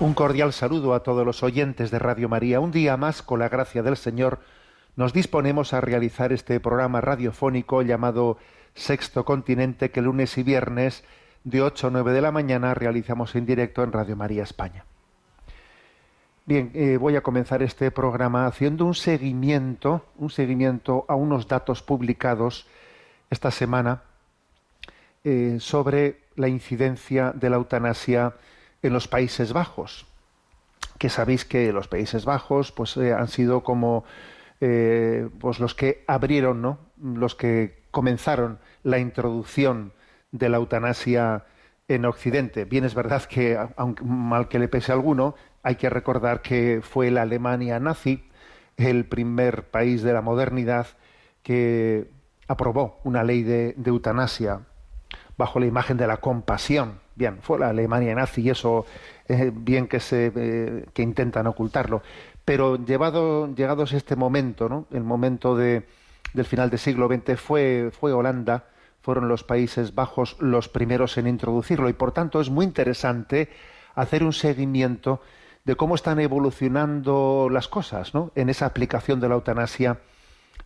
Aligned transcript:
Un 0.00 0.14
cordial 0.14 0.54
saludo 0.54 0.94
a 0.94 1.02
todos 1.02 1.26
los 1.26 1.42
oyentes 1.42 1.90
de 1.90 1.98
Radio 1.98 2.30
María. 2.30 2.58
Un 2.60 2.70
día 2.70 2.96
más, 2.96 3.20
con 3.20 3.38
la 3.38 3.50
gracia 3.50 3.82
del 3.82 3.98
Señor, 3.98 4.40
nos 4.96 5.12
disponemos 5.12 5.74
a 5.74 5.82
realizar 5.82 6.32
este 6.32 6.58
programa 6.58 7.02
radiofónico 7.02 7.82
llamado 7.82 8.38
Sexto 8.74 9.26
Continente, 9.26 9.90
que 9.90 10.00
lunes 10.00 10.38
y 10.38 10.42
viernes 10.42 11.04
de 11.44 11.60
8 11.60 11.88
a 11.88 11.90
9 11.90 12.12
de 12.14 12.22
la 12.22 12.32
mañana 12.32 12.72
realizamos 12.72 13.34
en 13.34 13.44
directo 13.44 13.82
en 13.82 13.92
Radio 13.92 14.16
María 14.16 14.42
España. 14.42 14.86
Bien, 16.46 16.70
eh, 16.72 16.96
voy 16.96 17.16
a 17.16 17.22
comenzar 17.22 17.62
este 17.62 17.90
programa 17.90 18.46
haciendo 18.46 18.86
un 18.86 18.94
seguimiento, 18.94 20.06
un 20.16 20.30
seguimiento 20.30 21.04
a 21.08 21.14
unos 21.14 21.46
datos 21.46 21.82
publicados 21.82 22.66
esta 23.28 23.50
semana 23.50 24.00
eh, 25.24 25.58
sobre 25.60 26.20
la 26.36 26.48
incidencia 26.48 27.32
de 27.34 27.50
la 27.50 27.56
eutanasia 27.56 28.32
en 28.82 28.92
los 28.92 29.08
Países 29.08 29.52
Bajos. 29.52 30.06
Que 30.98 31.08
sabéis 31.08 31.44
que 31.44 31.72
los 31.72 31.88
Países 31.88 32.24
Bajos 32.24 32.72
pues, 32.72 32.96
eh, 32.96 33.12
han 33.12 33.28
sido 33.28 33.62
como 33.62 34.04
eh, 34.60 35.28
pues 35.38 35.58
los 35.60 35.74
que 35.74 36.04
abrieron, 36.06 36.60
¿no? 36.60 36.78
los 37.02 37.34
que 37.34 37.82
comenzaron 37.90 38.58
la 38.82 38.98
introducción 38.98 39.92
de 40.32 40.48
la 40.48 40.58
eutanasia 40.58 41.44
en 41.88 42.04
Occidente. 42.04 42.64
Bien, 42.64 42.84
es 42.84 42.94
verdad 42.94 43.24
que, 43.24 43.58
aunque 43.76 44.04
mal 44.04 44.48
que 44.48 44.58
le 44.58 44.68
pese 44.68 44.92
a 44.92 44.94
alguno, 44.94 45.34
hay 45.62 45.76
que 45.76 45.90
recordar 45.90 46.42
que 46.42 46.80
fue 46.82 47.10
la 47.10 47.22
Alemania 47.22 47.80
nazi 47.80 48.24
el 48.76 49.04
primer 49.06 49.70
país 49.70 50.02
de 50.02 50.12
la 50.12 50.22
modernidad 50.22 50.86
que 51.42 52.10
aprobó 52.48 53.00
una 53.04 53.24
ley 53.24 53.42
de, 53.42 53.74
de 53.76 53.90
eutanasia 53.90 54.62
bajo 55.36 55.58
la 55.58 55.66
imagen 55.66 55.96
de 55.96 56.06
la 56.06 56.18
compasión. 56.18 57.00
Bien, 57.20 57.36
fue 57.42 57.58
la 57.58 57.68
Alemania 57.68 58.14
nazi 58.14 58.40
y 58.40 58.48
eso 58.48 58.86
bien 59.52 59.88
que 59.88 60.00
se 60.00 60.32
eh, 60.34 60.86
que 60.94 61.02
intentan 61.02 61.46
ocultarlo. 61.46 62.00
Pero 62.46 62.82
llevado, 62.82 63.54
llegados 63.54 63.92
este 63.92 64.16
momento, 64.16 64.70
¿no? 64.70 64.86
el 64.90 65.04
momento 65.04 65.54
de, 65.54 65.86
del 66.32 66.46
final 66.46 66.70
del 66.70 66.78
siglo 66.78 67.08
XX, 67.08 67.38
fue, 67.38 67.90
fue 67.92 68.14
Holanda, 68.14 68.70
fueron 69.02 69.28
los 69.28 69.44
Países 69.44 69.94
Bajos 69.94 70.38
los 70.40 70.70
primeros 70.70 71.18
en 71.18 71.26
introducirlo 71.26 71.90
y 71.90 71.92
por 71.92 72.12
tanto 72.12 72.40
es 72.40 72.48
muy 72.48 72.64
interesante 72.64 73.50
hacer 73.94 74.24
un 74.24 74.32
seguimiento 74.32 75.20
de 75.66 75.76
cómo 75.76 75.96
están 75.96 76.20
evolucionando 76.20 77.48
las 77.50 77.68
cosas 77.68 78.14
¿no? 78.14 78.32
en 78.34 78.48
esa 78.48 78.64
aplicación 78.64 79.20
de 79.20 79.28
la 79.28 79.34
eutanasia 79.34 79.98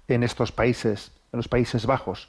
en 0.06 0.22
estos 0.22 0.52
países, 0.52 1.10
en 1.32 1.38
los 1.38 1.48
Países 1.48 1.84
Bajos. 1.84 2.28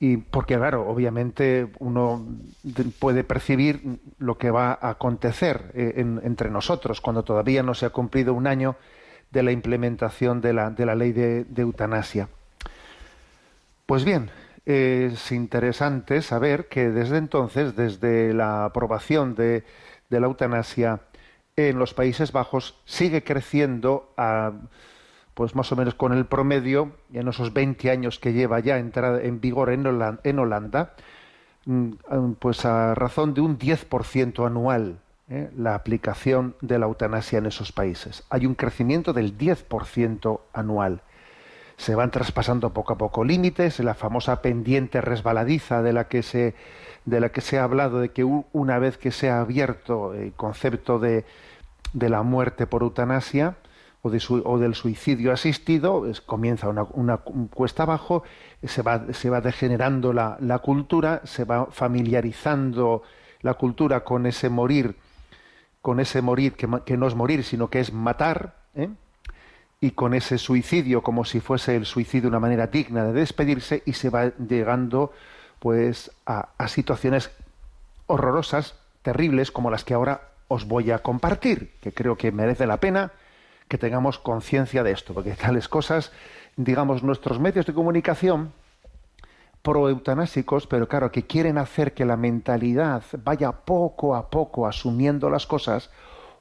Y 0.00 0.16
porque, 0.18 0.56
claro, 0.56 0.86
obviamente 0.88 1.68
uno 1.78 2.26
de- 2.62 2.84
puede 2.84 3.24
percibir 3.24 4.00
lo 4.18 4.36
que 4.36 4.50
va 4.50 4.72
a 4.72 4.90
acontecer 4.90 5.70
eh, 5.74 5.94
en- 5.96 6.20
entre 6.24 6.50
nosotros 6.50 7.00
cuando 7.00 7.22
todavía 7.22 7.62
no 7.62 7.74
se 7.74 7.86
ha 7.86 7.90
cumplido 7.90 8.34
un 8.34 8.46
año 8.46 8.76
de 9.30 9.42
la 9.42 9.52
implementación 9.52 10.40
de 10.40 10.52
la, 10.52 10.70
de 10.70 10.86
la 10.86 10.94
ley 10.94 11.12
de, 11.12 11.44
de 11.44 11.62
eutanasia. 11.62 12.28
Pues 13.86 14.04
bien, 14.04 14.30
es 14.66 15.30
interesante 15.32 16.22
saber 16.22 16.68
que 16.68 16.88
desde 16.90 17.18
entonces, 17.18 17.76
desde 17.76 18.32
la 18.32 18.64
aprobación 18.64 19.34
de, 19.34 19.64
de 20.10 20.20
la 20.20 20.26
eutanasia 20.26 21.00
en 21.56 21.78
los 21.78 21.94
Países 21.94 22.32
Bajos, 22.32 22.74
sigue 22.84 23.22
creciendo 23.22 24.12
a, 24.16 24.52
pues 25.34 25.54
más 25.54 25.70
o 25.72 25.76
menos 25.76 25.94
con 25.94 26.12
el 26.12 26.26
promedio, 26.26 26.92
en 27.12 27.28
esos 27.28 27.52
20 27.52 27.90
años 27.90 28.18
que 28.18 28.32
lleva 28.32 28.60
ya 28.60 28.78
entrada 28.78 29.20
en 29.22 29.40
vigor 29.40 29.70
en 29.70 29.84
Holan- 29.84 30.20
en 30.24 30.38
Holanda, 30.38 30.94
mm, 31.66 31.90
pues 32.38 32.64
a 32.64 32.94
razón 32.94 33.34
de 33.34 33.40
un 33.40 33.58
10% 33.58 34.46
anual 34.46 34.98
¿eh? 35.28 35.50
la 35.56 35.74
aplicación 35.74 36.54
de 36.60 36.78
la 36.78 36.86
eutanasia 36.86 37.38
en 37.38 37.46
esos 37.46 37.72
países. 37.72 38.24
Hay 38.30 38.46
un 38.46 38.54
crecimiento 38.54 39.12
del 39.12 39.36
10% 39.36 40.40
anual. 40.52 41.00
Se 41.76 41.94
van 41.96 42.12
traspasando 42.12 42.70
poco 42.72 42.92
a 42.92 42.98
poco 42.98 43.24
límites, 43.24 43.80
la 43.80 43.94
famosa 43.94 44.40
pendiente 44.42 45.00
resbaladiza 45.00 45.82
de 45.82 45.92
la 45.92 46.06
que 46.06 46.22
se, 46.22 46.54
de 47.04 47.18
la 47.18 47.30
que 47.30 47.40
se 47.40 47.58
ha 47.58 47.64
hablado, 47.64 47.98
de 47.98 48.10
que 48.10 48.22
una 48.22 48.78
vez 48.78 48.96
que 48.96 49.10
se 49.10 49.28
ha 49.28 49.40
abierto 49.40 50.14
el 50.14 50.32
concepto 50.34 51.00
de, 51.00 51.24
de 51.92 52.08
la 52.08 52.22
muerte 52.22 52.68
por 52.68 52.82
eutanasia, 52.82 53.56
o, 54.04 54.58
del 54.58 54.74
suicidio 54.74 55.32
asistido, 55.32 56.04
comienza 56.26 56.68
una, 56.68 56.82
una 56.92 57.16
cu- 57.16 57.48
cuesta 57.48 57.84
abajo, 57.84 58.22
se 58.62 58.82
va, 58.82 59.12
se 59.14 59.30
va 59.30 59.40
degenerando 59.40 60.12
la, 60.12 60.36
la 60.40 60.58
cultura, 60.58 61.22
se 61.24 61.44
va 61.44 61.66
familiarizando 61.70 63.02
la 63.40 63.54
cultura 63.54 64.04
con 64.04 64.26
ese 64.26 64.50
morir, 64.50 64.96
con 65.80 66.00
ese 66.00 66.20
morir 66.20 66.52
que, 66.52 66.68
que 66.84 66.96
no 66.98 67.06
es 67.06 67.14
morir, 67.14 67.44
sino 67.44 67.68
que 67.68 67.80
es 67.80 67.92
matar, 67.92 68.56
¿eh? 68.74 68.90
y 69.80 69.92
con 69.92 70.12
ese 70.14 70.38
suicidio 70.38 71.02
como 71.02 71.24
si 71.24 71.40
fuese 71.40 71.74
el 71.76 71.86
suicidio 71.86 72.28
una 72.28 72.40
manera 72.40 72.66
digna 72.66 73.04
de 73.04 73.12
despedirse 73.12 73.82
y 73.86 73.94
se 73.94 74.10
va 74.10 74.32
llegando 74.36 75.12
pues 75.58 76.10
a 76.26 76.68
situaciones 76.68 77.30
horrorosas, 78.06 78.74
terribles 79.02 79.50
como 79.50 79.70
las 79.70 79.84
que 79.84 79.94
ahora 79.94 80.28
os 80.48 80.66
voy 80.66 80.90
a 80.90 80.98
compartir, 80.98 81.72
que 81.80 81.92
creo 81.92 82.16
que 82.16 82.32
merece 82.32 82.66
la 82.66 82.78
pena 82.78 83.12
que 83.74 83.78
tengamos 83.78 84.20
conciencia 84.20 84.84
de 84.84 84.92
esto, 84.92 85.14
porque 85.14 85.32
tales 85.32 85.66
cosas, 85.66 86.12
digamos, 86.56 87.02
nuestros 87.02 87.40
medios 87.40 87.66
de 87.66 87.74
comunicación 87.74 88.52
proeutanásicos, 89.62 90.68
pero 90.68 90.86
claro, 90.86 91.10
que 91.10 91.26
quieren 91.26 91.58
hacer 91.58 91.92
que 91.92 92.04
la 92.04 92.16
mentalidad 92.16 93.02
vaya 93.24 93.50
poco 93.50 94.14
a 94.14 94.30
poco 94.30 94.68
asumiendo 94.68 95.28
las 95.28 95.48
cosas, 95.48 95.90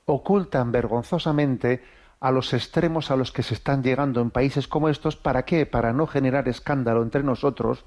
ocultan 0.05 0.71
vergonzosamente 0.71 1.81
a 2.19 2.29
los 2.29 2.53
extremos 2.53 3.09
a 3.09 3.16
los 3.16 3.31
que 3.31 3.41
se 3.41 3.55
están 3.55 3.81
llegando 3.81 4.21
en 4.21 4.29
países 4.29 4.67
como 4.67 4.88
estos, 4.88 5.15
¿para 5.15 5.44
qué? 5.44 5.65
Para 5.65 5.91
no 5.91 6.05
generar 6.05 6.47
escándalo 6.47 7.01
entre 7.01 7.23
nosotros, 7.23 7.83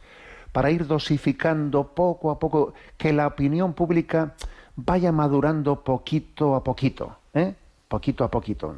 para 0.50 0.72
ir 0.72 0.88
dosificando 0.88 1.94
poco 1.94 2.32
a 2.32 2.40
poco, 2.40 2.74
que 2.98 3.12
la 3.12 3.28
opinión 3.28 3.74
pública 3.74 4.34
vaya 4.74 5.12
madurando 5.12 5.84
poquito 5.84 6.56
a 6.56 6.64
poquito, 6.64 7.16
¿eh? 7.32 7.54
Poquito 7.88 8.24
a 8.24 8.30
poquito. 8.30 8.74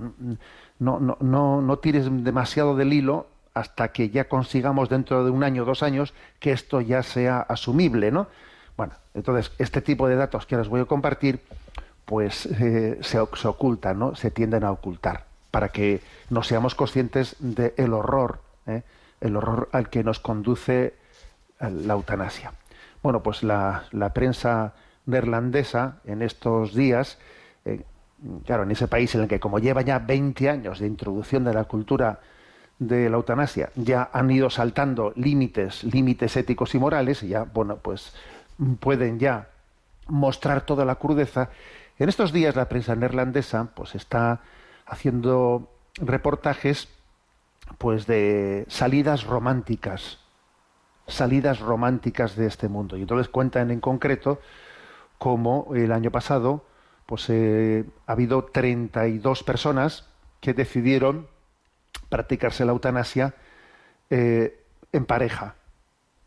No, 0.79 1.01
no, 1.01 1.17
no, 1.21 1.61
no 1.61 1.79
tires 1.79 2.07
demasiado 2.25 2.77
del 2.77 2.93
hilo 2.93 3.27
hasta 3.55 3.89
que 3.89 4.11
ya 4.11 4.29
consigamos 4.29 4.89
dentro 4.89 5.25
de 5.25 5.31
un 5.31 5.43
año, 5.43 5.65
dos 5.65 5.83
años, 5.83 6.15
que 6.39 6.53
esto 6.53 6.81
ya 6.81 7.03
sea 7.03 7.41
asumible, 7.41 8.13
¿no? 8.13 8.29
Bueno, 8.77 8.95
entonces, 9.15 9.51
este 9.59 9.83
tipo 9.83 10.07
de 10.07 10.15
datos 10.15 10.47
que 10.47 10.57
os 10.57 10.69
voy 10.69 10.81
a 10.81 10.85
compartir, 10.85 11.41
pues 12.05 12.47
eh, 12.47 12.99
se, 13.03 13.19
ocultan, 13.19 13.99
¿no? 13.99 14.15
Se 14.15 14.31
tienden 14.31 14.63
a 14.63 14.71
ocultar, 14.71 15.25
para 15.51 15.71
que 15.71 16.01
no 16.31 16.45
seamos 16.45 16.77
conscientes 16.77 17.35
del 17.41 17.93
horror, 17.93 18.41
¿eh? 18.67 18.83
el 19.21 19.37
horror 19.37 19.69
al 19.73 19.91
que 19.91 20.05
nos 20.05 20.21
conduce 20.21 20.95
la 21.59 21.95
eutanasia. 21.95 22.53
Bueno, 23.03 23.23
pues 23.23 23.43
la, 23.43 23.85
la 23.91 24.13
prensa 24.13 24.75
neerlandesa 25.07 25.97
en 26.05 26.23
estos 26.23 26.75
días, 26.75 27.19
eh, 27.65 27.83
claro, 28.45 28.65
en 28.65 28.71
ese 28.71 28.89
país 28.89 29.15
en 29.15 29.23
el 29.23 29.29
que 29.29 29.41
como 29.41 29.59
lleva 29.59 29.83
ya 29.83 29.99
20 29.99 30.49
años 30.49 30.81
de 30.81 30.87
introducción 30.87 31.45
de 31.45 31.55
la 31.55 31.65
cultura 31.65 32.21
de 32.79 33.11
la 33.11 33.17
eutanasia, 33.17 33.71
ya 33.75 34.11
han 34.13 34.31
ido 34.31 34.51
saltando 34.51 35.13
límites, 35.17 35.85
límites 35.85 36.37
éticos 36.37 36.75
y 36.75 36.79
morales, 36.79 37.23
y 37.23 37.29
ya, 37.29 37.45
bueno, 37.45 37.79
pues 37.79 38.15
pueden 38.81 39.19
ya 39.19 39.49
mostrar 40.07 40.63
toda 40.63 40.85
la 40.85 40.97
crudeza. 40.97 41.51
En 41.99 42.09
estos 42.09 42.33
días 42.33 42.57
la 42.57 42.69
prensa 42.69 42.95
neerlandesa 42.95 43.69
pues 43.75 43.95
está 43.95 44.41
haciendo 44.87 45.71
reportajes 45.97 46.89
pues 47.77 48.07
de 48.07 48.65
salidas 48.69 49.25
románticas, 49.25 50.19
salidas 51.07 51.61
románticas 51.61 52.37
de 52.37 52.47
este 52.47 52.69
mundo. 52.69 52.97
Y 52.97 53.03
entonces 53.03 53.29
cuentan 53.29 53.71
en 53.71 53.81
concreto 53.81 54.41
cómo 55.19 55.69
el 55.75 55.93
año 55.93 56.11
pasado 56.11 56.65
pues 57.09 57.25
eh, 57.31 57.87
ha 58.07 58.13
habido 58.13 58.45
32 58.45 59.43
personas 59.43 60.07
que 60.43 60.53
decidieron 60.53 61.27
practicarse 62.11 62.67
la 62.67 62.73
eutanasia 62.73 63.35
eh, 64.11 64.63
en 64.93 65.07
pareja. 65.07 65.55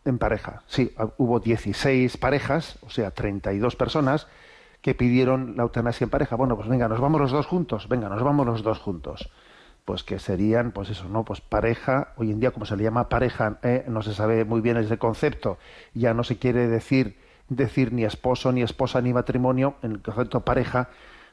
En 0.06 0.18
pareja, 0.18 0.63
sí, 0.66 0.92
hubo 1.19 1.39
16 1.39 2.18
parejas, 2.18 2.80
o 2.81 2.89
sea, 2.89 3.12
32 3.12 3.75
personas 3.75 4.25
que 4.81 4.95
pidieron 4.95 5.56
la 5.56 5.62
eutanasia 5.62 6.06
en 6.06 6.10
pareja. 6.10 6.36
Bueno, 6.36 6.56
pues 6.56 6.68
venga, 6.68 6.88
nos 6.88 7.00
vamos 7.00 7.22
los 7.22 7.31
dos 7.31 7.45
juntos, 7.45 7.88
venga, 7.88 8.10
nos 8.10 8.24
vamos 8.24 8.48
los 8.48 8.63
dos 8.63 8.80
juntos. 8.80 9.30
Pues 9.86 10.04
que 10.04 10.18
serían, 10.18 10.72
pues 10.72 10.89
eso, 10.89 11.07
¿no? 11.07 11.24
Pues 11.25 11.42
pareja, 11.42 12.13
hoy 12.16 12.31
en 12.31 12.39
día 12.39 12.50
como 12.50 12.66
se 12.66 12.75
le 12.75 12.86
llama 12.86 13.07
pareja, 13.07 13.60
eh, 13.62 13.86
no 13.88 14.01
se 14.01 14.16
sabe 14.16 14.45
muy 14.45 14.62
bien 14.62 14.78
ese 14.78 14.98
concepto, 14.98 15.60
ya 15.94 16.16
no 16.16 16.24
se 16.24 16.39
quiere 16.39 16.68
decir 16.68 17.18
decir 17.49 17.91
ni 17.93 18.03
esposo, 18.03 18.51
ni 18.51 18.61
esposa, 18.61 19.01
ni 19.01 19.13
matrimonio, 19.13 19.75
en 19.81 19.93
el 19.93 20.01
concepto 20.01 20.41
pareja, 20.41 20.89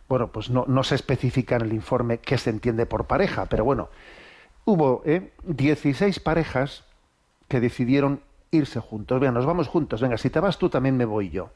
bueno, 0.08 0.28
pues 0.28 0.50
no, 0.50 0.64
no 0.66 0.82
se 0.84 0.94
especifica 0.94 1.56
en 1.56 1.62
el 1.62 1.72
informe 1.72 2.19
qué 2.19 2.38
se 2.38 2.50
entiende 2.50 2.87
por 2.87 3.06
pareja, 3.06 3.46
pero 3.46 3.64
bueno, 3.64 3.90
hubo 4.64 5.02
eh, 5.05 5.32
16 5.44 6.20
parejas 6.20 6.84
que 7.49 7.60
decidieron 7.60 8.20
irse 8.50 8.81
juntos. 8.81 9.20
Venga, 9.20 9.32
nos 9.32 9.46
vamos 9.46 9.69
juntos. 9.69 10.00
Venga, 10.00 10.19
si 10.19 10.31
te 10.31 10.40
vas 10.40 10.58
tú, 10.58 10.69
también 10.69 10.96
me 10.96 11.05
voy 11.05 11.31
yo. 11.31 11.50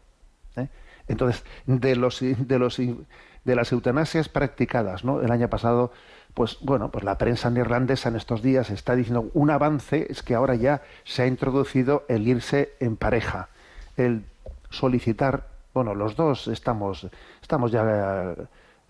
¿eh? 0.56 0.68
Entonces, 1.08 1.44
de 1.66 1.96
los 1.96 2.20
de 2.20 2.58
los 2.58 2.78
de 2.78 3.56
las 3.56 3.72
eutanasias 3.72 4.28
practicadas, 4.28 5.04
¿no? 5.04 5.20
El 5.20 5.30
año 5.32 5.48
pasado, 5.48 5.92
pues 6.34 6.58
bueno, 6.60 6.90
pues 6.90 7.04
la 7.04 7.18
prensa 7.18 7.50
neerlandesa 7.50 8.08
en 8.08 8.16
estos 8.16 8.42
días 8.42 8.70
está 8.70 8.94
diciendo 8.94 9.30
un 9.34 9.50
avance 9.50 10.06
es 10.10 10.22
que 10.22 10.34
ahora 10.34 10.54
ya 10.54 10.82
se 11.04 11.22
ha 11.22 11.26
introducido 11.26 12.04
el 12.08 12.28
irse 12.28 12.74
en 12.78 12.96
pareja, 12.96 13.48
el 13.96 14.24
solicitar, 14.72 15.48
bueno, 15.72 15.94
los 15.94 16.16
dos 16.16 16.48
estamos 16.48 17.06
estamos 17.40 17.70
ya 17.70 18.34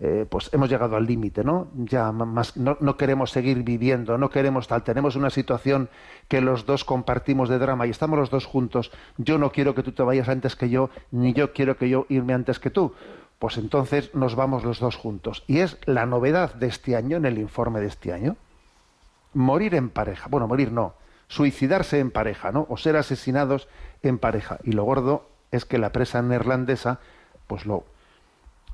eh, 0.05 0.25
pues 0.27 0.49
hemos 0.53 0.69
llegado 0.69 0.97
al 0.97 1.05
límite, 1.05 1.45
¿no? 1.45 1.69
Ya 1.75 2.11
más, 2.11 2.57
no, 2.57 2.97
queremos 2.97 3.31
seguir 3.31 3.63
viviendo, 3.63 4.17
no 4.17 4.29
queremos 4.29 4.67
tal. 4.67 4.83
Tenemos 4.83 5.15
una 5.15 5.29
situación 5.29 5.87
que 6.27 6.41
los 6.41 6.65
dos 6.65 6.83
compartimos 6.83 7.47
de 7.47 7.57
drama 7.57 7.87
y 7.87 7.91
estamos 7.91 8.19
los 8.19 8.29
dos 8.29 8.45
juntos. 8.45 8.91
Yo 9.17 9.37
no 9.37 9.53
quiero 9.53 9.75
que 9.75 9.81
tú 9.81 9.93
te 9.93 10.03
vayas 10.03 10.27
antes 10.27 10.57
que 10.57 10.69
yo, 10.69 10.89
ni 11.11 11.31
yo 11.31 11.53
quiero 11.53 11.77
que 11.77 11.87
yo 11.87 12.05
irme 12.09 12.33
antes 12.33 12.59
que 12.59 12.69
tú. 12.69 12.93
Pues 13.39 13.57
entonces 13.57 14.13
nos 14.13 14.35
vamos 14.35 14.65
los 14.65 14.81
dos 14.81 14.97
juntos. 14.97 15.45
Y 15.47 15.59
es 15.59 15.77
la 15.85 16.05
novedad 16.05 16.53
de 16.55 16.67
este 16.67 16.97
año, 16.97 17.15
en 17.15 17.25
el 17.25 17.37
informe 17.37 17.79
de 17.79 17.87
este 17.87 18.11
año, 18.11 18.35
morir 19.33 19.73
en 19.73 19.89
pareja. 19.89 20.27
Bueno, 20.27 20.47
morir 20.49 20.73
no, 20.73 20.95
suicidarse 21.27 21.99
en 21.99 22.11
pareja, 22.11 22.51
¿no? 22.51 22.65
O 22.67 22.75
ser 22.75 22.97
asesinados 22.97 23.69
en 24.01 24.17
pareja. 24.17 24.59
Y 24.63 24.73
lo 24.73 24.83
gordo 24.83 25.29
es 25.53 25.63
que 25.65 25.77
la 25.77 25.91
presa 25.91 26.21
neerlandesa, 26.21 26.99
pues 27.47 27.65
lo, 27.65 27.83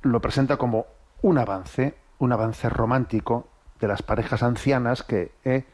lo 0.02 0.22
presenta 0.22 0.58
como 0.58 0.88
un 1.22 1.38
avance, 1.38 1.96
un 2.20 2.31
avance 2.31 2.70
romántico 2.70 3.50
de 3.81 3.90
las 3.90 4.02
parejas 4.02 4.42
ancianas 4.44 5.04
que 5.04 5.34
eh, 5.44 5.66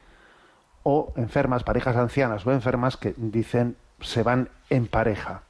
o 0.81 1.13
enfermas, 1.15 1.63
parejas 1.63 1.95
ancianas 1.95 2.43
o 2.45 2.51
enfermas 2.51 2.97
que 2.97 3.13
dicen 3.17 3.77
se 4.01 4.23
van 4.23 4.49
en 4.69 4.87
pareja. 4.87 5.43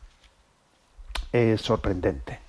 Es 1.32 1.62
sorprendente. 1.62 2.40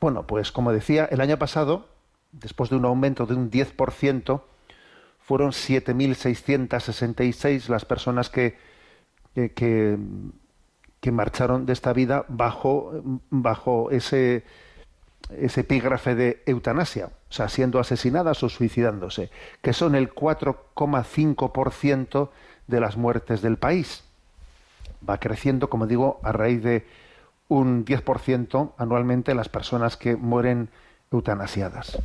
Bueno, 0.00 0.26
pues 0.26 0.50
como 0.50 0.72
decía, 0.72 1.06
el 1.10 1.20
año 1.20 1.38
pasado, 1.38 1.86
después 2.32 2.70
de 2.70 2.76
un 2.76 2.86
aumento 2.86 3.26
de 3.26 3.34
un 3.34 3.50
10%, 3.50 4.40
fueron 5.20 5.50
7.666 5.52 7.68
las 7.68 7.84
personas 7.84 8.30
que, 8.30 8.56
que, 9.34 9.52
que, 9.52 9.98
que 11.04 11.12
marcharon 11.12 11.66
de 11.66 11.74
esta 11.74 11.92
vida 11.92 12.24
bajo, 12.28 12.94
bajo 13.28 13.90
ese, 13.90 14.42
ese 15.36 15.60
epígrafe 15.60 16.14
de 16.14 16.42
eutanasia, 16.46 17.10
o 17.28 17.32
sea, 17.32 17.50
siendo 17.50 17.78
asesinadas 17.78 18.42
o 18.42 18.48
suicidándose, 18.48 19.28
que 19.60 19.74
son 19.74 19.96
el 19.96 20.14
4,5% 20.14 22.30
de 22.68 22.80
las 22.80 22.96
muertes 22.96 23.42
del 23.42 23.58
país. 23.58 24.02
Va 25.06 25.18
creciendo, 25.18 25.68
como 25.68 25.86
digo, 25.86 26.20
a 26.22 26.32
raíz 26.32 26.62
de 26.62 26.86
un 27.48 27.84
10% 27.84 28.72
anualmente 28.78 29.34
las 29.34 29.50
personas 29.50 29.98
que 29.98 30.16
mueren 30.16 30.70
eutanasiadas. 31.12 31.98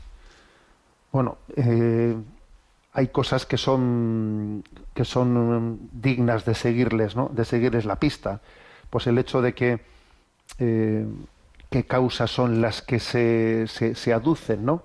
Bueno, 1.14 1.38
eh, 1.56 2.18
hay 2.92 3.08
cosas 3.08 3.46
que 3.46 3.58
son 3.58 4.66
que 4.94 5.06
son 5.06 5.88
dignas 5.94 6.44
de 6.44 6.54
seguirles, 6.54 7.16
¿no? 7.16 7.32
De 7.34 7.46
seguirles 7.46 7.86
la 7.86 7.96
pista. 7.96 8.42
Pues 8.90 9.08
el 9.08 9.18
hecho 9.18 9.42
de 9.42 9.54
que 9.54 9.80
eh, 10.58 11.06
qué 11.70 11.86
causas 11.86 12.32
son 12.32 12.62
las 12.62 12.82
que 12.82 13.00
se, 13.00 13.68
se, 13.68 14.14
aducen, 14.14 14.66
¿no? 14.66 14.84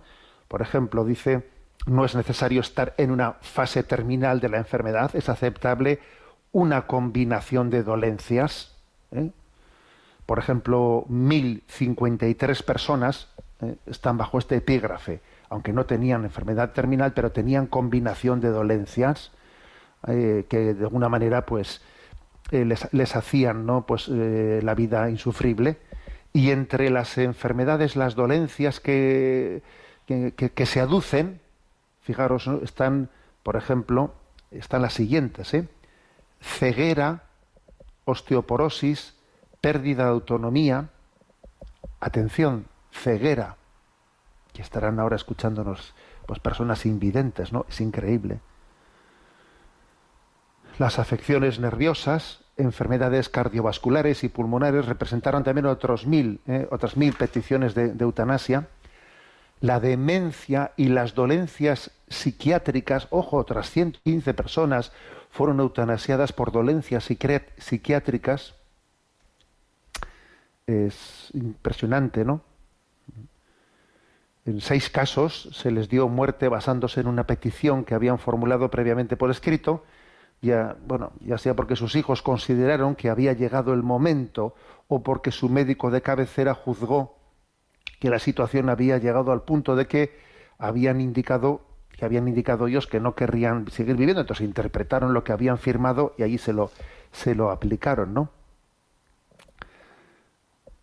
Por 0.49 0.61
ejemplo, 0.61 1.05
dice, 1.05 1.49
no 1.87 2.05
es 2.05 2.15
necesario 2.15 2.61
estar 2.61 2.95
en 2.99 3.11
una 3.11 3.33
fase 3.41 3.83
terminal 3.83 4.41
de 4.41 4.51
la 4.51 4.59
enfermedad, 4.59 5.15
es 5.17 5.29
aceptable 5.29 6.01
una 6.53 6.87
combinación 6.87 7.71
de 7.71 7.83
dolencias. 7.83 8.77
¿eh? 9.13 9.31
Por 10.27 10.39
ejemplo, 10.39 11.07
1.053 11.09 12.63
personas 12.63 13.29
¿eh? 13.63 13.77
están 13.87 14.19
bajo 14.19 14.39
este 14.39 14.57
epígrafe, 14.57 15.21
aunque 15.49 15.73
no 15.73 15.87
tenían 15.87 16.25
enfermedad 16.25 16.73
terminal, 16.73 17.13
pero 17.15 17.33
tenían 17.33 17.67
combinación 17.67 18.41
de 18.41 18.51
dolencias 18.51 19.33
que 20.07 20.75
de 20.75 20.85
alguna 20.85 21.09
manera 21.09 21.47
pues 21.47 21.81
les, 22.65 22.93
les, 22.93 23.17
hacían 23.17 23.67
¿no? 23.67 23.87
pues, 23.87 24.09
la 24.09 24.75
vida 24.75 25.11
insufrible 25.11 25.79
y 26.33 26.51
entre 26.51 26.91
las 26.91 27.17
enfermedades, 27.17 27.95
las 27.95 28.17
dolencias 28.17 28.81
que, 28.81 29.63
que, 30.07 30.67
se 30.67 30.81
aducen, 30.81 31.41
fijaros, 32.01 32.49
están, 32.63 33.09
por 33.45 33.57
ejemplo, 33.57 34.15
están 34.51 34.83
las 34.83 34.95
siguientes, 34.95 35.55
¿eh? 35.55 35.69
ceguera, 36.41 37.23
osteoporosis, 38.05 39.15
pérdida 39.61 40.05
de 40.05 40.11
autonomía, 40.11 40.91
atención, 42.01 42.67
ceguera, 42.93 43.57
que 44.53 44.63
estarán 44.63 45.01
ahora 45.01 45.17
escuchándonos 45.17 45.95
pues 46.27 46.41
personas 46.41 46.85
invidentes, 46.85 47.53
¿no? 47.53 47.65
Es 47.69 47.81
increíble. 47.81 48.41
Las 50.79 50.99
afecciones 50.99 51.61
nerviosas, 51.61 52.44
enfermedades 52.57 53.29
cardiovasculares 53.29 54.25
y 54.25 54.29
pulmonares 54.29 54.87
representaron 54.87 55.45
también 55.45 55.67
otros 55.67 56.07
mil, 56.07 56.41
eh, 56.47 56.69
otras 56.71 56.97
mil 56.97 57.13
peticiones 57.15 57.75
de, 57.75 57.93
de, 57.93 58.05
eutanasia. 58.05 58.69
La 59.61 59.81
demencia 59.81 60.73
y 60.77 60.89
las 60.89 61.15
dolencias 61.15 61.91
psiquiátricas, 62.09 63.09
ojo, 63.11 63.39
otras 63.39 63.71
115 63.71 64.35
personas 64.35 64.93
fueron 65.31 65.59
eutanasiadas 65.61 66.33
por 66.33 66.53
dolencias 66.53 67.05
psiquiátricas. 67.59 68.55
Es 70.67 71.31
impresionante, 71.33 72.25
¿no? 72.25 72.43
En 74.47 74.61
seis 74.61 74.91
casos 74.91 75.49
se 75.53 75.71
les 75.71 75.89
dio 75.89 76.09
muerte 76.09 76.49
basándose 76.49 77.01
en 77.01 77.07
una 77.07 77.27
petición 77.27 77.85
que 77.85 77.95
habían 77.95 78.19
formulado 78.19 78.71
previamente 78.71 79.17
por 79.17 79.31
escrito 79.31 79.85
ya, 80.43 80.77
bueno, 80.87 81.13
ya 81.21 81.39
sea 81.39 81.55
porque 81.55 81.77
sus 81.77 81.97
hijos 81.97 82.23
consideraron 82.23 82.95
que 82.95 83.09
había 83.09 83.33
llegado 83.33 83.73
el 83.73 83.83
momento 83.83 84.55
o 84.89 85.03
porque 85.03 85.31
su 85.31 85.49
médico 85.49 85.91
de 85.91 86.03
cabecera 86.03 86.55
juzgó 86.55 87.17
que 88.01 88.11
la 88.11 88.19
situación 88.19 88.69
había 88.69 88.99
llegado 88.99 89.33
al 89.33 89.43
punto 89.43 89.77
de 89.77 89.87
que 89.87 90.19
habían 90.59 91.01
indicado 91.01 91.63
que 91.97 92.05
habían 92.05 92.27
indicado 92.27 92.67
ellos 92.67 92.89
que 92.89 92.99
no 92.99 93.15
querrían 93.15 93.71
seguir 93.71 93.97
viviendo, 93.97 94.23
entonces 94.23 94.45
interpretaron 94.45 95.15
lo 95.15 95.23
que 95.23 95.33
habían 95.33 95.59
firmado 95.59 96.15
y 96.19 96.25
allí 96.25 96.39
se 96.39 96.53
lo 96.53 96.71
se 97.13 97.37
lo 97.37 97.51
aplicaron, 97.51 98.13
¿no? 98.13 98.31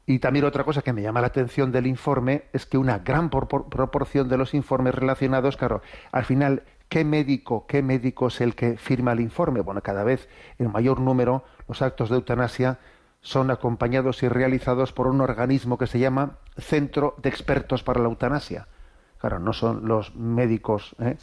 Y 0.05 0.19
también 0.19 0.45
otra 0.45 0.63
cosa 0.63 0.81
que 0.81 0.93
me 0.93 1.01
llama 1.01 1.21
la 1.21 1.27
atención 1.27 1.71
del 1.71 1.87
informe 1.87 2.45
es 2.53 2.65
que 2.65 2.77
una 2.77 2.99
gran 2.99 3.29
proporción 3.29 4.27
de 4.29 4.37
los 4.37 4.53
informes 4.53 4.95
relacionados, 4.95 5.57
al 6.11 6.25
final 6.25 6.63
¿Qué 6.91 7.05
médico, 7.05 7.67
qué 7.67 7.81
médico 7.81 8.27
es 8.27 8.41
el 8.41 8.53
que 8.53 8.75
firma 8.75 9.13
el 9.13 9.21
informe? 9.21 9.61
Bueno, 9.61 9.81
cada 9.81 10.03
vez 10.03 10.27
en 10.59 10.73
mayor 10.73 10.99
número 10.99 11.45
los 11.69 11.81
actos 11.81 12.09
de 12.09 12.17
eutanasia 12.17 12.79
son 13.21 13.49
acompañados 13.49 14.23
y 14.23 14.27
realizados 14.27 14.91
por 14.91 15.07
un 15.07 15.21
organismo 15.21 15.77
que 15.77 15.87
se 15.87 15.99
llama 15.99 16.39
Centro 16.57 17.15
de 17.21 17.29
Expertos 17.29 17.81
para 17.81 18.01
la 18.01 18.09
Eutanasia. 18.09 18.67
Claro, 19.19 19.39
no 19.39 19.53
son 19.53 19.87
los 19.87 20.13
médicos, 20.17 20.93
¿eh? 20.99 21.15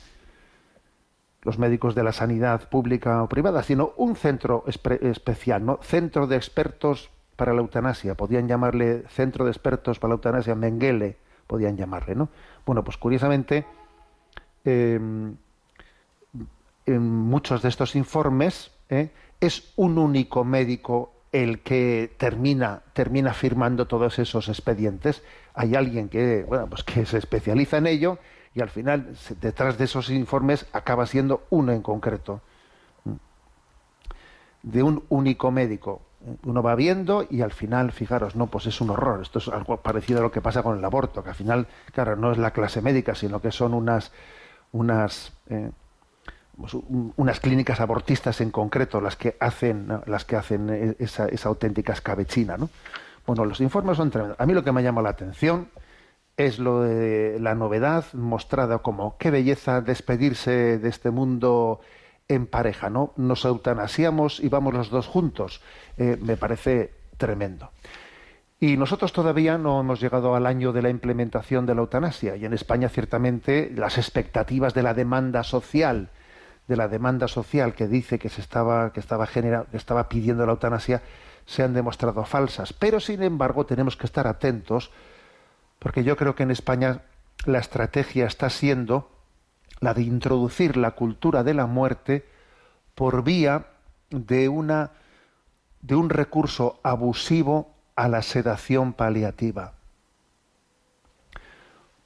los 1.43 1.59
médicos 1.59 1.95
de 1.95 2.03
la 2.03 2.13
sanidad 2.13 2.71
pública 2.71 3.23
o 3.23 3.29
privada, 3.29 3.63
sino 3.63 3.93
un 3.99 4.17
centro 4.17 4.65
especial, 4.67 5.67
¿no? 5.67 5.81
Centro 5.83 6.27
de 6.27 6.37
Expertos 6.37 7.11
para 7.37 7.53
la 7.53 7.61
Eutanasia. 7.61 8.15
Podían 8.15 8.49
llamarle 8.49 9.05
Centro 9.09 9.45
de 9.45 9.51
Expertos 9.51 9.99
para 9.99 10.13
la 10.13 10.15
Eutanasia, 10.15 10.55
Mengele, 10.55 11.19
podían 11.47 11.77
llamarle, 11.77 12.15
¿no? 12.15 12.31
Bueno, 12.65 12.83
pues 12.83 12.97
curiosamente, 12.97 13.67
eh, 14.65 14.99
en 16.89 17.03
muchos 17.03 17.63
de 17.63 17.69
estos 17.69 17.95
informes 17.97 18.71
¿eh? 18.89 19.11
es 19.41 19.73
un 19.77 19.99
único 19.99 20.45
médico 20.45 21.13
el 21.33 21.61
que 21.61 22.15
termina, 22.17 22.83
termina 22.95 23.35
firmando 23.35 23.87
todos 23.87 24.19
esos 24.19 24.49
expedientes. 24.49 25.23
Hay 25.55 25.75
alguien 25.75 26.09
que, 26.09 26.45
bueno, 26.45 26.67
pues 26.69 26.83
que 26.85 27.05
se 27.05 27.19
especializa 27.19 27.79
en 27.79 27.87
ello 27.87 28.19
y 28.55 28.61
al 28.61 28.71
final, 28.71 29.15
detrás 29.41 29.77
de 29.77 29.85
esos 29.85 30.11
informes, 30.11 30.67
acaba 30.73 31.07
siendo 31.07 31.47
uno 31.51 31.73
en 31.73 31.83
concreto, 31.83 32.41
de 34.63 34.83
un 34.83 35.05
único 35.11 35.51
médico. 35.51 36.03
Uno 36.45 36.63
va 36.63 36.75
viendo 36.75 37.27
y 37.29 37.43
al 37.43 37.53
final, 37.53 37.93
fijaros, 37.93 38.35
no, 38.35 38.49
pues 38.49 38.67
es 38.67 38.81
un 38.81 38.91
horror. 38.91 39.23
Esto 39.23 39.39
es 39.39 39.49
algo 39.49 39.77
parecido 39.77 40.21
a 40.21 40.23
lo 40.23 40.33
que 40.33 40.41
pasa 40.41 40.63
con 40.63 40.79
el 40.79 40.85
aborto, 40.85 41.23
que 41.23 41.29
al 41.29 41.37
final, 41.37 41.69
claro, 41.93 42.17
no 42.17 42.33
es 42.33 42.39
la 42.39 42.53
clase 42.53 42.81
médica, 42.83 43.15
sino 43.15 43.41
que 43.41 43.53
son 43.53 43.75
unas, 43.75 44.13
unas, 44.73 45.33
eh, 45.49 45.71
pues, 46.59 46.75
unas 47.17 47.41
clínicas 47.41 47.81
abortistas 47.81 48.41
en 48.41 48.51
concreto 48.51 49.01
las 49.01 49.17
que 49.17 49.37
hacen, 49.41 49.89
las 50.07 50.25
que 50.25 50.37
hacen 50.37 50.69
e, 50.71 50.97
esa, 50.99 51.27
esa 51.27 51.49
auténtica 51.49 51.93
escabechina, 51.93 52.57
¿no? 52.57 52.69
Bueno, 53.27 53.45
los 53.45 53.61
informes 53.61 53.97
son 53.97 54.11
tremendos. 54.11 54.41
A 54.41 54.47
mí 54.47 54.55
lo 54.55 54.65
que 54.65 54.73
me 54.73 54.83
llama 54.83 55.03
la 55.03 55.11
atención 55.11 55.69
es 56.37 56.59
lo 56.59 56.83
de 56.83 57.39
la 57.41 57.55
novedad 57.55 58.05
mostrada 58.15 58.79
como 58.79 59.19
qué 59.19 59.31
belleza 59.31 59.81
despedirse 59.81 60.79
de 60.79 60.89
este 60.89 61.11
mundo 61.11 61.81
en 62.29 62.47
pareja, 62.47 62.91
¿no? 62.91 63.13
Nos 63.17 63.45
eutanasiamos 63.45 64.41
y 64.41 64.49
vamos 64.49 64.75
los 64.75 64.91
dos 64.91 65.07
juntos. 65.07 65.63
Eh, 65.97 66.17
me 66.21 66.37
parece 66.37 66.93
tremendo. 67.17 67.71
Y 68.61 68.77
nosotros 68.77 69.13
todavía 69.13 69.57
no 69.59 69.81
hemos 69.81 70.01
llegado 70.01 70.35
al 70.35 70.47
año 70.47 70.73
de 70.73 70.83
la 70.83 70.91
implementación 70.91 71.67
de 71.67 71.75
la 71.75 71.83
eutanasia. 71.83 72.37
Y 72.37 72.45
en 72.45 72.53
España, 72.53 72.89
ciertamente, 72.89 73.71
las 73.75 73.99
expectativas 73.99 74.75
de 74.75 74.83
la 74.83 74.95
demanda 74.95 75.45
social, 75.45 76.11
de 76.69 76.77
la 76.77 76.87
demanda 76.87 77.27
social 77.27 77.75
que 77.75 77.89
dice 77.89 78.19
que 78.19 78.29
se 78.29 78.41
estaba, 78.41 78.93
que 78.93 79.01
estaba 79.01 79.27
que 79.27 79.77
estaba 79.77 80.09
pidiendo 80.09 80.47
la 80.47 80.53
eutanasia, 80.53 81.03
se 81.47 81.63
han 81.63 81.73
demostrado 81.73 82.25
falsas. 82.25 82.73
Pero, 82.75 83.01
sin 83.01 83.23
embargo, 83.23 83.67
tenemos 83.67 83.97
que 83.97 84.07
estar 84.07 84.27
atentos, 84.27 84.93
porque 85.79 86.05
yo 86.05 86.17
creo 86.17 86.35
que 86.35 86.43
en 86.43 86.51
España 86.51 87.01
la 87.47 87.59
estrategia 87.59 88.27
está 88.27 88.51
siendo 88.51 89.11
la 89.81 89.95
de 89.95 90.03
introducir 90.03 90.77
la 90.77 90.91
cultura 90.91 91.43
de 91.43 91.55
la 91.55 91.67
muerte 91.67 92.27
por 92.95 93.25
vía 93.25 93.67
de 94.11 94.49
una 94.49 94.93
de 95.81 95.95
un 95.95 96.11
recurso 96.11 96.81
abusivo 96.83 97.73
a 97.95 98.09
la 98.09 98.23
sedación 98.23 98.93
paliativa. 98.93 99.78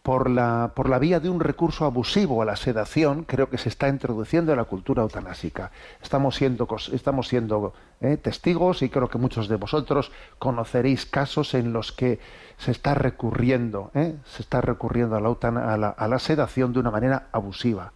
Por 0.02 0.28
la, 0.28 0.72
por 0.74 0.88
la 0.88 0.98
vía 0.98 1.20
de 1.20 1.30
un 1.30 1.38
recurso 1.38 1.84
abusivo 1.84 2.42
a 2.42 2.44
la 2.44 2.56
sedación, 2.56 3.22
creo 3.22 3.48
que 3.48 3.56
se 3.56 3.68
está 3.68 3.86
introduciendo 3.86 4.54
la 4.56 4.64
cultura 4.64 5.02
eutanásica. 5.02 5.70
Estamos 6.02 6.34
siendo, 6.34 6.66
estamos 6.92 7.28
siendo 7.28 7.72
eh, 8.00 8.16
testigos 8.16 8.82
y 8.82 8.88
creo 8.88 9.08
que 9.08 9.18
muchos 9.18 9.46
de 9.46 9.54
vosotros 9.54 10.10
conoceréis 10.40 11.06
casos 11.06 11.54
en 11.54 11.72
los 11.72 11.92
que 11.92 12.18
se 12.58 12.72
está 12.72 12.94
recurriendo, 12.94 13.92
eh, 13.94 14.16
se 14.26 14.42
está 14.42 14.60
recurriendo 14.60 15.14
a 15.14 15.20
la, 15.20 15.72
a, 15.72 15.76
la, 15.76 15.90
a 15.90 16.08
la 16.08 16.18
sedación 16.18 16.72
de 16.72 16.80
una 16.80 16.90
manera 16.90 17.28
abusiva. 17.30 17.92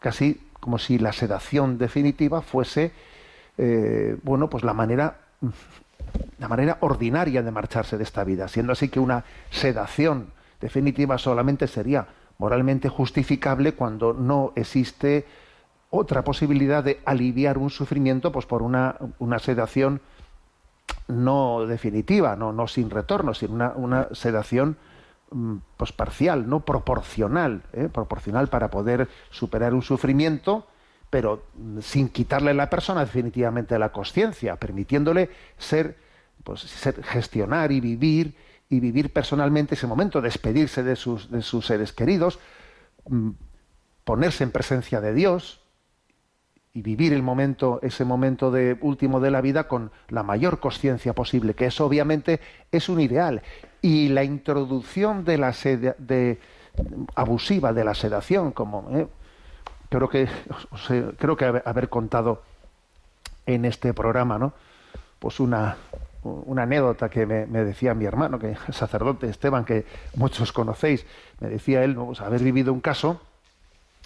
Casi 0.00 0.40
como 0.58 0.78
si 0.78 0.98
la 0.98 1.12
sedación 1.12 1.78
definitiva 1.78 2.42
fuese, 2.42 2.90
eh, 3.58 4.16
bueno, 4.24 4.50
pues 4.50 4.64
la 4.64 4.74
manera 4.74 5.18
la 6.38 6.48
manera 6.48 6.78
ordinaria 6.80 7.42
de 7.42 7.50
marcharse 7.50 7.96
de 7.96 8.02
esta 8.02 8.24
vida, 8.24 8.48
siendo 8.48 8.72
así 8.72 8.88
que 8.88 8.98
una 8.98 9.24
sedación 9.50 10.34
definitiva 10.60 11.18
solamente 11.18 11.66
sería 11.66 12.06
moralmente 12.38 12.88
justificable 12.88 13.72
cuando 13.72 14.12
no 14.12 14.52
existe 14.56 15.26
otra 15.90 16.22
posibilidad 16.24 16.82
de 16.84 17.00
aliviar 17.04 17.58
un 17.58 17.70
sufrimiento 17.70 18.32
pues 18.32 18.46
por 18.46 18.62
una, 18.62 18.96
una 19.18 19.38
sedación 19.38 20.00
no 21.08 21.66
definitiva, 21.66 22.36
no, 22.36 22.52
no 22.52 22.66
sin 22.66 22.90
retorno, 22.90 23.34
sino 23.34 23.54
una, 23.54 23.72
una 23.76 24.08
sedación 24.12 24.76
mm, 25.30 25.56
pues 25.76 25.92
parcial, 25.92 26.48
no 26.48 26.60
proporcional, 26.60 27.62
¿eh? 27.72 27.88
proporcional 27.92 28.48
para 28.48 28.70
poder 28.70 29.08
superar 29.30 29.72
un 29.74 29.82
sufrimiento, 29.82 30.66
pero 31.10 31.44
sin 31.80 32.08
quitarle 32.08 32.50
a 32.50 32.54
la 32.54 32.68
persona 32.68 33.00
definitivamente 33.04 33.78
la 33.78 33.92
conciencia, 33.92 34.56
permitiéndole 34.56 35.30
ser, 35.56 35.96
pues, 36.42 36.60
ser, 36.60 37.02
gestionar 37.04 37.70
y 37.70 37.80
vivir 37.80 38.34
y 38.68 38.80
vivir 38.80 39.12
personalmente 39.12 39.74
ese 39.74 39.86
momento, 39.86 40.20
despedirse 40.20 40.82
de 40.82 40.96
sus, 40.96 41.30
de 41.30 41.42
sus 41.42 41.66
seres 41.66 41.92
queridos, 41.92 42.38
mm, 43.08 43.30
ponerse 44.04 44.44
en 44.44 44.50
presencia 44.50 45.00
de 45.00 45.14
Dios 45.14 45.60
y 46.72 46.82
vivir 46.82 47.12
el 47.12 47.22
momento, 47.22 47.80
ese 47.82 48.04
momento 48.04 48.50
de 48.50 48.76
último 48.80 49.20
de 49.20 49.30
la 49.30 49.40
vida 49.40 49.66
con 49.66 49.92
la 50.08 50.22
mayor 50.22 50.60
conciencia 50.60 51.14
posible, 51.14 51.54
que 51.54 51.66
eso 51.66 51.86
obviamente 51.86 52.40
es 52.70 52.88
un 52.88 53.00
ideal. 53.00 53.42
Y 53.80 54.08
la 54.08 54.24
introducción 54.24 55.24
de 55.24 55.38
la 55.38 55.52
sed, 55.52 55.96
de, 55.96 56.38
abusiva 57.14 57.72
de 57.72 57.84
la 57.84 57.94
sedación, 57.94 58.52
como 58.52 58.88
eh, 58.90 59.06
creo 59.88 60.08
que 60.08 60.28
creo 61.18 61.36
que 61.36 61.44
haber 61.44 61.88
contado 61.88 62.42
en 63.46 63.64
este 63.64 63.94
programa, 63.94 64.38
¿no? 64.38 64.52
Pues 65.18 65.40
una, 65.40 65.76
una 66.46 66.62
anécdota 66.62 67.08
que 67.08 67.26
me, 67.26 67.46
me, 67.46 67.64
decía 67.64 67.94
mi 67.94 68.04
hermano, 68.04 68.38
que 68.38 68.52
es 68.52 68.58
sacerdote 68.76 69.28
Esteban, 69.28 69.64
que 69.64 69.84
muchos 70.16 70.52
conocéis, 70.52 71.06
me 71.40 71.48
decía 71.48 71.84
él, 71.84 71.94
¿no? 71.94 72.12
haber 72.18 72.42
vivido 72.42 72.72
un 72.72 72.80
caso, 72.80 73.20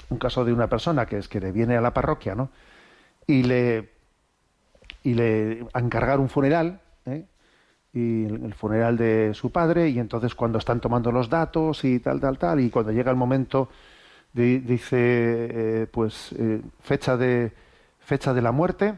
un 0.08 0.18
caso 0.18 0.44
de 0.44 0.52
una 0.52 0.68
persona 0.68 1.06
que 1.06 1.18
es 1.18 1.28
que 1.28 1.40
viene 1.52 1.76
a 1.76 1.80
la 1.80 1.92
parroquia, 1.92 2.34
¿no? 2.34 2.50
Y 3.26 3.42
le 3.44 4.00
y 5.02 5.14
le 5.14 5.66
encargar 5.74 6.20
un 6.20 6.28
funeral, 6.28 6.80
¿eh? 7.06 7.24
y 7.92 8.24
el 8.26 8.54
funeral 8.54 8.96
de 8.96 9.32
su 9.34 9.50
padre, 9.50 9.88
y 9.88 9.98
entonces 9.98 10.34
cuando 10.34 10.58
están 10.58 10.80
tomando 10.80 11.10
los 11.10 11.28
datos 11.28 11.84
y 11.84 11.98
tal, 12.00 12.20
tal, 12.20 12.38
tal, 12.38 12.60
y 12.60 12.70
cuando 12.70 12.92
llega 12.92 13.10
el 13.10 13.16
momento, 13.16 13.68
de, 14.32 14.60
dice, 14.60 14.96
eh, 15.00 15.86
pues, 15.90 16.32
eh, 16.38 16.60
fecha 16.80 17.16
de 17.16 17.52
fecha 17.98 18.34
de 18.34 18.42
la 18.42 18.52
muerte, 18.52 18.94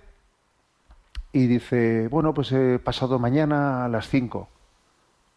y 1.32 1.46
dice, 1.46 2.08
bueno, 2.08 2.34
pues 2.34 2.52
he 2.52 2.78
pasado 2.78 3.18
mañana 3.18 3.84
a 3.84 3.88
las 3.88 4.08
5. 4.08 4.48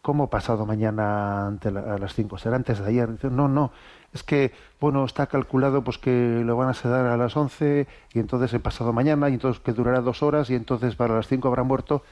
¿Cómo 0.02 0.30
pasado 0.30 0.66
mañana 0.66 1.46
ante 1.46 1.68
a 1.68 1.98
las 1.98 2.14
5? 2.14 2.38
¿Será 2.38 2.56
antes 2.56 2.78
de 2.78 2.88
ayer? 2.88 3.10
Dice, 3.12 3.28
no, 3.28 3.48
no, 3.48 3.72
es 4.12 4.22
que, 4.22 4.52
bueno, 4.80 5.04
está 5.04 5.26
calculado 5.26 5.82
pues 5.82 5.98
que 5.98 6.42
lo 6.44 6.56
van 6.56 6.68
a 6.68 6.74
sedar 6.74 7.06
a 7.06 7.16
las 7.16 7.36
11 7.36 7.86
y 8.12 8.18
entonces 8.18 8.52
he 8.54 8.60
pasado 8.60 8.92
mañana 8.92 9.28
y 9.28 9.34
entonces 9.34 9.60
que 9.60 9.72
durará 9.72 10.00
dos 10.00 10.22
horas 10.22 10.48
y 10.50 10.54
entonces 10.54 10.94
para 10.94 11.14
las 11.14 11.26
5 11.26 11.48
habrá 11.48 11.64
muerto. 11.64 12.02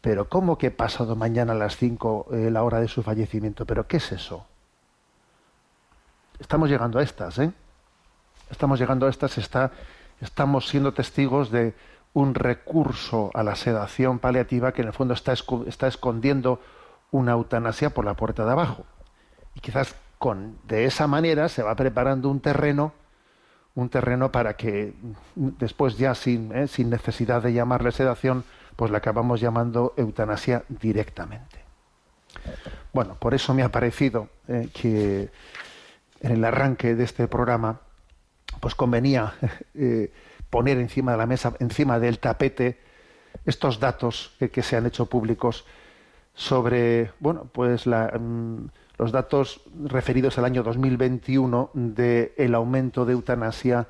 Pero 0.00 0.28
¿cómo 0.28 0.58
que 0.58 0.68
he 0.68 0.70
pasado 0.70 1.14
mañana 1.14 1.52
a 1.52 1.56
las 1.56 1.76
5 1.76 2.28
eh, 2.32 2.50
la 2.50 2.62
hora 2.62 2.80
de 2.80 2.88
su 2.88 3.02
fallecimiento? 3.02 3.66
¿Pero 3.66 3.86
qué 3.86 3.98
es 3.98 4.12
eso? 4.12 4.46
Estamos 6.38 6.70
llegando 6.70 6.98
a 6.98 7.02
estas, 7.02 7.38
¿eh? 7.38 7.52
Estamos 8.50 8.80
llegando 8.80 9.06
a 9.06 9.10
estas, 9.10 9.38
está, 9.38 9.70
estamos 10.20 10.68
siendo 10.68 10.92
testigos 10.92 11.50
de 11.50 11.74
un 12.12 12.34
recurso 12.34 13.30
a 13.34 13.42
la 13.42 13.54
sedación 13.54 14.18
paliativa 14.18 14.72
que 14.72 14.82
en 14.82 14.88
el 14.88 14.94
fondo 14.94 15.14
está, 15.14 15.34
está 15.66 15.86
escondiendo 15.86 16.60
una 17.10 17.32
eutanasia 17.32 17.90
por 17.90 18.04
la 18.04 18.14
puerta 18.14 18.44
de 18.44 18.52
abajo. 18.52 18.84
Y 19.54 19.60
quizás 19.60 19.94
con, 20.18 20.58
de 20.66 20.84
esa 20.84 21.06
manera 21.06 21.48
se 21.48 21.62
va 21.62 21.74
preparando 21.74 22.28
un 22.28 22.40
terreno, 22.40 22.92
un 23.74 23.88
terreno 23.88 24.32
para 24.32 24.54
que 24.54 24.94
después 25.34 25.96
ya 25.96 26.14
sin, 26.14 26.54
eh, 26.54 26.68
sin 26.68 26.90
necesidad 26.90 27.42
de 27.42 27.52
llamarle 27.52 27.92
sedación, 27.92 28.44
pues 28.76 28.90
la 28.90 28.98
acabamos 28.98 29.40
llamando 29.40 29.94
eutanasia 29.96 30.64
directamente. 30.68 31.60
Bueno, 32.92 33.14
por 33.14 33.34
eso 33.34 33.54
me 33.54 33.62
ha 33.62 33.70
parecido 33.70 34.28
eh, 34.48 34.68
que 34.72 35.30
en 36.20 36.32
el 36.32 36.44
arranque 36.44 36.94
de 36.94 37.04
este 37.04 37.28
programa, 37.28 37.80
pues 38.60 38.74
convenía 38.74 39.34
eh, 39.74 40.12
poner 40.50 40.78
encima 40.78 41.12
de 41.12 41.18
la 41.18 41.26
mesa, 41.26 41.54
encima 41.60 41.98
del 41.98 42.18
tapete, 42.18 42.78
estos 43.46 43.80
datos 43.80 44.36
que, 44.52 44.62
se 44.62 44.76
han 44.76 44.86
hecho 44.86 45.06
públicos 45.06 45.64
sobre, 46.34 47.12
bueno, 47.20 47.48
pues 47.52 47.86
la, 47.86 48.08
mm, 48.18 48.68
los 48.98 49.12
datos 49.12 49.62
referidos 49.84 50.36
al 50.38 50.44
año 50.44 50.62
2021 50.62 51.70
del 51.72 52.32
el 52.36 52.54
aumento 52.54 53.06
de 53.06 53.14
eutanasia 53.14 53.86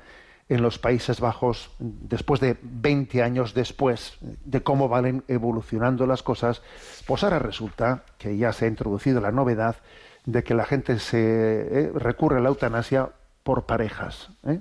en 0.47 0.61
los 0.61 0.79
Países 0.79 1.19
Bajos 1.19 1.71
después 1.79 2.39
de 2.39 2.57
20 2.61 3.23
años 3.23 3.53
después 3.53 4.17
de 4.19 4.63
cómo 4.63 4.89
van 4.89 5.23
evolucionando 5.27 6.05
las 6.05 6.23
cosas, 6.23 6.61
pues 7.07 7.23
ahora 7.23 7.39
resulta 7.39 8.03
que 8.17 8.37
ya 8.37 8.51
se 8.51 8.65
ha 8.65 8.67
introducido 8.67 9.21
la 9.21 9.31
novedad 9.31 9.77
de 10.25 10.43
que 10.43 10.53
la 10.53 10.65
gente 10.65 10.99
se 10.99 11.19
eh, 11.19 11.91
recurre 11.95 12.37
a 12.37 12.41
la 12.41 12.49
eutanasia 12.49 13.09
por 13.43 13.65
parejas, 13.65 14.29
¿eh? 14.45 14.59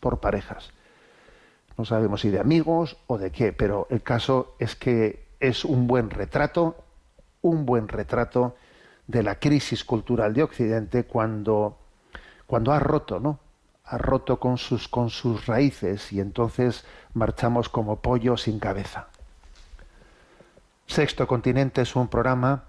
por 0.00 0.20
parejas. 0.20 0.72
No 1.78 1.84
sabemos 1.84 2.22
si 2.22 2.30
de 2.30 2.40
amigos 2.40 2.96
o 3.06 3.18
de 3.18 3.30
qué, 3.30 3.52
pero 3.52 3.86
el 3.88 4.02
caso 4.02 4.56
es 4.58 4.74
que 4.74 5.28
es 5.38 5.64
un 5.64 5.86
buen 5.86 6.10
retrato, 6.10 6.76
un 7.40 7.64
buen 7.64 7.86
retrato 7.86 8.56
de 9.06 9.22
la 9.22 9.36
crisis 9.36 9.84
cultural 9.84 10.34
de 10.34 10.42
Occidente 10.42 11.04
cuando, 11.04 11.78
cuando 12.48 12.72
ha 12.72 12.80
roto, 12.80 13.20
¿no? 13.20 13.38
Ha 13.84 13.96
roto 13.96 14.40
con 14.40 14.58
sus, 14.58 14.88
con 14.88 15.08
sus 15.08 15.46
raíces 15.46 16.12
y 16.12 16.18
entonces 16.18 16.84
marchamos 17.14 17.68
como 17.68 18.00
pollo 18.00 18.36
sin 18.36 18.58
cabeza. 18.58 19.06
Sexto 20.88 21.28
Continente 21.28 21.82
es 21.82 21.94
un 21.94 22.08
programa 22.08 22.64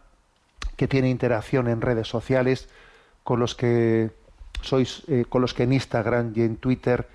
que 0.75 0.88
tiene 0.88 1.10
interacción 1.10 1.68
en 1.68 1.82
redes 1.82 2.08
sociales 2.08 2.70
con 3.24 3.39
los 3.39 3.56
que 3.56 4.12
sois, 4.62 5.01
eh, 5.08 5.25
con 5.28 5.42
los 5.42 5.56
que 5.56 5.63
en 5.63 5.74
Instagram 5.74 6.32
y 6.36 6.42
en 6.42 6.58
Twitter 6.58 7.08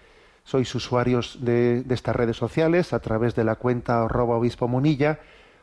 sois 0.44 0.72
usuarios 0.74 1.38
de, 1.40 1.84
estas 1.88 2.14
redes 2.14 2.36
sociales 2.36 2.92
a 2.92 3.00
través 3.00 3.34
de 3.34 3.44
la 3.44 3.56
cuenta 3.56 4.04
obispo 4.04 4.68
munilla, 4.68 5.18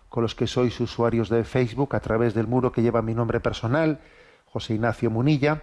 con 0.09 0.23
los 0.23 0.35
que 0.35 0.47
sois 0.47 0.77
usuarios 0.79 1.29
de 1.29 1.43
Facebook 1.43 1.95
a 1.95 2.01
través 2.01 2.33
del 2.33 2.47
muro 2.47 2.71
que 2.71 2.81
lleva 2.81 3.01
mi 3.01 3.13
nombre 3.13 3.39
personal, 3.39 3.99
José 4.45 4.73
Ignacio 4.73 5.09
Munilla. 5.09 5.61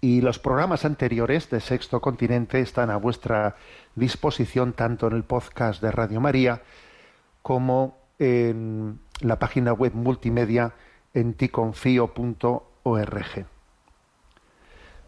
Y 0.00 0.22
los 0.22 0.38
programas 0.38 0.84
anteriores 0.84 1.50
de 1.50 1.60
Sexto 1.60 2.00
Continente 2.00 2.60
están 2.60 2.90
a 2.90 2.96
vuestra 2.96 3.56
disposición 3.94 4.72
tanto 4.72 5.06
en 5.06 5.12
el 5.12 5.22
podcast 5.22 5.82
de 5.82 5.92
Radio 5.92 6.20
María 6.20 6.62
como 7.42 7.98
en 8.18 8.98
la 9.20 9.38
página 9.38 9.72
web 9.72 9.92
multimedia 9.94 10.72
en 11.14 11.34
ticonfio.org. 11.34 13.46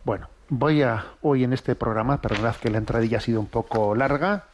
Bueno, 0.04 0.28
voy 0.48 0.82
a 0.82 1.04
hoy 1.22 1.44
en 1.44 1.52
este 1.52 1.74
programa, 1.74 2.20
perdonad 2.20 2.56
que 2.56 2.70
la 2.70 2.78
entradilla 2.78 3.18
ha 3.18 3.20
sido 3.20 3.40
un 3.40 3.46
poco 3.46 3.94
larga, 3.94 4.46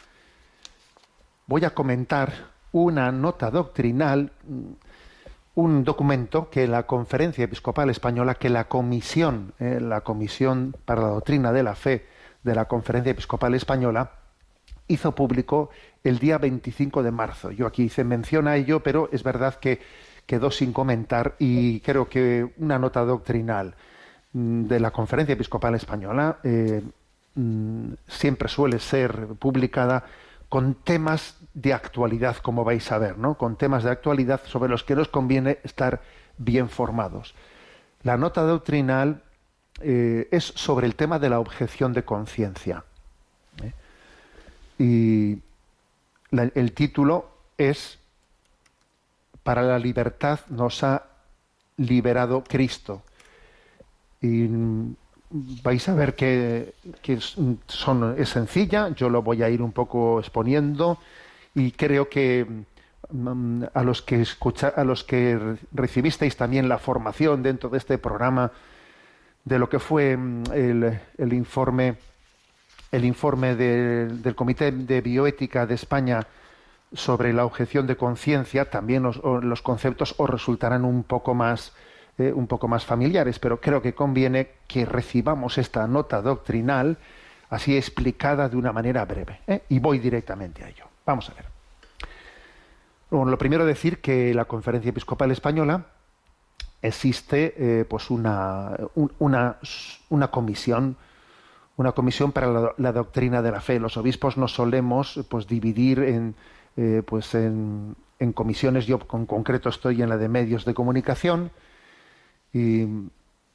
voy 1.46 1.64
a 1.64 1.70
comentar 1.70 2.32
una 2.72 3.12
nota 3.12 3.50
doctrinal, 3.50 4.32
un 5.54 5.84
documento 5.84 6.50
que 6.50 6.66
la 6.66 6.84
Conferencia 6.84 7.44
Episcopal 7.44 7.90
Española, 7.90 8.34
que 8.34 8.50
la 8.50 8.64
Comisión, 8.64 9.52
eh, 9.60 9.78
la 9.80 10.00
Comisión 10.00 10.74
para 10.84 11.02
la 11.02 11.08
Doctrina 11.08 11.52
de 11.52 11.62
la 11.62 11.76
Fe 11.76 12.06
de 12.42 12.54
la 12.54 12.64
Conferencia 12.64 13.12
Episcopal 13.12 13.54
Española, 13.54 14.10
hizo 14.88 15.14
público 15.14 15.70
el 16.02 16.18
día 16.18 16.38
25 16.38 17.02
de 17.02 17.10
marzo. 17.12 17.50
Yo 17.52 17.66
aquí 17.66 17.84
hice 17.84 18.04
mención 18.04 18.48
a 18.48 18.56
ello, 18.56 18.82
pero 18.82 19.08
es 19.12 19.22
verdad 19.22 19.54
que 19.54 19.80
quedó 20.26 20.50
sin 20.50 20.72
comentar 20.72 21.36
y 21.38 21.80
creo 21.80 22.08
que 22.08 22.52
una 22.58 22.78
nota 22.78 23.04
doctrinal 23.04 23.68
mm, 23.68 23.93
de 24.34 24.80
la 24.80 24.90
Conferencia 24.90 25.34
Episcopal 25.34 25.76
Española 25.76 26.38
eh, 26.42 26.82
mm, 27.36 27.92
siempre 28.08 28.48
suele 28.48 28.80
ser 28.80 29.28
publicada 29.38 30.04
con 30.48 30.74
temas 30.74 31.36
de 31.54 31.72
actualidad, 31.72 32.36
como 32.38 32.64
vais 32.64 32.90
a 32.90 32.98
ver, 32.98 33.16
¿no? 33.16 33.38
Con 33.38 33.56
temas 33.56 33.84
de 33.84 33.90
actualidad 33.90 34.40
sobre 34.44 34.68
los 34.68 34.82
que 34.82 34.96
nos 34.96 35.08
conviene 35.08 35.58
estar 35.62 36.02
bien 36.36 36.68
formados. 36.68 37.34
La 38.02 38.16
nota 38.16 38.42
doctrinal 38.42 39.22
eh, 39.80 40.28
es 40.32 40.44
sobre 40.44 40.88
el 40.88 40.96
tema 40.96 41.20
de 41.20 41.30
la 41.30 41.38
objeción 41.38 41.92
de 41.92 42.04
conciencia. 42.04 42.84
¿eh? 43.62 43.72
Y 44.82 45.38
el 46.32 46.72
título 46.72 47.30
es 47.56 47.98
Para 49.44 49.62
la 49.62 49.78
libertad 49.78 50.40
nos 50.48 50.82
ha 50.82 51.04
liberado 51.76 52.42
Cristo. 52.42 53.02
Y 54.24 54.48
vais 55.62 55.86
a 55.88 55.94
ver 55.94 56.14
que, 56.14 56.72
son, 57.66 58.14
es 58.16 58.28
sencilla, 58.30 58.88
yo 58.94 59.10
lo 59.10 59.22
voy 59.22 59.42
a 59.42 59.50
ir 59.50 59.60
un 59.60 59.72
poco 59.72 60.18
exponiendo 60.20 60.98
y 61.54 61.72
creo 61.72 62.08
que 62.08 62.46
mm, 63.10 63.64
a 63.74 63.82
los 63.82 64.00
que 64.00 64.22
escucha, 64.22 64.68
a 64.68 64.82
los 64.84 65.04
que 65.04 65.36
re- 65.38 65.56
recibisteis 65.72 66.36
también 66.36 66.68
la 66.70 66.78
formación 66.78 67.42
dentro 67.42 67.68
de 67.68 67.78
este 67.78 67.98
programa 67.98 68.50
de 69.44 69.58
lo 69.58 69.68
que 69.68 69.78
fue 69.78 70.16
mm, 70.16 70.44
el, 70.54 71.00
el 71.18 71.32
informe 71.34 71.96
el 72.92 73.04
informe 73.04 73.56
de- 73.56 74.06
del 74.06 74.34
Comité 74.36 74.70
de 74.72 75.00
Bioética 75.00 75.66
de 75.66 75.74
España 75.74 76.26
sobre 76.92 77.32
la 77.32 77.44
objeción 77.44 77.86
de 77.88 77.96
conciencia, 77.96 78.70
también 78.70 79.04
os- 79.04 79.20
los 79.42 79.60
conceptos 79.62 80.14
os 80.16 80.30
resultarán 80.30 80.84
un 80.84 81.02
poco 81.02 81.34
más 81.34 81.72
eh, 82.18 82.32
un 82.34 82.46
poco 82.46 82.68
más 82.68 82.84
familiares, 82.84 83.38
pero 83.38 83.60
creo 83.60 83.82
que 83.82 83.94
conviene 83.94 84.48
que 84.66 84.84
recibamos 84.86 85.58
esta 85.58 85.86
nota 85.86 86.22
doctrinal 86.22 86.96
así 87.50 87.76
explicada 87.76 88.48
de 88.48 88.56
una 88.56 88.72
manera 88.72 89.04
breve. 89.04 89.40
¿eh? 89.46 89.62
Y 89.68 89.78
voy 89.78 89.98
directamente 89.98 90.64
a 90.64 90.68
ello. 90.68 90.84
Vamos 91.06 91.28
a 91.30 91.34
ver. 91.34 91.46
Bueno, 93.10 93.30
lo 93.30 93.38
primero 93.38 93.64
decir 93.66 94.00
que 94.00 94.34
la 94.34 94.44
Conferencia 94.46 94.88
Episcopal 94.90 95.30
Española 95.30 95.86
existe 96.82 97.54
eh, 97.56 97.84
pues 97.84 98.10
una, 98.10 98.72
un- 98.94 99.12
una, 99.18 99.56
una 100.10 100.28
comisión 100.30 100.96
una 101.76 101.90
comisión 101.90 102.30
para 102.30 102.72
la, 102.78 102.92
doctrina 102.92 103.42
de 103.42 103.50
la 103.50 103.60
fe. 103.60 103.80
Los 103.80 103.96
obispos 103.96 104.36
nos 104.36 104.54
solemos 104.54 105.18
pues 105.28 105.48
dividir 105.48 105.98
en 105.98 106.36
pues 107.04 107.34
en, 107.34 107.96
en 108.20 108.32
comisiones. 108.32 108.86
Yo 108.86 109.00
con 109.00 109.26
concreto 109.26 109.68
estoy 109.70 110.00
en 110.00 110.08
la 110.08 110.16
de 110.16 110.28
medios 110.28 110.64
de 110.64 110.72
comunicación 110.72 111.50
y, 112.54 112.86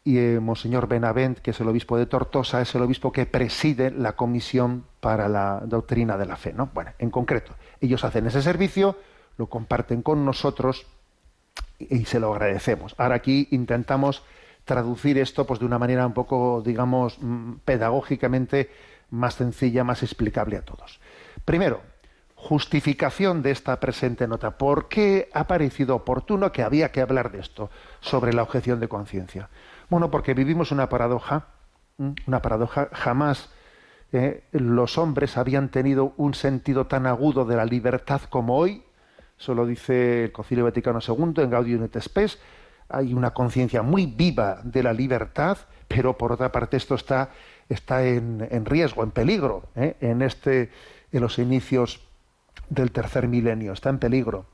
y 0.03 0.17
eh, 0.17 0.39
Monseñor 0.39 0.87
Benavent, 0.87 1.39
que 1.39 1.51
es 1.51 1.59
el 1.59 1.67
obispo 1.67 1.97
de 1.97 2.05
Tortosa, 2.05 2.61
es 2.61 2.75
el 2.75 2.83
obispo 2.83 3.11
que 3.11 3.25
preside 3.25 3.89
la 3.89 4.13
comisión 4.13 4.85
para 4.99 5.27
la 5.27 5.61
doctrina 5.65 6.17
de 6.17 6.25
la 6.25 6.35
fe. 6.35 6.53
¿no? 6.53 6.69
Bueno, 6.73 6.91
en 6.99 7.09
concreto, 7.09 7.55
ellos 7.81 8.03
hacen 8.03 8.27
ese 8.27 8.41
servicio, 8.41 8.97
lo 9.37 9.47
comparten 9.47 10.01
con 10.01 10.25
nosotros 10.25 10.85
y 11.79 12.05
se 12.05 12.19
lo 12.19 12.33
agradecemos. 12.33 12.93
Ahora 12.97 13.15
aquí 13.15 13.47
intentamos 13.51 14.23
traducir 14.65 15.17
esto 15.17 15.47
pues 15.47 15.59
de 15.59 15.65
una 15.65 15.79
manera 15.79 16.05
un 16.05 16.13
poco, 16.13 16.61
digamos, 16.63 17.17
mm, 17.19 17.53
pedagógicamente 17.65 18.69
más 19.11 19.35
sencilla, 19.35 19.83
más 19.83 20.03
explicable 20.03 20.57
a 20.57 20.61
todos. 20.61 20.99
Primero, 21.45 21.81
justificación 22.41 23.41
de 23.41 23.51
esta 23.51 23.79
presente 23.81 24.25
nota. 24.25 24.57
¿Por 24.57 24.87
qué 24.87 25.29
ha 25.33 25.45
parecido 25.45 25.95
oportuno 25.95 26.53
que 26.53 26.63
había 26.63 26.91
que 26.91 27.01
hablar 27.01 27.31
de 27.31 27.39
esto 27.39 27.69
sobre 27.99 28.33
la 28.33 28.43
objeción 28.43 28.79
de 28.79 28.87
conciencia? 28.87 29.49
Bueno, 29.89 30.09
porque 30.09 30.33
vivimos 30.33 30.71
una 30.71 30.87
paradoja, 30.87 31.47
una 31.97 32.41
paradoja 32.41 32.87
jamás 32.93 33.49
eh, 34.13 34.43
los 34.53 34.97
hombres 34.97 35.37
habían 35.37 35.69
tenido 35.69 36.13
un 36.15 36.33
sentido 36.33 36.87
tan 36.87 37.05
agudo 37.07 37.43
de 37.43 37.57
la 37.57 37.65
libertad 37.65 38.21
como 38.29 38.57
hoy, 38.57 38.83
eso 39.37 39.53
lo 39.53 39.65
dice 39.65 40.25
el 40.25 40.31
Concilio 40.31 40.63
Vaticano 40.63 40.99
II 41.05 41.43
en 41.43 41.49
Gaudium 41.49 41.83
et 41.83 41.99
Spes, 41.99 42.39
hay 42.87 43.13
una 43.13 43.31
conciencia 43.31 43.83
muy 43.83 44.05
viva 44.05 44.61
de 44.63 44.81
la 44.81 44.93
libertad, 44.93 45.57
pero 45.87 46.17
por 46.17 46.31
otra 46.31 46.51
parte 46.51 46.77
esto 46.77 46.95
está, 46.95 47.31
está 47.67 48.03
en, 48.05 48.47
en 48.49 48.65
riesgo, 48.65 49.03
en 49.03 49.11
peligro, 49.11 49.65
¿eh? 49.75 49.95
en, 49.99 50.21
este, 50.21 50.71
en 51.11 51.21
los 51.21 51.37
inicios 51.37 52.08
del 52.69 52.91
tercer 52.91 53.27
milenio, 53.27 53.73
está 53.73 53.89
en 53.89 53.99
peligro. 53.99 54.45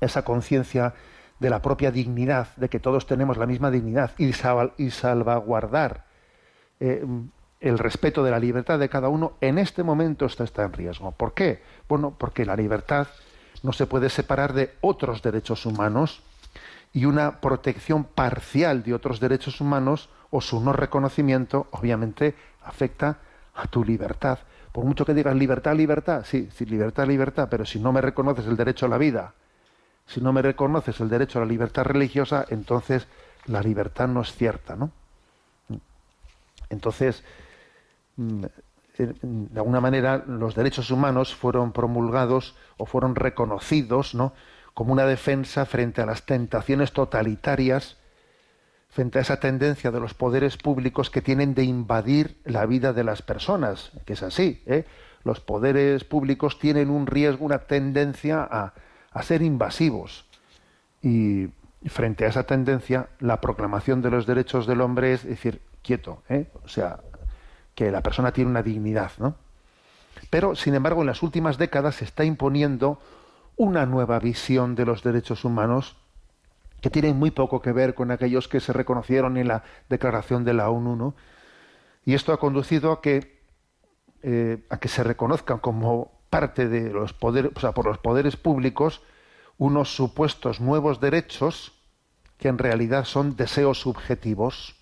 Esa 0.00 0.22
conciencia 0.24 0.94
de 1.38 1.50
la 1.50 1.62
propia 1.62 1.90
dignidad, 1.90 2.48
de 2.56 2.68
que 2.68 2.80
todos 2.80 3.06
tenemos 3.06 3.36
la 3.36 3.46
misma 3.46 3.70
dignidad 3.70 4.10
y, 4.18 4.32
sal- 4.32 4.72
y 4.76 4.90
salvaguardar 4.90 6.04
eh, 6.80 7.04
el 7.60 7.78
respeto 7.78 8.22
de 8.22 8.30
la 8.30 8.38
libertad 8.38 8.78
de 8.78 8.88
cada 8.88 9.08
uno, 9.08 9.34
en 9.40 9.58
este 9.58 9.82
momento 9.82 10.26
está 10.26 10.64
en 10.64 10.72
riesgo. 10.72 11.12
¿Por 11.12 11.34
qué? 11.34 11.62
Bueno, 11.88 12.14
porque 12.18 12.44
la 12.44 12.56
libertad 12.56 13.06
no 13.62 13.72
se 13.72 13.86
puede 13.86 14.10
separar 14.10 14.52
de 14.52 14.74
otros 14.82 15.22
derechos 15.22 15.64
humanos 15.66 16.22
y 16.92 17.04
una 17.06 17.40
protección 17.40 18.04
parcial 18.04 18.82
de 18.82 18.94
otros 18.94 19.20
derechos 19.20 19.60
humanos 19.60 20.08
o 20.30 20.40
su 20.40 20.60
no 20.60 20.72
reconocimiento, 20.72 21.66
obviamente, 21.70 22.34
afecta 22.62 23.18
a 23.54 23.66
tu 23.66 23.84
libertad. 23.84 24.38
Por 24.76 24.84
mucho 24.84 25.06
que 25.06 25.14
digas 25.14 25.34
libertad, 25.34 25.74
libertad, 25.74 26.22
sí, 26.26 26.50
sí, 26.54 26.66
libertad, 26.66 27.06
libertad, 27.06 27.48
pero 27.50 27.64
si 27.64 27.78
no 27.78 27.94
me 27.94 28.02
reconoces 28.02 28.44
el 28.44 28.58
derecho 28.58 28.84
a 28.84 28.90
la 28.90 28.98
vida, 28.98 29.32
si 30.06 30.20
no 30.20 30.34
me 30.34 30.42
reconoces 30.42 31.00
el 31.00 31.08
derecho 31.08 31.38
a 31.38 31.46
la 31.46 31.48
libertad 31.48 31.84
religiosa, 31.84 32.44
entonces 32.50 33.08
la 33.46 33.62
libertad 33.62 34.06
no 34.06 34.20
es 34.20 34.34
cierta, 34.34 34.76
¿no? 34.76 34.90
Entonces, 36.68 37.24
mm, 38.16 38.44
eh, 38.98 39.14
de 39.22 39.58
alguna 39.58 39.80
manera, 39.80 40.22
los 40.26 40.54
derechos 40.54 40.90
humanos 40.90 41.34
fueron 41.34 41.72
promulgados 41.72 42.54
o 42.76 42.84
fueron 42.84 43.14
reconocidos, 43.14 44.14
¿no? 44.14 44.34
como 44.74 44.92
una 44.92 45.06
defensa 45.06 45.64
frente 45.64 46.02
a 46.02 46.06
las 46.06 46.26
tentaciones 46.26 46.92
totalitarias, 46.92 47.96
frente 48.88 49.18
a 49.18 49.22
esa 49.22 49.40
tendencia 49.40 49.90
de 49.90 50.00
los 50.00 50.14
poderes 50.14 50.56
públicos 50.56 51.10
que 51.10 51.22
tienen 51.22 51.54
de 51.54 51.64
invadir 51.64 52.38
la 52.44 52.64
vida 52.66 52.92
de 52.92 53.04
las 53.04 53.22
personas, 53.22 53.92
que 54.04 54.14
es 54.14 54.22
así. 54.22 54.62
¿eh? 54.66 54.84
Los 55.24 55.40
poderes 55.40 56.04
públicos 56.04 56.58
tienen 56.58 56.90
un 56.90 57.06
riesgo, 57.06 57.44
una 57.44 57.58
tendencia 57.58 58.46
a, 58.50 58.72
a 59.10 59.22
ser 59.22 59.42
invasivos. 59.42 60.24
Y 61.02 61.48
frente 61.86 62.24
a 62.24 62.28
esa 62.28 62.44
tendencia, 62.44 63.08
la 63.20 63.40
proclamación 63.40 64.02
de 64.02 64.10
los 64.10 64.26
derechos 64.26 64.66
del 64.66 64.80
hombre 64.80 65.12
es 65.12 65.24
decir, 65.24 65.60
quieto, 65.82 66.22
¿eh? 66.28 66.46
o 66.64 66.68
sea, 66.68 67.00
que 67.74 67.90
la 67.90 68.02
persona 68.02 68.32
tiene 68.32 68.50
una 68.50 68.62
dignidad, 68.62 69.12
¿no? 69.18 69.36
Pero, 70.30 70.54
sin 70.56 70.74
embargo, 70.74 71.02
en 71.02 71.06
las 71.06 71.22
últimas 71.22 71.58
décadas 71.58 71.96
se 71.96 72.04
está 72.04 72.24
imponiendo 72.24 72.98
una 73.56 73.86
nueva 73.86 74.18
visión 74.18 74.74
de 74.74 74.86
los 74.86 75.02
derechos 75.02 75.44
humanos 75.44 75.96
que 76.86 76.90
tienen 76.90 77.18
muy 77.18 77.32
poco 77.32 77.60
que 77.60 77.72
ver 77.72 77.94
con 77.94 78.12
aquellos 78.12 78.46
que 78.46 78.60
se 78.60 78.72
reconocieron 78.72 79.36
en 79.38 79.48
la 79.48 79.64
declaración 79.88 80.44
de 80.44 80.54
la 80.54 80.70
ONU, 80.70 80.94
¿no? 80.94 81.16
Y 82.04 82.14
esto 82.14 82.32
ha 82.32 82.38
conducido 82.38 82.92
a 82.92 83.00
que 83.00 83.42
eh, 84.22 84.64
a 84.70 84.78
que 84.78 84.86
se 84.86 85.02
reconozcan 85.02 85.58
como 85.58 86.12
parte 86.30 86.68
de 86.68 86.92
los 86.92 87.12
poderes, 87.12 87.50
o 87.56 87.58
sea, 87.58 87.72
por 87.72 87.86
los 87.86 87.98
poderes 87.98 88.36
públicos 88.36 89.02
unos 89.58 89.96
supuestos 89.96 90.60
nuevos 90.60 91.00
derechos 91.00 91.72
que 92.38 92.46
en 92.46 92.56
realidad 92.56 93.04
son 93.04 93.34
deseos 93.34 93.80
subjetivos, 93.80 94.76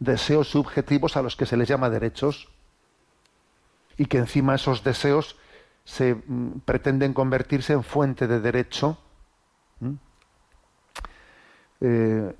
deseos 0.00 0.48
subjetivos 0.48 1.16
a 1.16 1.22
los 1.22 1.36
que 1.36 1.46
se 1.46 1.56
les 1.56 1.68
llama 1.68 1.88
derechos, 1.88 2.48
y 3.96 4.06
que 4.06 4.18
encima 4.18 4.56
esos 4.56 4.82
deseos 4.82 5.36
se 5.84 6.16
mm, 6.16 6.62
pretenden 6.64 7.14
convertirse 7.14 7.74
en 7.74 7.84
fuente 7.84 8.26
de 8.26 8.40
derecho. 8.40 8.98
Eh, 11.82 12.32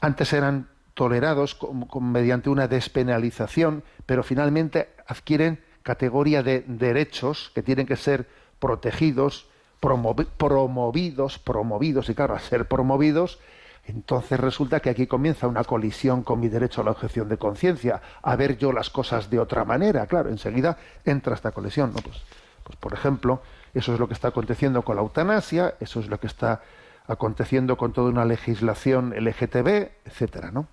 antes 0.00 0.32
eran 0.32 0.68
tolerados 0.94 1.58
mediante 2.00 2.50
una 2.50 2.68
despenalización, 2.68 3.82
pero 4.06 4.22
finalmente 4.22 4.90
adquieren 5.06 5.60
categoría 5.82 6.42
de 6.42 6.64
derechos 6.66 7.50
que 7.54 7.62
tienen 7.62 7.86
que 7.86 7.96
ser 7.96 8.28
protegidos, 8.58 9.46
promovi- 9.82 10.26
promovidos, 10.38 11.38
promovidos, 11.38 12.08
y 12.08 12.14
claro, 12.14 12.34
al 12.34 12.40
ser 12.40 12.66
promovidos, 12.68 13.38
entonces 13.86 14.40
resulta 14.40 14.80
que 14.80 14.88
aquí 14.88 15.06
comienza 15.06 15.46
una 15.46 15.64
colisión 15.64 16.22
con 16.22 16.40
mi 16.40 16.48
derecho 16.48 16.80
a 16.80 16.84
la 16.84 16.92
objeción 16.92 17.28
de 17.28 17.36
conciencia, 17.36 18.00
a 18.22 18.36
ver 18.36 18.56
yo 18.56 18.72
las 18.72 18.88
cosas 18.88 19.28
de 19.28 19.38
otra 19.40 19.64
manera, 19.64 20.06
claro, 20.06 20.30
enseguida 20.30 20.78
entra 21.04 21.34
esta 21.34 21.50
colisión. 21.50 21.92
Pues, 21.92 22.22
pues 22.62 22.76
por 22.78 22.94
ejemplo, 22.94 23.42
eso 23.74 23.92
es 23.92 24.00
lo 24.00 24.06
que 24.08 24.14
está 24.14 24.28
aconteciendo 24.28 24.82
con 24.82 24.96
la 24.96 25.02
eutanasia, 25.02 25.74
eso 25.80 26.00
es 26.00 26.08
lo 26.08 26.18
que 26.18 26.28
está 26.28 26.62
aconteciendo 27.06 27.76
con 27.76 27.92
toda 27.92 28.10
una 28.10 28.24
legislación 28.24 29.14
LGTB, 29.16 29.90
etcétera, 30.04 30.50
¿no? 30.50 30.66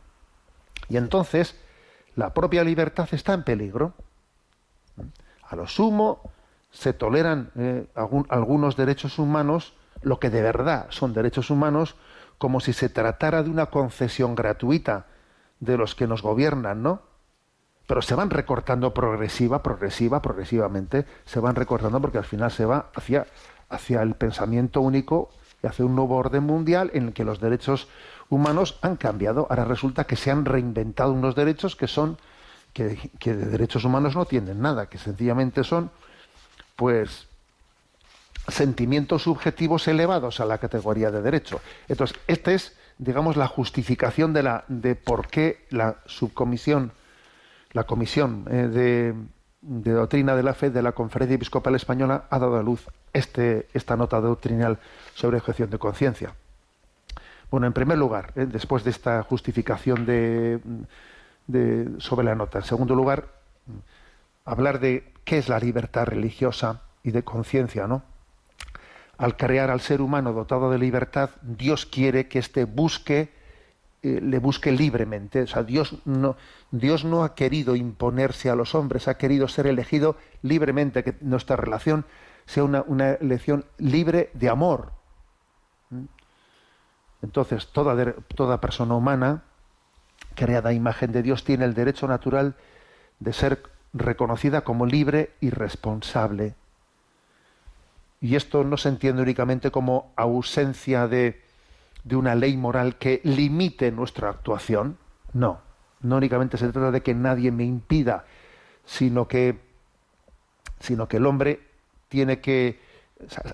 Y 0.90 0.98
entonces 0.98 1.60
la 2.16 2.34
propia 2.34 2.64
libertad 2.64 3.08
está 3.12 3.34
en 3.34 3.44
peligro. 3.44 3.94
A 5.44 5.56
lo 5.56 5.68
sumo 5.68 6.32
se 6.72 6.94
toleran 6.94 7.52
eh, 7.56 7.88
algunos 8.30 8.78
derechos 8.78 9.20
humanos, 9.20 9.74
lo 10.02 10.20
que 10.20 10.30
de 10.30 10.42
verdad 10.42 10.88
son 10.90 11.14
derechos 11.14 11.50
humanos, 11.50 11.96
como 12.38 12.60
si 12.60 12.74
se 12.74 12.90
tratara 12.90 13.44
de 13.44 13.50
una 13.50 13.68
concesión 13.68 14.36
gratuita 14.36 15.08
de 15.60 15.78
los 15.78 15.96
que 15.96 16.08
nos 16.08 16.22
gobiernan, 16.22 16.82
¿no? 16.82 17.02
Pero 17.88 18.02
se 18.02 18.16
van 18.16 18.30
recortando 18.30 18.94
progresiva, 18.94 19.62
progresiva, 19.62 20.22
progresivamente, 20.22 21.06
se 21.26 21.40
van 21.40 21.56
recortando 21.56 22.00
porque 22.00 22.18
al 22.18 22.24
final 22.24 22.50
se 22.50 22.66
va 22.66 22.90
hacia, 22.96 23.28
hacia 23.70 24.02
el 24.02 24.16
pensamiento 24.16 24.82
único 24.82 25.30
y 25.62 25.68
hacia 25.68 25.86
un 25.86 25.96
nuevo 25.96 26.16
orden 26.18 26.44
mundial 26.44 26.92
en 26.94 27.08
el 27.08 27.14
que 27.14 27.24
los 27.24 27.40
derechos 27.40 27.88
humanos 28.30 28.78
han 28.82 28.96
cambiado. 28.96 29.48
Ahora 29.50 29.66
resulta 29.66 30.06
que 30.06 30.16
se 30.16 30.32
han 30.32 30.46
reinventado 30.46 31.12
unos 31.12 31.36
derechos 31.36 31.76
que 31.76 31.88
son 31.88 32.18
que, 32.74 33.12
que 33.20 33.34
de 33.36 33.46
derechos 33.46 33.84
humanos 33.84 34.16
no 34.16 34.26
tienen 34.26 34.62
nada, 34.62 34.88
que 34.88 34.98
sencillamente 34.98 35.64
son 35.64 35.92
pues 36.76 37.28
sentimientos 38.48 39.24
subjetivos 39.24 39.88
elevados 39.88 40.40
a 40.40 40.46
la 40.46 40.58
categoría 40.58 41.12
de 41.12 41.22
derecho. 41.22 41.62
Entonces, 41.88 42.18
esta 42.28 42.52
es, 42.52 42.76
digamos, 42.98 43.38
la 43.38 43.48
justificación 43.48 44.34
de 44.34 44.44
la 44.44 44.66
de 44.68 44.96
por 44.96 45.28
qué 45.28 45.66
la 45.70 45.98
subcomisión, 46.06 46.92
la 47.72 47.84
comisión 47.84 48.46
eh, 48.50 48.68
de, 48.68 49.14
de 49.62 49.92
doctrina 49.92 50.36
de 50.36 50.44
la 50.44 50.54
fe 50.54 50.70
de 50.70 50.82
la 50.82 50.92
Conferencia 50.94 51.36
Episcopal 51.36 51.76
Española 51.76 52.26
ha 52.30 52.40
dado 52.40 52.58
a 52.58 52.64
luz 52.64 52.88
este, 53.14 53.68
esta 53.74 53.96
nota 53.96 54.20
doctrinal 54.20 54.80
sobre 55.14 55.38
objeción 55.38 55.70
de 55.70 55.78
conciencia. 55.78 56.34
Bueno, 57.52 57.68
en 57.68 57.74
primer 57.74 57.98
lugar, 57.98 58.32
eh, 58.36 58.46
después 58.46 58.84
de 58.84 58.90
esta 58.92 59.22
justificación 59.24 60.06
de, 60.06 60.60
de- 61.48 61.90
sobre 62.00 62.26
la 62.26 62.34
nota, 62.36 62.60
en 62.60 62.64
segundo 62.66 62.96
lugar, 62.96 63.28
hablar 64.46 64.80
de 64.80 65.12
qué 65.26 65.38
es 65.38 65.50
la 65.50 65.60
libertad 65.60 66.06
religiosa 66.06 66.82
y 67.04 67.12
de 67.12 67.24
conciencia, 67.24 67.88
¿no? 67.88 68.04
Al 69.18 69.38
crear 69.38 69.70
al 69.70 69.82
ser 69.82 70.02
humano 70.02 70.34
dotado 70.34 70.72
de 70.72 70.80
libertad, 70.80 71.30
Dios 71.44 71.86
quiere 71.86 72.28
que 72.28 72.40
éste 72.40 72.64
busque, 72.66 73.32
eh, 74.04 74.20
le 74.22 74.40
busque 74.40 74.72
libremente. 74.72 75.44
O 75.44 75.48
sea, 75.48 75.64
Dios 75.64 75.96
no, 76.06 76.36
Dios 76.72 77.06
no 77.06 77.24
ha 77.24 77.36
querido 77.36 77.76
imponerse 77.76 78.50
a 78.50 78.56
los 78.56 78.74
hombres, 78.74 79.08
ha 79.08 79.18
querido 79.18 79.48
ser 79.48 79.68
elegido 79.68 80.18
libremente, 80.42 81.04
que 81.04 81.16
nuestra 81.22 81.56
relación 81.56 82.06
sea 82.48 82.64
una, 82.64 82.84
una 82.88 83.12
elección 83.12 83.66
libre 83.78 84.32
de 84.34 84.50
amor. 84.50 84.92
¿Mm? 85.92 86.06
Entonces, 87.22 87.68
toda, 87.68 88.14
toda 88.36 88.60
persona 88.60 88.96
humana, 88.96 89.44
creada 90.34 90.70
a 90.72 90.74
imagen 90.74 91.12
de 91.12 91.22
Dios, 91.22 91.44
tiene 91.44 91.66
el 91.66 91.76
derecho 91.76 92.08
natural 92.08 92.56
de 93.20 93.34
ser 93.34 93.62
reconocida 93.94 94.62
como 94.62 94.88
libre 94.88 95.34
y 95.40 95.52
responsable. 95.52 96.56
Y 98.20 98.36
esto 98.36 98.64
no 98.64 98.78
se 98.78 98.90
entiende 98.90 99.22
únicamente 99.22 99.70
como 99.70 100.12
ausencia 100.16 101.08
de, 101.08 101.40
de 102.04 102.16
una 102.16 102.36
ley 102.36 102.58
moral 102.58 102.98
que 102.98 103.22
limite 103.24 103.92
nuestra 103.92 104.30
actuación. 104.30 104.98
No, 105.34 105.62
no 106.02 106.18
únicamente 106.18 106.58
se 106.58 106.72
trata 106.72 106.92
de 106.92 107.02
que 107.02 107.14
nadie 107.14 107.52
me 107.52 107.64
impida, 107.64 108.26
sino 108.86 109.28
que, 109.28 109.60
sino 110.80 111.08
que 111.08 111.18
el 111.18 111.26
hombre 111.26 111.60
tiene 112.10 112.40
que, 112.40 112.80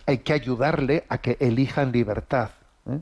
hay 0.06 0.20
que 0.20 0.34
ayudarle 0.34 1.06
a 1.10 1.20
que 1.20 1.38
elija 1.40 1.82
en 1.82 1.92
libertad. 1.92 2.52
¿eh? 2.90 3.02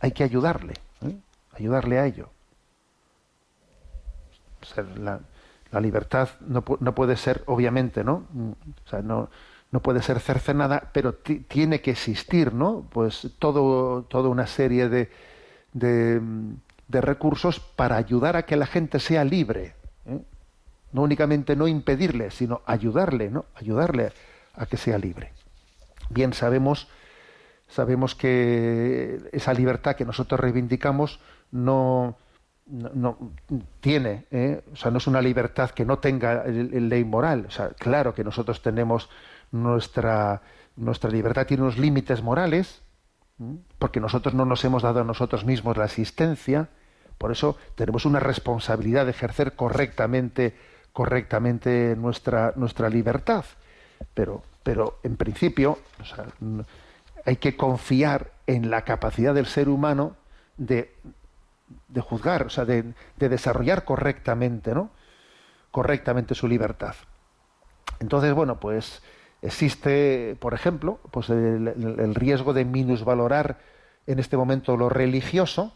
Hay 0.00 0.12
que 0.12 0.24
ayudarle, 0.24 0.74
¿eh? 1.02 1.16
ayudarle 1.54 1.98
a 1.98 2.06
ello. 2.06 2.28
O 4.76 5.00
la, 5.00 5.20
la 5.72 5.80
libertad 5.80 6.28
no, 6.40 6.62
no 6.78 6.94
puede 6.94 7.16
ser, 7.16 7.42
obviamente, 7.46 8.04
¿no? 8.04 8.26
O 8.84 8.88
sea, 8.88 9.00
no, 9.00 9.30
no 9.72 9.80
puede 9.80 10.02
ser 10.02 10.20
cercenada, 10.20 10.90
pero 10.92 11.14
ti- 11.14 11.40
tiene 11.40 11.80
que 11.80 11.90
existir, 11.90 12.52
¿no? 12.52 12.86
Pues 12.92 13.28
todo, 13.38 14.02
toda 14.04 14.28
una 14.28 14.46
serie 14.46 14.88
de, 14.88 15.10
de, 15.72 16.20
recursos 17.00 17.58
para 17.58 17.96
ayudar 17.96 18.36
a 18.36 18.44
que 18.44 18.54
la 18.56 18.66
gente 18.66 19.00
sea 19.00 19.24
libre. 19.24 19.74
¿eh? 20.06 20.20
No 20.92 21.02
únicamente 21.02 21.56
no 21.56 21.66
impedirle, 21.66 22.30
sino 22.30 22.60
ayudarle, 22.66 23.30
¿no? 23.30 23.46
Ayudarle 23.54 24.12
a 24.54 24.66
que 24.66 24.76
sea 24.76 24.98
libre. 24.98 25.32
Bien 26.10 26.34
sabemos 26.34 26.86
sabemos 27.68 28.14
que 28.14 29.18
esa 29.32 29.54
libertad 29.54 29.96
que 29.96 30.04
nosotros 30.04 30.38
reivindicamos 30.38 31.20
no, 31.50 32.16
no, 32.66 33.16
tiene, 33.80 34.26
¿eh? 34.30 34.62
o 34.70 34.76
sea, 34.76 34.90
no 34.90 34.98
es 34.98 35.06
una 35.06 35.22
libertad 35.22 35.70
que 35.70 35.86
no 35.86 35.98
tenga 35.98 36.44
el 36.44 36.90
ley 36.90 37.02
moral. 37.04 37.46
O 37.48 37.50
sea, 37.50 37.70
claro 37.70 38.14
que 38.14 38.24
nosotros 38.24 38.60
tenemos 38.60 39.08
nuestra, 39.52 40.42
nuestra 40.76 41.10
libertad 41.10 41.46
tiene 41.46 41.62
unos 41.62 41.78
límites 41.78 42.22
morales, 42.22 42.82
porque 43.78 44.00
nosotros 44.00 44.34
no 44.34 44.44
nos 44.44 44.64
hemos 44.64 44.82
dado 44.82 45.00
a 45.00 45.04
nosotros 45.04 45.44
mismos 45.44 45.76
la 45.76 45.84
asistencia, 45.84 46.68
por 47.18 47.30
eso 47.30 47.56
tenemos 47.76 48.04
una 48.04 48.20
responsabilidad 48.20 49.04
de 49.04 49.12
ejercer 49.12 49.54
correctamente, 49.54 50.56
correctamente 50.92 51.94
nuestra, 51.96 52.52
nuestra 52.56 52.88
libertad. 52.88 53.44
Pero, 54.14 54.42
pero 54.62 54.98
en 55.04 55.16
principio, 55.16 55.78
hay 57.24 57.36
que 57.36 57.56
confiar 57.56 58.32
en 58.46 58.70
la 58.70 58.82
capacidad 58.82 59.34
del 59.34 59.46
ser 59.46 59.68
humano 59.68 60.16
de, 60.56 60.94
de 61.88 62.00
juzgar, 62.00 62.46
o 62.46 62.50
sea, 62.50 62.64
de, 62.64 62.92
de 63.16 63.28
desarrollar 63.28 63.84
correctamente, 63.84 64.74
¿no? 64.74 64.90
Correctamente 65.70 66.34
su 66.34 66.48
libertad. 66.48 66.94
Entonces, 68.00 68.34
bueno, 68.34 68.58
pues 68.58 69.02
existe, 69.42 70.36
por 70.40 70.54
ejemplo, 70.54 70.98
pues 71.10 71.28
el, 71.30 72.14
riesgo 72.14 72.52
de 72.52 72.64
minusvalorar 72.64 73.58
en 74.06 74.18
este 74.18 74.36
momento 74.36 74.76
lo 74.76 74.88
religioso 74.88 75.72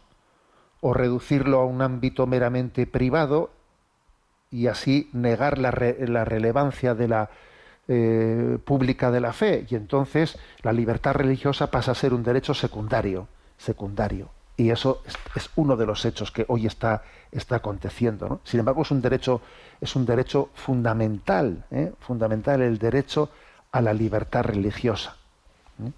o 0.81 0.93
reducirlo 0.93 1.59
a 1.59 1.65
un 1.65 1.81
ámbito 1.81 2.27
meramente 2.27 2.87
privado 2.87 3.51
y 4.51 4.67
así 4.67 5.09
negar 5.13 5.57
la, 5.57 5.71
re- 5.71 6.07
la 6.07 6.23
relevancia 6.23 6.95
de 6.95 7.07
la 7.07 7.29
eh, 7.89 8.57
pública 8.65 9.11
de 9.11 9.19
la 9.21 9.33
fe 9.33 9.65
y 9.69 9.75
entonces 9.75 10.37
la 10.61 10.73
libertad 10.73 11.13
religiosa 11.13 11.71
pasa 11.71 11.91
a 11.91 11.95
ser 11.95 12.13
un 12.13 12.23
derecho 12.23 12.53
secundario 12.53 13.27
secundario 13.57 14.29
y 14.57 14.69
eso 14.71 15.01
es, 15.05 15.15
es 15.35 15.49
uno 15.55 15.77
de 15.77 15.85
los 15.85 16.03
hechos 16.05 16.31
que 16.31 16.45
hoy 16.49 16.65
está 16.65 17.03
está 17.31 17.55
aconteciendo 17.57 18.27
¿no? 18.27 18.39
sin 18.43 18.59
embargo 18.59 18.81
es 18.81 18.91
un 18.91 19.01
derecho 19.01 19.41
es 19.79 19.95
un 19.95 20.05
derecho 20.05 20.49
fundamental 20.53 21.65
¿eh? 21.71 21.93
fundamental 21.99 22.61
el 22.61 22.77
derecho 22.77 23.29
a 23.77 23.81
la 23.81 23.93
libertad 23.93 24.43
religiosa 24.43 25.15
¿eh? 25.83 25.91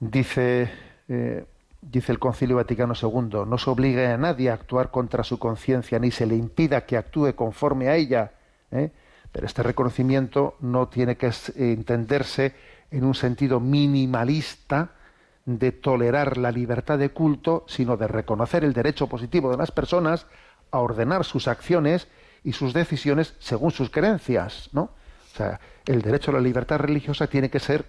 dice 0.00 0.70
eh, 1.08 1.44
dice 1.80 2.12
el 2.12 2.18
Concilio 2.18 2.56
Vaticano 2.56 2.94
II 3.00 3.44
no 3.46 3.58
se 3.58 3.70
obligue 3.70 4.06
a 4.06 4.18
nadie 4.18 4.50
a 4.50 4.54
actuar 4.54 4.90
contra 4.90 5.24
su 5.24 5.38
conciencia 5.38 5.98
ni 5.98 6.10
se 6.10 6.26
le 6.26 6.36
impida 6.36 6.84
que 6.84 6.96
actúe 6.96 7.34
conforme 7.34 7.88
a 7.88 7.96
ella 7.96 8.32
¿eh? 8.70 8.90
pero 9.32 9.46
este 9.46 9.62
reconocimiento 9.62 10.56
no 10.60 10.88
tiene 10.88 11.16
que 11.16 11.28
eh, 11.28 11.32
entenderse 11.56 12.54
en 12.90 13.04
un 13.04 13.14
sentido 13.14 13.58
minimalista 13.58 14.90
de 15.46 15.72
tolerar 15.72 16.36
la 16.36 16.52
libertad 16.52 16.98
de 16.98 17.08
culto, 17.08 17.64
sino 17.66 17.96
de 17.96 18.06
reconocer 18.06 18.62
el 18.62 18.74
derecho 18.74 19.08
positivo 19.08 19.50
de 19.50 19.56
las 19.56 19.72
personas 19.72 20.26
a 20.70 20.78
ordenar 20.78 21.24
sus 21.24 21.48
acciones 21.48 22.06
y 22.44 22.52
sus 22.52 22.72
decisiones 22.72 23.34
según 23.38 23.70
sus 23.70 23.90
creencias, 23.90 24.68
¿no? 24.72 24.82
O 24.82 25.36
sea, 25.36 25.58
el 25.86 26.02
derecho 26.02 26.30
a 26.30 26.34
la 26.34 26.40
libertad 26.40 26.78
religiosa 26.78 27.26
tiene 27.26 27.50
que 27.50 27.60
ser 27.60 27.86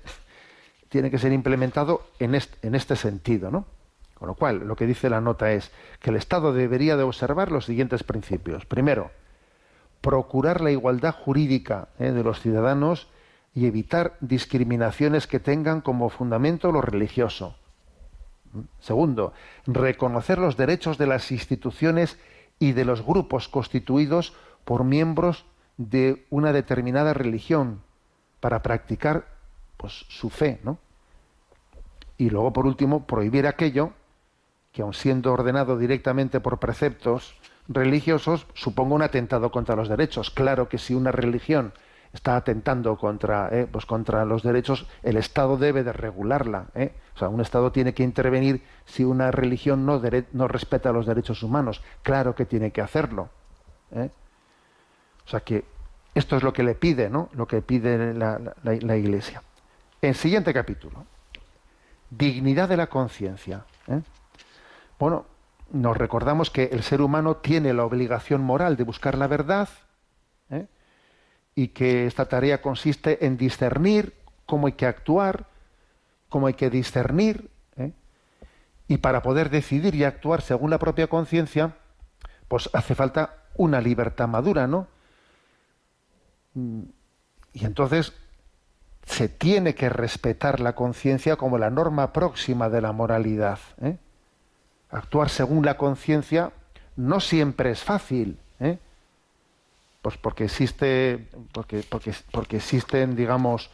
tiene 0.89 1.09
que 1.09 1.17
ser 1.17 1.33
implementado 1.33 2.05
en 2.19 2.35
este, 2.35 2.67
en 2.67 2.79
sentido, 2.79 3.49
¿no? 3.49 3.65
Con 4.13 4.27
lo 4.27 4.35
cual, 4.35 4.59
lo 4.59 4.75
que 4.75 4.85
dice 4.85 5.09
la 5.09 5.21
nota 5.21 5.51
es 5.51 5.71
que 5.99 6.11
el 6.11 6.17
Estado 6.17 6.53
debería 6.53 6.95
de 6.95 7.01
observar 7.01 7.51
los 7.51 7.65
siguientes 7.65 8.03
principios. 8.03 8.67
Primero, 8.67 9.09
procurar 10.01 10.61
la 10.61 10.69
igualdad 10.69 11.15
jurídica 11.15 11.87
¿eh? 11.97 12.11
de 12.11 12.23
los 12.23 12.41
ciudadanos 12.41 13.07
y 13.55 13.65
evitar 13.65 14.17
discriminaciones 14.19 15.25
que 15.25 15.39
tengan 15.39 15.81
como 15.81 16.09
fundamento 16.09 16.71
lo 16.71 16.81
religioso. 16.81 17.55
Segundo, 18.79 19.33
reconocer 19.65 20.37
los 20.37 20.57
derechos 20.57 20.99
de 20.99 21.07
las 21.07 21.31
instituciones 21.31 22.19
y 22.59 22.73
de 22.73 22.85
los 22.85 23.01
grupos 23.01 23.47
constituidos 23.47 24.33
por 24.63 24.83
miembros 24.83 25.45
de 25.77 26.25
una 26.29 26.53
determinada 26.53 27.13
religión 27.13 27.81
para 28.39 28.61
practicar 28.61 29.27
pues, 29.77 30.05
su 30.09 30.29
fe, 30.29 30.59
¿no? 30.63 30.77
Y 32.17 32.29
luego, 32.29 32.53
por 32.53 32.65
último, 32.65 33.05
prohibir 33.05 33.47
aquello 33.47 33.93
que, 34.71 34.81
aun 34.81 34.93
siendo 34.93 35.33
ordenado 35.33 35.77
directamente 35.77 36.39
por 36.39 36.59
preceptos 36.59 37.35
religiosos, 37.67 38.47
suponga 38.53 38.95
un 38.95 39.01
atentado 39.01 39.51
contra 39.51 39.75
los 39.75 39.89
derechos. 39.89 40.29
Claro 40.29 40.69
que 40.69 40.77
si 40.77 40.93
una 40.93 41.11
religión 41.11 41.73
está 42.13 42.35
atentando 42.35 42.95
contra, 42.97 43.49
eh, 43.51 43.67
pues 43.69 43.85
contra 43.85 44.23
los 44.25 44.43
derechos, 44.43 44.87
el 45.01 45.17
Estado 45.17 45.57
debe 45.57 45.83
de 45.83 45.93
regularla. 45.93 46.67
¿eh? 46.75 46.93
O 47.15 47.19
sea, 47.19 47.29
un 47.29 47.41
Estado 47.41 47.71
tiene 47.71 47.93
que 47.93 48.03
intervenir 48.03 48.63
si 48.85 49.03
una 49.03 49.31
religión 49.31 49.85
no, 49.85 50.01
no 50.33 50.47
respeta 50.47 50.91
los 50.91 51.05
derechos 51.05 51.41
humanos. 51.43 51.81
Claro 52.03 52.35
que 52.35 52.45
tiene 52.45 52.71
que 52.71 52.81
hacerlo. 52.81 53.29
¿eh? 53.91 54.09
O 55.25 55.29
sea 55.29 55.39
que 55.41 55.63
esto 56.15 56.37
es 56.37 56.43
lo 56.43 56.53
que 56.53 56.63
le 56.63 56.75
pide, 56.75 57.09
¿no? 57.09 57.29
Lo 57.33 57.47
que 57.47 57.61
pide 57.61 58.13
la, 58.13 58.95
Iglesia. 58.95 59.41
En 60.01 60.13
siguiente 60.13 60.53
capítulo, 60.53 61.05
dignidad 62.09 62.69
de 62.69 62.77
la 62.77 62.87
conciencia. 62.87 63.65
Bueno, 64.99 65.25
nos 65.71 65.97
recordamos 65.97 66.49
que 66.49 66.65
el 66.65 66.83
ser 66.83 67.01
humano 67.01 67.37
tiene 67.37 67.73
la 67.73 67.85
obligación 67.85 68.41
moral 68.41 68.77
de 68.77 68.83
buscar 68.83 69.17
la 69.17 69.27
verdad. 69.27 69.69
¿eh? 70.49 70.67
y 71.55 71.69
que 71.69 72.07
esta 72.07 72.25
tarea 72.25 72.61
consiste 72.61 73.25
en 73.25 73.37
discernir 73.37 74.13
cómo 74.45 74.67
hay 74.67 74.73
que 74.73 74.85
actuar, 74.85 75.47
cómo 76.29 76.47
hay 76.47 76.53
que 76.53 76.69
discernir, 76.69 77.49
¿eh? 77.77 77.91
y 78.87 78.97
para 78.97 79.21
poder 79.21 79.49
decidir 79.49 79.95
y 79.95 80.03
actuar 80.03 80.41
según 80.41 80.69
la 80.69 80.79
propia 80.79 81.07
conciencia, 81.07 81.75
pues 82.47 82.69
hace 82.73 82.95
falta 82.95 83.37
una 83.55 83.81
libertad 83.81 84.27
madura, 84.27 84.67
¿no? 84.67 84.87
Y 86.55 87.65
entonces 87.65 88.13
se 89.05 89.29
tiene 89.29 89.75
que 89.75 89.89
respetar 89.89 90.59
la 90.59 90.73
conciencia 90.73 91.35
como 91.35 91.57
la 91.57 91.69
norma 91.69 92.13
próxima 92.13 92.69
de 92.69 92.81
la 92.81 92.91
moralidad. 92.91 93.59
¿eh? 93.81 93.97
Actuar 94.89 95.29
según 95.29 95.65
la 95.65 95.77
conciencia 95.77 96.51
no 96.95 97.19
siempre 97.19 97.71
es 97.71 97.83
fácil. 97.83 98.39
¿eh? 98.59 98.77
Pues 100.01 100.17
porque 100.17 100.45
existe, 100.45 101.27
porque, 101.51 101.83
porque, 101.87 102.13
porque 102.31 102.57
existen, 102.57 103.15
digamos, 103.15 103.69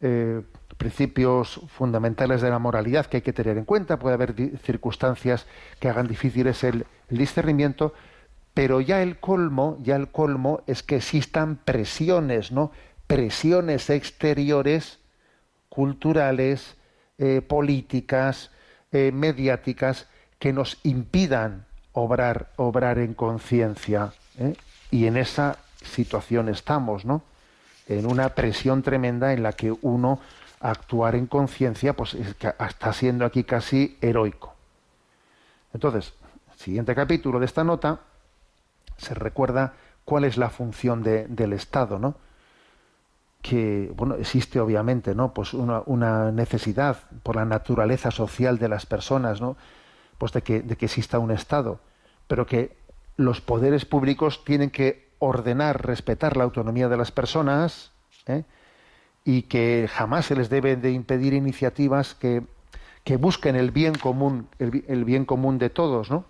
eh, 0.00 0.42
principios 0.76 1.60
fundamentales 1.68 2.42
de 2.42 2.50
la 2.50 2.58
moralidad 2.58 3.06
que 3.06 3.18
hay 3.18 3.22
que 3.22 3.32
tener 3.32 3.56
en 3.56 3.64
cuenta. 3.64 3.98
Puede 3.98 4.14
haber 4.14 4.34
circunstancias 4.62 5.46
que 5.80 5.88
hagan 5.88 6.06
difíciles 6.06 6.64
el, 6.64 6.86
el 7.08 7.18
discernimiento, 7.18 7.94
pero 8.56 8.80
ya 8.80 9.02
el 9.02 9.20
colmo, 9.20 9.76
ya 9.82 9.96
el 9.96 10.08
colmo 10.08 10.62
es 10.66 10.82
que 10.82 10.96
existan 10.96 11.56
presiones, 11.56 12.52
¿no? 12.52 12.72
Presiones 13.06 13.90
exteriores, 13.90 14.98
culturales, 15.68 16.74
eh, 17.18 17.42
políticas, 17.42 18.50
eh, 18.92 19.12
mediáticas, 19.12 20.08
que 20.38 20.54
nos 20.54 20.78
impidan 20.84 21.66
obrar, 21.92 22.50
obrar 22.56 22.98
en 22.98 23.12
conciencia. 23.12 24.14
¿eh? 24.38 24.54
Y 24.90 25.04
en 25.04 25.18
esa 25.18 25.58
situación 25.84 26.48
estamos, 26.48 27.04
¿no? 27.04 27.24
En 27.88 28.06
una 28.06 28.30
presión 28.30 28.82
tremenda 28.82 29.34
en 29.34 29.42
la 29.42 29.52
que 29.52 29.70
uno 29.82 30.18
actuar 30.60 31.14
en 31.14 31.26
conciencia, 31.26 31.92
pues 31.92 32.14
está 32.14 32.94
siendo 32.94 33.26
aquí 33.26 33.44
casi 33.44 33.98
heroico. 34.00 34.54
Entonces, 35.74 36.14
siguiente 36.56 36.94
capítulo 36.94 37.38
de 37.38 37.44
esta 37.44 37.62
nota 37.62 38.00
se 38.96 39.14
recuerda 39.14 39.74
cuál 40.04 40.24
es 40.24 40.36
la 40.36 40.50
función 40.50 41.02
de, 41.02 41.26
del 41.28 41.52
Estado, 41.52 41.98
¿no? 41.98 42.16
Que 43.42 43.92
bueno 43.94 44.14
existe 44.14 44.60
obviamente, 44.60 45.14
¿no? 45.14 45.34
Pues 45.34 45.54
una, 45.54 45.82
una, 45.86 46.32
necesidad 46.32 46.98
por 47.22 47.36
la 47.36 47.44
naturaleza 47.44 48.10
social 48.10 48.58
de 48.58 48.68
las 48.68 48.86
personas, 48.86 49.40
¿no? 49.40 49.56
Pues 50.18 50.32
de 50.32 50.42
que, 50.42 50.62
de 50.62 50.76
que 50.76 50.86
exista 50.86 51.18
un 51.18 51.30
Estado, 51.30 51.80
pero 52.26 52.46
que 52.46 52.76
los 53.16 53.40
poderes 53.40 53.84
públicos 53.84 54.44
tienen 54.44 54.70
que 54.70 55.06
ordenar, 55.18 55.86
respetar 55.86 56.36
la 56.36 56.44
autonomía 56.44 56.88
de 56.88 56.96
las 56.96 57.10
personas 57.10 57.92
¿eh? 58.26 58.44
y 59.24 59.42
que 59.42 59.88
jamás 59.90 60.26
se 60.26 60.36
les 60.36 60.50
debe 60.50 60.76
de 60.76 60.92
impedir 60.92 61.32
iniciativas 61.32 62.14
que, 62.14 62.42
que 63.04 63.16
busquen 63.16 63.56
el 63.56 63.70
bien 63.70 63.94
común, 63.94 64.48
el, 64.58 64.84
el, 64.88 65.04
bien 65.04 65.24
común 65.24 65.58
de 65.58 65.70
todos, 65.70 66.10
¿no? 66.10 66.24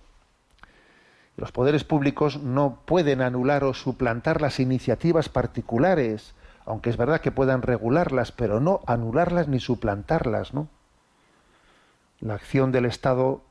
Los 1.36 1.52
poderes 1.52 1.84
públicos 1.84 2.42
no 2.42 2.80
pueden 2.86 3.20
anular 3.20 3.64
o 3.64 3.74
suplantar 3.74 4.40
las 4.40 4.58
iniciativas 4.58 5.28
particulares, 5.28 6.34
aunque 6.64 6.90
es 6.90 6.96
verdad 6.96 7.20
que 7.20 7.30
puedan 7.30 7.62
regularlas, 7.62 8.32
pero 8.32 8.58
no 8.58 8.80
anularlas 8.86 9.46
ni 9.46 9.60
suplantarlas, 9.60 10.54
¿no? 10.54 10.68
La 12.20 12.34
acción 12.34 12.72
del 12.72 12.86
Estado 12.86 13.42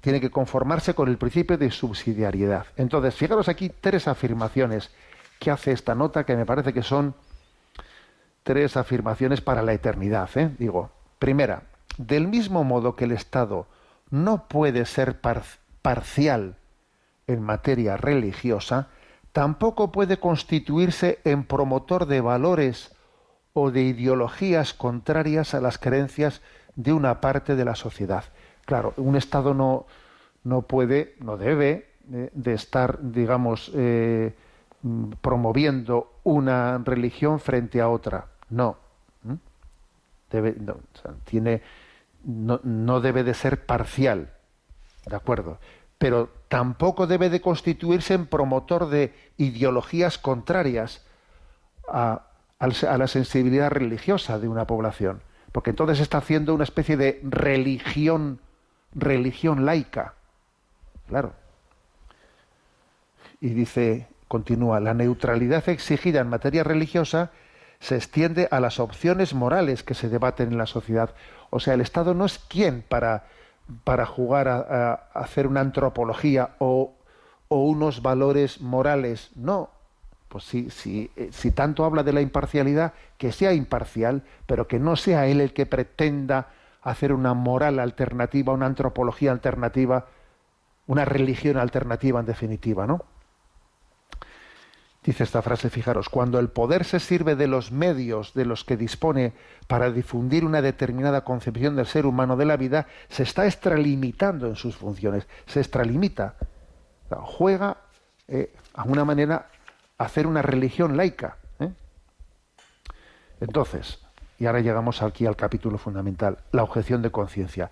tiene 0.00 0.20
que 0.20 0.30
conformarse 0.30 0.94
con 0.94 1.08
el 1.08 1.18
principio 1.18 1.58
de 1.58 1.70
subsidiariedad. 1.70 2.66
Entonces, 2.76 3.14
fijaros 3.14 3.48
aquí 3.48 3.68
tres 3.68 4.08
afirmaciones 4.08 4.90
que 5.38 5.50
hace 5.50 5.72
esta 5.72 5.94
nota 5.94 6.24
que 6.24 6.36
me 6.36 6.46
parece 6.46 6.72
que 6.72 6.82
son 6.82 7.14
tres 8.44 8.76
afirmaciones 8.76 9.40
para 9.40 9.62
la 9.62 9.72
eternidad. 9.72 10.30
¿eh? 10.36 10.54
Digo, 10.58 10.90
primera, 11.18 11.64
del 11.98 12.28
mismo 12.28 12.64
modo 12.64 12.96
que 12.96 13.04
el 13.04 13.12
Estado 13.12 13.66
no 14.10 14.48
puede 14.48 14.86
ser 14.86 15.20
par 15.20 15.42
parcial 15.82 16.56
en 17.26 17.42
materia 17.42 17.96
religiosa, 17.96 18.88
tampoco 19.32 19.90
puede 19.92 20.18
constituirse 20.18 21.20
en 21.24 21.44
promotor 21.44 22.06
de 22.06 22.20
valores 22.20 22.94
o 23.52 23.70
de 23.70 23.82
ideologías 23.82 24.74
contrarias 24.74 25.54
a 25.54 25.60
las 25.60 25.78
creencias 25.78 26.42
de 26.76 26.92
una 26.92 27.20
parte 27.20 27.56
de 27.56 27.64
la 27.64 27.74
sociedad. 27.74 28.24
Claro, 28.64 28.94
un 28.96 29.16
Estado 29.16 29.54
no, 29.54 29.86
no 30.42 30.62
puede, 30.62 31.14
no 31.20 31.36
debe 31.36 31.88
eh, 32.12 32.30
de 32.32 32.52
estar, 32.54 32.98
digamos, 33.00 33.70
eh, 33.74 34.34
promoviendo 35.20 36.12
una 36.24 36.78
religión 36.84 37.40
frente 37.40 37.80
a 37.80 37.88
otra. 37.88 38.26
No. 38.50 38.76
Debe, 40.30 40.56
tiene, 41.24 41.62
no, 42.24 42.60
no 42.64 43.00
debe 43.00 43.22
de 43.22 43.34
ser 43.34 43.64
parcial. 43.66 44.32
¿De 45.06 45.14
acuerdo? 45.14 45.58
Pero 45.98 46.30
tampoco 46.48 47.06
debe 47.06 47.30
de 47.30 47.40
constituirse 47.40 48.14
en 48.14 48.26
promotor 48.26 48.88
de 48.88 49.14
ideologías 49.36 50.18
contrarias 50.18 51.04
a, 51.88 52.26
la 52.58 53.06
sensibilidad 53.06 53.70
religiosa 53.70 54.38
de 54.38 54.48
una 54.48 54.66
población. 54.66 55.22
Porque 55.52 55.70
entonces 55.70 56.00
está 56.00 56.18
haciendo 56.18 56.54
una 56.54 56.64
especie 56.64 56.96
de 56.96 57.20
religión 57.22 58.40
religión 58.94 59.66
laica. 59.66 60.14
Claro. 61.08 61.32
Y 63.40 63.50
dice, 63.50 64.06
continúa, 64.28 64.80
la 64.80 64.94
neutralidad 64.94 65.68
exigida 65.68 66.20
en 66.20 66.28
materia 66.28 66.64
religiosa 66.64 67.30
se 67.80 67.96
extiende 67.96 68.48
a 68.50 68.60
las 68.60 68.80
opciones 68.80 69.34
morales 69.34 69.82
que 69.82 69.94
se 69.94 70.08
debaten 70.08 70.52
en 70.52 70.58
la 70.58 70.66
sociedad. 70.66 71.14
O 71.50 71.60
sea, 71.60 71.74
el 71.74 71.80
Estado 71.80 72.14
no 72.14 72.24
es 72.24 72.38
quien 72.38 72.82
para, 72.82 73.26
para 73.84 74.06
jugar 74.06 74.48
a, 74.48 74.92
hacer 75.14 75.46
una 75.46 75.60
antropología 75.60 76.50
o, 76.58 76.92
unos 77.48 78.02
valores 78.02 78.60
morales. 78.60 79.30
No. 79.36 79.70
Pues 80.28 80.44
si, 80.44 80.70
si, 80.70 81.10
si 81.30 81.52
tanto 81.52 81.84
habla 81.84 82.02
de 82.02 82.12
la 82.12 82.20
imparcialidad, 82.20 82.94
que 83.16 83.30
sea 83.30 83.52
imparcial, 83.52 84.24
pero 84.46 84.66
que 84.66 84.80
no 84.80 84.96
sea 84.96 85.26
él 85.28 85.40
el 85.40 85.52
que 85.52 85.64
pretenda 85.64 86.48
hacer 86.82 87.12
una 87.12 87.34
moral 87.34 87.78
alternativa, 87.78 88.52
una 88.52 88.66
antropología 88.66 89.30
alternativa, 89.30 90.06
una 90.86 91.04
religión 91.04 91.56
alternativa 91.56 92.20
en 92.20 92.26
definitiva, 92.26 92.86
¿no? 92.86 93.04
Dice 95.04 95.24
esta 95.24 95.42
frase, 95.42 95.68
fijaros, 95.68 96.08
cuando 96.08 96.38
el 96.38 96.48
poder 96.48 96.84
se 96.84 96.98
sirve 96.98 97.36
de 97.36 97.46
los 97.46 97.70
medios 97.70 98.32
de 98.32 98.46
los 98.46 98.64
que 98.64 98.78
dispone 98.78 99.34
para 99.66 99.90
difundir 99.90 100.46
una 100.46 100.62
determinada 100.62 101.24
concepción 101.24 101.76
del 101.76 101.84
ser 101.84 102.06
humano 102.06 102.38
de 102.38 102.46
la 102.46 102.56
vida, 102.56 102.86
se 103.10 103.22
está 103.22 103.44
extralimitando 103.44 104.46
en 104.46 104.56
sus 104.56 104.76
funciones, 104.76 105.28
se 105.46 105.60
extralimita, 105.60 106.36
juega 107.10 107.76
eh, 108.28 108.54
a 108.72 108.84
una 108.84 109.04
manera 109.04 109.50
hacer 109.98 110.26
una 110.26 110.40
religión 110.40 110.96
laica. 110.96 111.36
¿eh? 111.60 111.70
Entonces, 113.42 113.98
y 114.38 114.46
ahora 114.46 114.60
llegamos 114.60 115.02
aquí 115.02 115.26
al 115.26 115.36
capítulo 115.36 115.76
fundamental, 115.76 116.38
la 116.50 116.62
objeción 116.62 117.02
de 117.02 117.10
conciencia. 117.10 117.70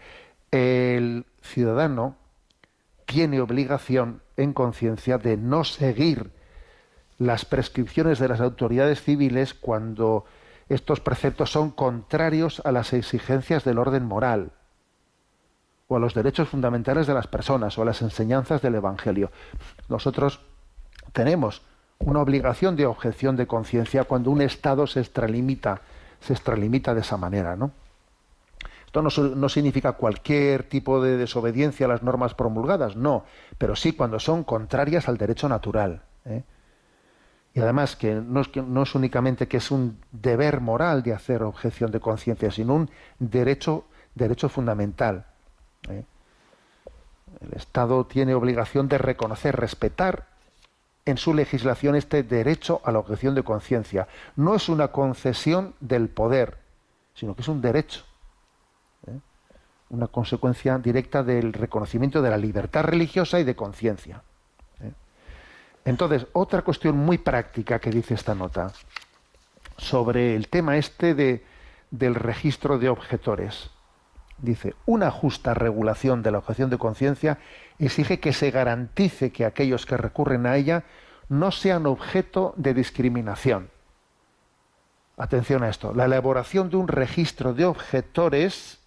El 0.51 1.25
ciudadano 1.41 2.15
tiene 3.07 3.41
obligación 3.41 4.21
en 4.37 4.53
conciencia 4.53 5.17
de 5.17 5.39
no 5.39 5.65
seguir 5.65 6.31
las 7.27 7.45
prescripciones 7.45 8.19
de 8.19 8.29
las 8.29 8.41
autoridades 8.41 9.03
civiles 9.03 9.55
cuando 9.55 10.25
estos 10.69 11.01
preceptos 11.01 11.51
son 11.51 11.71
contrarios 11.71 12.63
a 12.65 12.73
las 12.73 12.93
exigencias 12.93 13.65
del 13.65 13.79
orden 13.79 14.05
moral 14.05 14.53
o 15.89 15.97
a 15.97 16.01
los 16.01 16.15
derechos 16.15 16.49
fundamentales 16.49 17.07
de 17.07 17.15
las 17.15 17.27
personas 17.27 17.77
o 17.79 17.83
a 17.83 17.85
las 17.85 18.03
enseñanzas 18.03 18.63
del 18.63 18.77
Evangelio. 18.77 19.31
Nosotros 19.89 20.41
tenemos 21.13 21.63
una 21.99 22.21
obligación 22.21 22.77
de 22.77 22.87
objeción 22.87 23.37
de 23.37 23.47
conciencia 23.47 24.05
cuando 24.05 24.31
un 24.31 24.41
Estado 24.41 24.87
se 24.87 25.01
extralimita, 25.01 25.83
se 26.21 26.33
extralimita 26.33 26.95
de 26.95 27.03
esa 27.03 27.17
manera, 27.17 27.57
¿no? 27.57 27.71
Esto 28.87 29.01
no, 29.01 29.35
no, 29.37 29.49
significa 29.49 29.93
cualquier 29.93 30.65
tipo 30.65 31.03
de 31.03 31.17
desobediencia 31.17 31.87
a 31.87 31.89
las 31.89 32.03
normas 32.03 32.35
promulgadas, 32.35 32.95
no, 32.95 33.25
pero 33.57 33.75
sí 33.75 33.93
cuando 33.93 34.21
son 34.21 34.45
contrarias 34.45 35.09
al 35.09 35.17
derecho 35.17 35.49
natural. 35.49 36.03
¿eh? 36.27 36.43
Y 37.55 37.61
además 37.61 37.97
que 37.97 38.15
no, 38.15 38.41
es, 38.41 38.95
únicamente 38.95 39.47
que 39.47 39.59
es 39.59 39.71
un 39.71 39.99
deber 40.11 40.61
moral 40.61 41.03
de 41.03 41.13
hacer 41.13 41.43
objeción 41.43 41.91
de 41.91 42.01
conciencia, 42.01 42.51
sino 42.51 42.75
un 42.75 42.91
derecho, 43.19 43.85
derecho 44.15 44.49
fundamental. 44.49 45.27
¿eh? 45.89 46.05
El 47.41 47.53
Estado 47.55 48.07
tiene 48.07 48.35
obligación 48.35 48.89
de 48.89 48.97
reconocer, 48.97 49.55
respetar 49.57 50.29
en 51.05 51.19
su 51.19 51.35
legislación 51.35 51.95
este 51.95 52.23
derecho 52.23 52.81
a 52.85 52.93
la 52.93 53.01
objeción 53.01 53.35
de 53.35 53.43
conciencia. 53.43 54.09
No 54.37 54.55
es 54.55 54.69
una 54.71 54.89
concesión 54.89 55.75
del 55.81 56.09
poder, 56.09 56.59
sino 57.15 57.35
que 57.35 57.43
es 57.43 57.49
un 57.49 57.61
derecho. 57.61 58.03
¿eh? 59.09 59.19
Una 59.91 60.07
consecuencia 60.07 60.79
directa 60.79 61.23
del 61.23 61.53
reconocimiento 61.53 62.23
de 62.23 62.31
la 62.31 62.39
libertad 62.39 62.85
religiosa 62.85 63.41
y 63.41 63.45
de 63.45 63.57
conciencia. 63.57 64.23
Entonces, 65.85 66.27
otra 66.33 66.63
cuestión 66.63 66.97
muy 66.97 67.19
práctica 67.19 67.79
que 67.79 67.91
dice 67.91 68.15
esta 68.15 68.35
nota 68.35 68.73
sobre 69.77 70.37
el 70.37 70.49
tema 70.49 70.77
este 70.77 71.15
de, 71.15 71.45
del 71.91 72.15
registro 72.15 72.79
de 72.79 72.89
objetores. 72.89 73.71
Dice, 74.39 74.75
una 74.87 75.11
justa 75.11 75.55
regulación 75.55 76.23
de 76.23 76.31
la 76.31 76.39
objeción 76.39 76.71
de 76.71 76.79
conciencia 76.79 77.39
exige 77.79 78.21
que 78.21 78.33
se 78.33 78.51
garantice 78.51 79.33
que 79.33 79.45
aquellos 79.45 79.87
que 79.87 79.97
recurren 79.97 80.47
a 80.47 80.57
ella 80.57 80.85
no 81.29 81.51
sean 81.51 81.87
objeto 81.87 82.55
de 82.57 82.75
discriminación. 82.75 83.71
Atención 85.17 85.63
a 85.63 85.69
esto, 85.69 85.95
la 85.95 86.07
elaboración 86.07 86.71
de 86.71 86.77
un 86.77 86.89
registro 86.89 87.55
de 87.55 87.65
objetores 87.65 88.81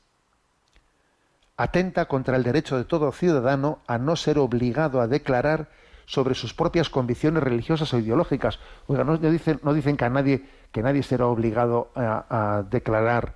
atenta 1.58 2.06
contra 2.06 2.36
el 2.36 2.44
derecho 2.44 2.78
de 2.78 2.84
todo 2.84 3.12
ciudadano 3.12 3.80
a 3.88 3.98
no 3.98 4.16
ser 4.16 4.38
obligado 4.40 5.00
a 5.00 5.08
declarar 5.08 5.70
sobre 6.06 6.36
sus 6.36 6.54
propias 6.54 6.90
convicciones 6.90 7.44
religiosas 7.44 7.94
o 7.94 8.00
ideológicas. 8.00 8.60
Oiga, 8.88 9.04
no, 9.04 9.18
dicen, 9.18 9.60
no 9.64 9.74
dicen 9.74 9.98
que, 9.98 10.06
a 10.06 10.10
nadie, 10.10 10.46
que 10.72 10.82
nadie 10.82 11.04
será 11.04 11.28
obligado 11.28 11.92
a, 11.96 12.64
declarar 12.70 13.36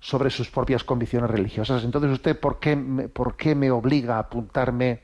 sobre 0.00 0.30
sus 0.30 0.50
propias 0.50 0.82
convicciones 0.82 1.30
religiosas. 1.30 1.84
Entonces, 1.84 2.10
¿usted 2.10 2.38
por 2.38 2.58
qué, 2.58 2.76
por 3.12 3.36
qué 3.36 3.54
me 3.54 3.70
obliga 3.70 4.16
a 4.16 4.20
apuntarme 4.20 5.02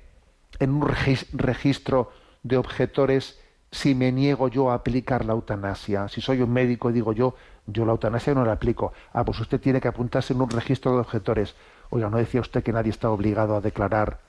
en 0.59 0.71
un 0.71 0.89
registro 1.33 2.11
de 2.43 2.57
objetores 2.57 3.39
si 3.71 3.95
me 3.95 4.11
niego 4.11 4.49
yo 4.49 4.71
a 4.71 4.75
aplicar 4.75 5.25
la 5.25 5.35
eutanasia? 5.35 6.09
Si 6.09 6.21
soy 6.21 6.41
un 6.41 6.53
médico 6.53 6.91
y 6.91 6.95
digo 6.95 7.13
yo, 7.13 7.35
yo 7.67 7.85
la 7.85 7.93
eutanasia 7.93 8.35
no 8.35 8.45
la 8.45 8.53
aplico. 8.53 8.93
Ah, 9.13 9.25
pues 9.25 9.39
usted 9.41 9.61
tiene 9.61 9.81
que 9.81 9.89
apuntarse 9.89 10.33
en 10.33 10.41
un 10.41 10.51
registro 10.51 10.93
de 10.93 11.01
objetores. 11.01 11.55
Oiga, 11.91 12.09
¿no 12.09 12.17
decía 12.17 12.41
usted 12.41 12.63
que 12.63 12.73
nadie 12.73 12.91
está 12.91 13.11
obligado 13.11 13.55
a 13.55 13.61
declarar 13.61 14.26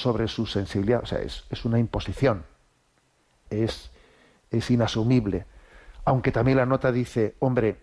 sobre 0.00 0.28
su 0.28 0.46
sensibilidad? 0.46 1.02
O 1.02 1.06
sea, 1.06 1.18
es, 1.20 1.44
es 1.50 1.64
una 1.64 1.78
imposición. 1.78 2.44
Es, 3.50 3.90
es 4.50 4.70
inasumible. 4.70 5.46
Aunque 6.04 6.32
también 6.32 6.58
la 6.58 6.66
nota 6.66 6.92
dice, 6.92 7.34
hombre, 7.40 7.76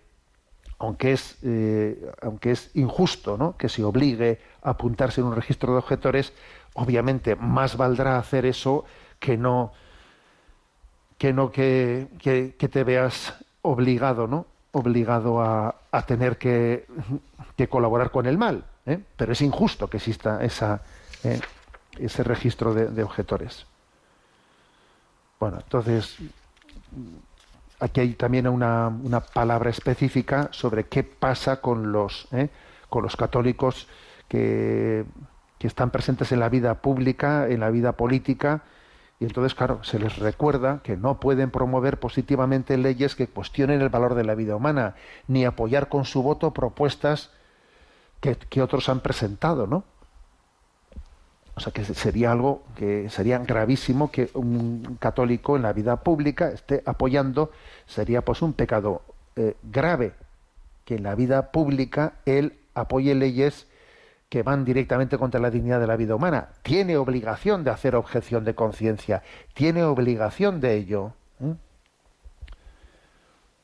aunque 0.80 1.14
es, 1.14 1.38
eh, 1.44 2.12
aunque 2.22 2.52
es 2.52 2.72
injusto 2.76 3.38
¿no? 3.38 3.56
que 3.58 3.70
se 3.70 3.84
obligue 3.84 4.40
a 4.62 4.72
apuntarse 4.72 5.22
en 5.22 5.28
un 5.28 5.36
registro 5.36 5.74
de 5.74 5.80
objetores, 5.80 6.34
obviamente 6.74 7.36
más 7.36 7.78
valdrá 7.78 8.18
hacer 8.18 8.46
eso 8.46 8.86
que 9.20 9.38
no 9.38 9.72
que 11.18 11.32
no 11.32 11.50
que, 11.50 12.10
que, 12.20 12.68
te 12.68 12.84
veas 12.84 13.34
obligado, 13.62 14.28
¿no? 14.28 14.46
obligado 14.74 15.42
a, 15.42 15.76
a 15.92 16.06
tener 16.06 16.38
que, 16.38 16.86
que, 17.56 17.70
colaborar 17.70 18.12
con 18.12 18.26
el 18.26 18.38
mal. 18.38 18.66
¿eh? 18.86 19.00
Pero 19.16 19.32
es 19.32 19.42
injusto 19.42 19.90
que 19.90 19.96
exista 19.96 20.44
esa, 20.44 20.82
¿eh? 21.24 21.40
Ese 22.00 22.24
registro 22.24 22.74
de, 22.74 23.04
objetores. 23.04 23.66
Bueno, 25.40 25.58
entonces 25.62 26.18
aquí 27.80 28.02
hay 28.02 28.14
también 28.14 28.48
una, 28.48 28.88
una, 28.88 29.20
palabra 29.20 29.70
específica 29.70 30.50
sobre 30.52 30.86
qué 30.86 31.04
pasa 31.04 31.62
con 31.62 31.92
los, 31.92 32.28
¿eh? 32.32 32.50
con 32.90 33.04
los 33.04 33.16
católicos 33.16 33.88
que, 34.28 35.06
que, 35.58 35.68
están 35.68 35.92
presentes 35.92 36.32
en 36.32 36.40
la 36.40 36.50
vida 36.50 36.76
pública, 36.76 37.48
en 37.48 37.60
la 37.60 37.70
vida 37.70 37.92
política, 37.94 38.64
y 39.20 39.26
entonces, 39.26 39.56
claro, 39.56 39.84
se 39.84 39.98
les 39.98 40.18
recuerda 40.18 40.82
que 40.84 40.98
no 40.98 41.20
pueden 41.20 41.50
promover 41.50 42.00
positivamente 42.00 42.78
leyes 42.78 43.16
que 43.16 43.28
cuestionen 43.28 43.82
el 43.82 43.90
valor 43.90 44.14
de 44.14 44.26
la 44.26 44.36
vida 44.36 44.56
humana, 44.56 44.96
ni 45.28 45.46
apoyar 45.46 45.88
con 45.88 46.04
su 46.04 46.22
voto 46.22 46.52
propuestas 46.52 47.32
que, 48.20 48.36
que 48.36 48.62
otros 48.62 48.90
han 48.90 49.00
presentado, 49.00 49.68
¿no? 49.68 49.86
O 51.56 51.62
sea 51.62 51.72
que 51.72 51.86
sería 51.86 52.34
algo 52.34 52.64
que 52.76 53.10
sería 53.10 53.38
gravísimo 53.40 54.12
que 54.12 54.30
un 54.34 54.98
católico 55.00 55.56
en 55.56 55.62
la 55.62 55.72
vida 55.72 56.04
pública 56.04 56.50
esté 56.50 56.84
apoyando, 56.86 57.52
sería 57.86 58.24
pues 58.24 58.42
un 58.42 58.54
pecado 58.54 59.04
eh, 59.38 59.56
grave 59.64 60.14
que 60.84 60.96
en 60.96 61.04
la 61.04 61.16
vida 61.16 61.52
pública 61.52 62.16
él 62.26 62.60
apoye 62.74 63.16
leyes 63.16 63.68
que 64.28 64.44
van 64.44 64.66
directamente 64.66 65.18
contra 65.18 65.40
la 65.40 65.50
dignidad 65.50 65.80
de 65.80 65.88
la 65.88 65.96
vida 65.96 66.16
humana. 66.16 66.50
Tiene 66.62 66.98
obligación 66.98 67.64
de 67.64 67.72
hacer 67.72 67.96
objeción 67.96 68.44
de 68.44 68.54
conciencia, 68.54 69.24
tiene 69.54 69.84
obligación 69.84 70.60
de 70.60 70.74
ello. 70.76 71.14
¿eh? 71.40 71.54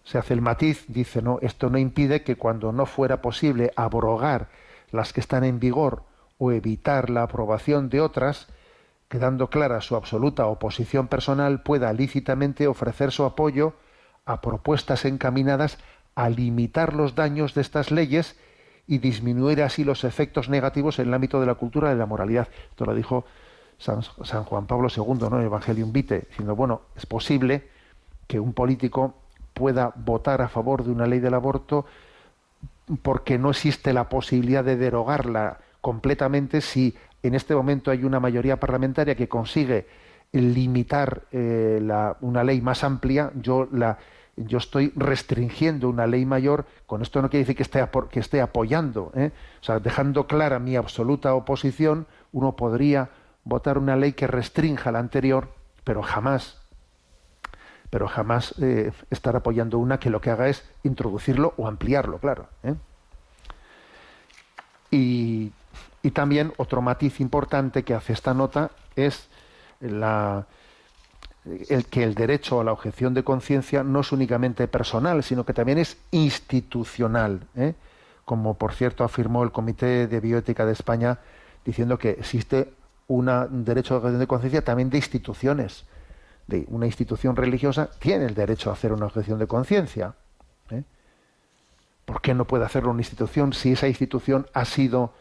Se 0.06 0.18
hace 0.18 0.34
el 0.34 0.42
matiz, 0.42 0.86
dice, 0.88 1.22
no, 1.22 1.40
esto 1.42 1.70
no 1.70 1.78
impide 1.78 2.24
que 2.24 2.38
cuando 2.38 2.72
no 2.72 2.86
fuera 2.86 3.22
posible 3.22 3.74
abrogar 3.76 4.48
las 4.92 5.12
que 5.12 5.20
están 5.20 5.44
en 5.44 5.60
vigor 5.60 6.04
o 6.44 6.52
evitar 6.52 7.12
la 7.12 7.22
aprobación 7.22 7.90
de 7.90 8.02
otras, 8.02 8.48
quedando 9.10 9.52
clara 9.52 9.80
su 9.80 9.96
absoluta 9.96 10.48
oposición 10.48 11.08
personal, 11.08 11.62
pueda 11.62 11.94
lícitamente 11.94 12.66
ofrecer 12.66 13.12
su 13.12 13.26
apoyo 13.26 13.74
a 14.26 14.42
propuestas 14.42 15.06
encaminadas 15.06 15.78
a 16.16 16.30
limitar 16.30 16.96
los 16.96 17.14
daños 17.14 17.54
de 17.54 17.62
estas 17.62 17.92
leyes 17.92 18.40
y 18.88 18.98
disminuir 18.98 19.62
así 19.62 19.84
los 19.84 20.04
efectos 20.04 20.50
negativos 20.50 20.98
en 20.98 21.10
el 21.10 21.14
ámbito 21.14 21.40
de 21.40 21.46
la 21.46 21.54
cultura 21.54 21.90
y 21.90 21.94
de 21.94 22.00
la 22.00 22.08
moralidad. 22.08 22.48
Esto 22.72 22.86
lo 22.86 22.96
dijo 22.96 23.24
San, 23.78 24.02
Juan 24.02 24.66
Pablo 24.66 24.88
II, 24.90 25.30
¿no? 25.30 25.40
Evangelium 25.42 25.94
Vitae, 25.94 26.26
diciendo, 26.28 26.56
bueno, 26.56 26.82
es 26.96 27.06
posible 27.06 27.70
que 28.26 28.40
un 28.40 28.54
político 28.54 29.14
pueda 29.54 29.94
votar 29.96 30.42
a 30.42 30.50
favor 30.50 30.84
de 30.84 30.90
una 30.90 31.06
ley 31.06 31.20
del 31.20 31.36
aborto 31.36 31.86
porque 33.04 33.38
no 33.38 33.52
existe 33.52 33.94
la 33.94 34.10
posibilidad 34.10 34.64
de 34.64 34.76
derogarla 34.76 35.60
completamente 35.82 36.62
si 36.62 36.96
en 37.24 37.36
este 37.36 37.56
momento 37.56 37.92
hay 37.92 38.04
una 38.04 38.20
mayoría 38.20 38.60
parlamentaria 38.60 39.16
que 39.16 39.28
consigue 39.28 39.88
limitar 40.32 41.24
eh, 41.32 41.80
la, 41.82 42.18
una 42.22 42.44
ley 42.44 42.62
más 42.62 42.84
amplia, 42.84 43.32
yo 43.36 43.68
la 43.72 43.98
yo 44.38 44.58
estoy 44.58 44.94
restringiendo 44.96 45.90
una 45.90 46.08
ley 46.08 46.26
mayor, 46.26 46.66
con 46.86 47.02
esto 47.02 47.22
no 47.22 47.30
quiere 47.30 47.44
decir 47.44 47.56
que 47.56 47.64
esté, 47.64 47.88
que 48.10 48.20
esté 48.20 48.42
apoyando, 48.42 49.12
¿eh? 49.16 49.32
o 49.60 49.64
sea, 49.64 49.80
dejando 49.80 50.28
clara 50.28 50.60
mi 50.60 50.76
absoluta 50.76 51.34
oposición, 51.36 52.08
uno 52.32 52.56
podría 52.56 53.10
votar 53.44 53.78
una 53.78 53.96
ley 53.96 54.14
que 54.14 54.28
restrinja 54.28 54.92
la 54.92 55.00
anterior, 55.00 55.50
pero 55.84 56.02
jamás, 56.02 56.62
pero 57.90 58.08
jamás 58.08 58.56
eh, 58.62 58.92
estar 59.10 59.36
apoyando 59.36 59.78
una 59.80 60.00
que 60.00 60.10
lo 60.10 60.22
que 60.22 60.30
haga 60.30 60.48
es 60.48 60.70
introducirlo 60.84 61.54
o 61.58 61.68
ampliarlo, 61.68 62.20
claro. 62.20 62.48
Y 64.90 65.52
y 66.04 66.12
también 66.12 66.54
otro 66.58 66.82
matiz 66.82 67.20
importante 67.20 67.84
que 67.84 67.94
hace 67.94 68.14
esta 68.14 68.34
nota 68.34 68.72
es 68.96 69.28
el 69.82 70.46
que 71.90 72.04
el 72.04 72.16
derecho 72.16 72.62
a 72.62 72.64
la 72.64 72.72
objeción 72.72 73.14
de 73.14 73.24
conciencia 73.24 73.84
no 73.84 74.02
es 74.02 74.12
únicamente 74.12 74.68
personal, 74.68 75.24
sino 75.24 75.46
que 75.46 75.54
también 75.54 75.78
es 75.78 75.98
institucional, 76.12 77.48
¿eh? 77.56 77.76
como 78.26 78.56
por 78.56 78.74
cierto 78.74 79.04
afirmó 79.04 79.44
el 79.44 79.52
Comité 79.52 80.08
de 80.08 80.20
Bioética 80.20 80.66
de 80.66 80.74
España, 80.74 81.20
diciendo 81.66 81.98
que 81.98 82.12
existe 82.12 82.74
un 83.08 83.66
derecho 83.66 83.96
a 83.96 83.98
la 83.98 84.00
objeción 84.00 84.20
de 84.20 84.28
conciencia 84.28 84.64
también 84.64 84.90
de 84.90 84.98
instituciones. 84.98 85.86
De 86.48 86.66
una 86.70 86.86
institución 86.86 87.36
religiosa 87.36 87.90
tiene 88.00 88.26
el 88.26 88.34
derecho 88.34 88.70
a 88.70 88.74
hacer 88.74 88.94
una 88.94 89.06
objeción 89.06 89.38
de 89.38 89.48
conciencia. 89.48 90.16
¿eh? 90.70 90.84
¿Por 92.06 92.22
qué 92.22 92.34
no 92.34 92.46
puede 92.46 92.66
hacerlo 92.66 92.92
una 92.92 93.02
institución 93.02 93.54
si 93.54 93.74
esa 93.74 93.88
institución 93.88 94.48
ha 94.54 94.66
sido 94.66 95.14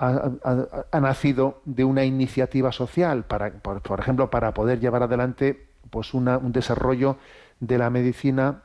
ha, 0.00 1.00
nacido 1.00 1.60
de 1.66 1.84
una 1.84 2.04
iniciativa 2.04 2.72
social 2.72 3.24
para, 3.24 3.50
por, 3.50 4.00
ejemplo, 4.00 4.30
para 4.30 4.54
poder 4.54 4.80
llevar 4.80 5.02
adelante 5.02 5.66
pues 5.90 6.14
una- 6.14 6.38
un 6.38 6.52
desarrollo 6.52 7.16
de 7.60 7.76
la 7.76 7.90
medicina 7.90 8.62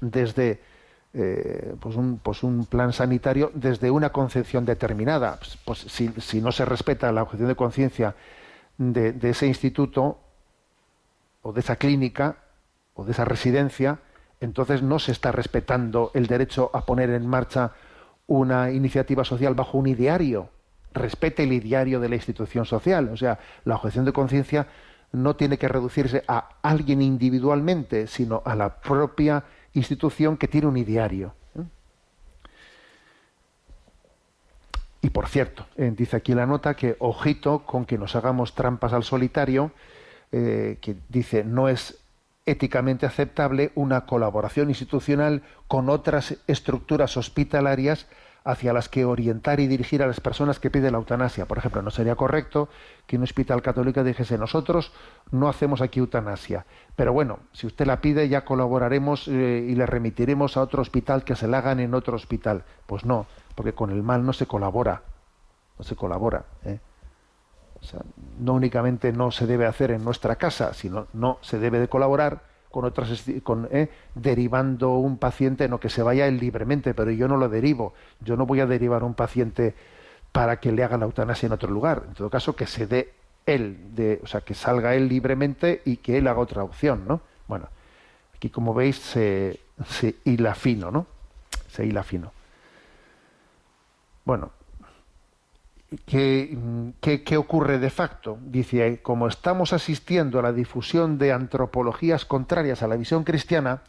desde 0.00 0.60
eh, 1.14 1.74
pues, 1.80 1.96
un, 1.96 2.18
pues 2.18 2.42
un 2.42 2.66
plan 2.66 2.92
sanitario 2.92 3.50
desde 3.54 3.90
una 3.90 4.10
concepción 4.10 4.66
determinada. 4.66 5.38
Pues, 5.64 5.78
si, 5.78 6.40
no 6.40 6.52
se 6.52 6.64
respeta 6.66 7.12
la 7.12 7.22
objeción 7.22 7.48
de 7.48 7.56
conciencia 7.56 8.14
de 8.76 9.30
ese 9.30 9.46
instituto 9.46 10.18
o 11.42 11.52
de 11.52 11.60
esa 11.60 11.76
clínica 11.76 12.36
o 12.94 13.04
de 13.04 13.12
esa 13.12 13.24
residencia, 13.24 14.00
entonces 14.40 14.82
no 14.82 14.98
se 14.98 15.12
está 15.12 15.32
respetando 15.32 16.10
el 16.14 16.26
derecho 16.26 16.70
a 16.74 16.84
poner 16.84 17.10
en 17.10 17.26
marcha 17.26 17.72
una 18.32 18.70
iniciativa 18.70 19.24
social 19.24 19.54
bajo 19.54 19.76
un 19.76 19.86
ideario. 19.86 20.48
Respete 20.94 21.42
el 21.42 21.52
ideario 21.52 22.00
de 22.00 22.08
la 22.08 22.16
institución 22.16 22.64
social. 22.64 23.10
O 23.10 23.16
sea, 23.16 23.38
la 23.64 23.76
objeción 23.76 24.06
de 24.06 24.12
conciencia 24.12 24.66
no 25.12 25.36
tiene 25.36 25.58
que 25.58 25.68
reducirse 25.68 26.24
a 26.26 26.48
alguien 26.62 27.02
individualmente, 27.02 28.06
sino 28.06 28.42
a 28.46 28.54
la 28.56 28.80
propia 28.80 29.44
institución 29.74 30.38
que 30.38 30.48
tiene 30.48 30.66
un 30.66 30.78
ideario. 30.78 31.34
Y 35.04 35.10
por 35.10 35.28
cierto, 35.28 35.66
eh, 35.76 35.92
dice 35.94 36.16
aquí 36.16 36.32
la 36.32 36.46
nota 36.46 36.74
que 36.74 36.96
ojito 37.00 37.66
con 37.66 37.84
que 37.84 37.98
nos 37.98 38.14
hagamos 38.14 38.54
trampas 38.54 38.92
al 38.92 39.02
solitario, 39.02 39.72
eh, 40.30 40.78
que 40.80 40.96
dice 41.08 41.44
no 41.44 41.68
es 41.68 41.98
éticamente 42.46 43.04
aceptable 43.04 43.72
una 43.74 44.06
colaboración 44.06 44.68
institucional 44.68 45.42
con 45.68 45.88
otras 45.88 46.36
estructuras 46.46 47.16
hospitalarias 47.16 48.06
hacia 48.44 48.72
las 48.72 48.88
que 48.88 49.04
orientar 49.04 49.60
y 49.60 49.66
dirigir 49.66 50.02
a 50.02 50.06
las 50.06 50.20
personas 50.20 50.58
que 50.58 50.70
piden 50.70 50.92
la 50.92 50.98
eutanasia. 50.98 51.46
Por 51.46 51.58
ejemplo, 51.58 51.82
no 51.82 51.90
sería 51.90 52.16
correcto 52.16 52.68
que 53.06 53.16
un 53.16 53.22
hospital 53.22 53.62
católico 53.62 54.02
dijese 54.02 54.38
nosotros 54.38 54.92
no 55.30 55.48
hacemos 55.48 55.80
aquí 55.80 56.00
eutanasia, 56.00 56.66
pero 56.96 57.12
bueno, 57.12 57.40
si 57.52 57.66
usted 57.66 57.86
la 57.86 58.00
pide 58.00 58.28
ya 58.28 58.44
colaboraremos 58.44 59.28
eh, 59.28 59.66
y 59.68 59.74
le 59.74 59.86
remitiremos 59.86 60.56
a 60.56 60.62
otro 60.62 60.82
hospital 60.82 61.24
que 61.24 61.36
se 61.36 61.48
la 61.48 61.58
hagan 61.58 61.80
en 61.80 61.94
otro 61.94 62.16
hospital. 62.16 62.64
Pues 62.86 63.04
no, 63.04 63.26
porque 63.54 63.72
con 63.72 63.90
el 63.90 64.02
mal 64.02 64.24
no 64.24 64.32
se 64.32 64.46
colabora, 64.46 65.02
no 65.78 65.84
se 65.84 65.96
colabora. 65.96 66.44
¿eh? 66.64 66.80
O 67.80 67.84
sea, 67.84 68.00
no 68.38 68.54
únicamente 68.54 69.12
no 69.12 69.30
se 69.30 69.46
debe 69.46 69.66
hacer 69.66 69.90
en 69.90 70.04
nuestra 70.04 70.36
casa, 70.36 70.72
sino 70.72 71.08
no 71.12 71.38
se 71.40 71.58
debe 71.58 71.80
de 71.80 71.88
colaborar 71.88 72.51
con 72.72 72.84
otras 72.84 73.24
con, 73.44 73.68
eh, 73.70 73.88
derivando 74.16 74.94
un 74.94 75.18
paciente, 75.18 75.68
no 75.68 75.78
que 75.78 75.88
se 75.88 76.02
vaya 76.02 76.26
él 76.26 76.38
libremente, 76.38 76.94
pero 76.94 77.12
yo 77.12 77.28
no 77.28 77.36
lo 77.36 77.48
derivo. 77.48 77.94
Yo 78.20 78.36
no 78.36 78.46
voy 78.46 78.58
a 78.58 78.66
derivar 78.66 79.04
un 79.04 79.14
paciente 79.14 79.74
para 80.32 80.58
que 80.58 80.72
le 80.72 80.82
haga 80.82 80.96
la 80.96 81.04
eutanasia 81.04 81.46
en 81.46 81.52
otro 81.52 81.70
lugar. 81.70 82.02
En 82.08 82.14
todo 82.14 82.30
caso, 82.30 82.56
que 82.56 82.66
se 82.66 82.88
dé 82.88 83.12
él, 83.46 83.94
de, 83.94 84.20
o 84.24 84.26
sea, 84.26 84.40
que 84.40 84.54
salga 84.54 84.94
él 84.94 85.08
libremente 85.08 85.82
y 85.84 85.98
que 85.98 86.18
él 86.18 86.26
haga 86.26 86.40
otra 86.40 86.64
opción, 86.64 87.04
¿no? 87.06 87.20
Bueno, 87.46 87.68
aquí 88.34 88.50
como 88.50 88.74
veis 88.74 88.96
se, 88.96 89.60
se 89.86 90.16
hila 90.24 90.54
fino, 90.54 90.90
¿no? 90.90 91.06
Se 91.68 91.84
hila 91.84 92.02
fino. 92.02 92.32
Bueno, 94.24 94.50
¿Qué, 96.06 97.36
ocurre 97.36 97.78
de 97.78 97.90
facto? 97.90 98.38
Dice, 98.42 99.00
como 99.02 99.28
estamos 99.28 99.72
asistiendo 99.72 100.38
a 100.38 100.42
la 100.42 100.52
difusión 100.52 101.18
de 101.18 101.32
antropologías 101.32 102.24
contrarias 102.24 102.82
a 102.82 102.88
la 102.88 102.96
visión 102.96 103.24
cristiana, 103.24 103.82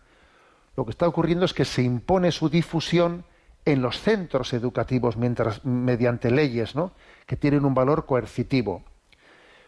lo 0.76 0.86
que 0.86 0.92
está 0.92 1.08
ocurriendo 1.08 1.46
es 1.46 1.54
que 1.54 1.66
se 1.66 1.84
impone 1.84 2.32
su 2.32 2.50
difusión 2.50 3.24
en 3.66 3.82
los 3.82 4.00
centros 4.00 4.52
educativos 4.54 5.16
mediante 5.64 6.32
leyes 6.32 6.76
¿no? 6.76 6.92
que 7.26 7.38
tienen 7.38 7.64
un 7.64 7.74
valor 7.74 8.06
coercitivo, 8.06 8.84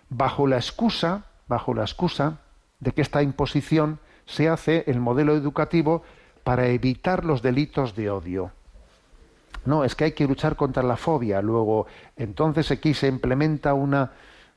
bajo 0.09 0.47
la 0.47 0.57
excusa, 0.57 1.25
bajo 1.47 1.73
la 1.73 1.83
excusa 1.83 2.39
de 2.79 2.91
que 2.91 3.01
esta 3.01 3.21
imposición 3.21 3.99
se 4.25 4.49
hace 4.49 4.83
el 4.87 4.99
modelo 4.99 5.35
educativo 5.35 6.03
para 6.43 6.67
evitar 6.67 7.23
los 7.23 7.41
delitos 7.41 7.95
de 7.95 8.09
odio. 8.09 8.51
No, 9.65 9.83
es 9.83 9.95
que 9.95 10.05
hay 10.05 10.11
que 10.11 10.27
luchar 10.27 10.55
contra 10.55 10.83
la 10.83 10.97
fobia. 10.97 11.41
Luego, 11.41 11.87
entonces 12.15 12.71
aquí 12.71 12.93
se 12.93 13.07
implementa 13.07 13.73
una, 13.73 14.11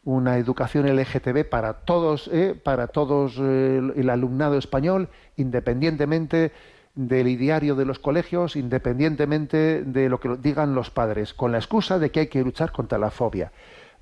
una 0.05 0.39
educación 0.39 0.87
LGTB 0.87 1.49
para 1.49 1.75
todos, 1.75 2.29
eh, 2.33 2.55
para 2.63 2.89
todos 2.89 3.37
eh, 3.41 3.81
el 3.97 4.11
alumnado 4.11 4.57
español, 4.57 5.09
independientemente 5.37 6.53
del 6.95 7.29
ideario 7.29 7.77
de 7.77 7.85
los 7.85 7.99
colegios, 7.99 8.57
independientemente 8.57 9.83
de 9.85 10.09
lo 10.09 10.19
que 10.19 10.37
digan 10.37 10.75
los 10.75 10.91
padres, 10.91 11.33
con 11.33 11.53
la 11.53 11.59
excusa 11.59 11.99
de 11.99 12.11
que 12.11 12.21
hay 12.21 12.27
que 12.27 12.43
luchar 12.43 12.73
contra 12.73 12.99
la 12.99 13.11
fobia. 13.11 13.53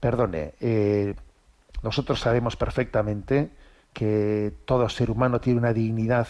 Perdone, 0.01 0.55
eh, 0.61 1.15
nosotros 1.83 2.21
sabemos 2.21 2.57
perfectamente 2.57 3.51
que 3.93 4.53
todo 4.65 4.89
ser 4.89 5.11
humano 5.11 5.41
tiene 5.41 5.59
una 5.59 5.73
dignidad, 5.73 6.29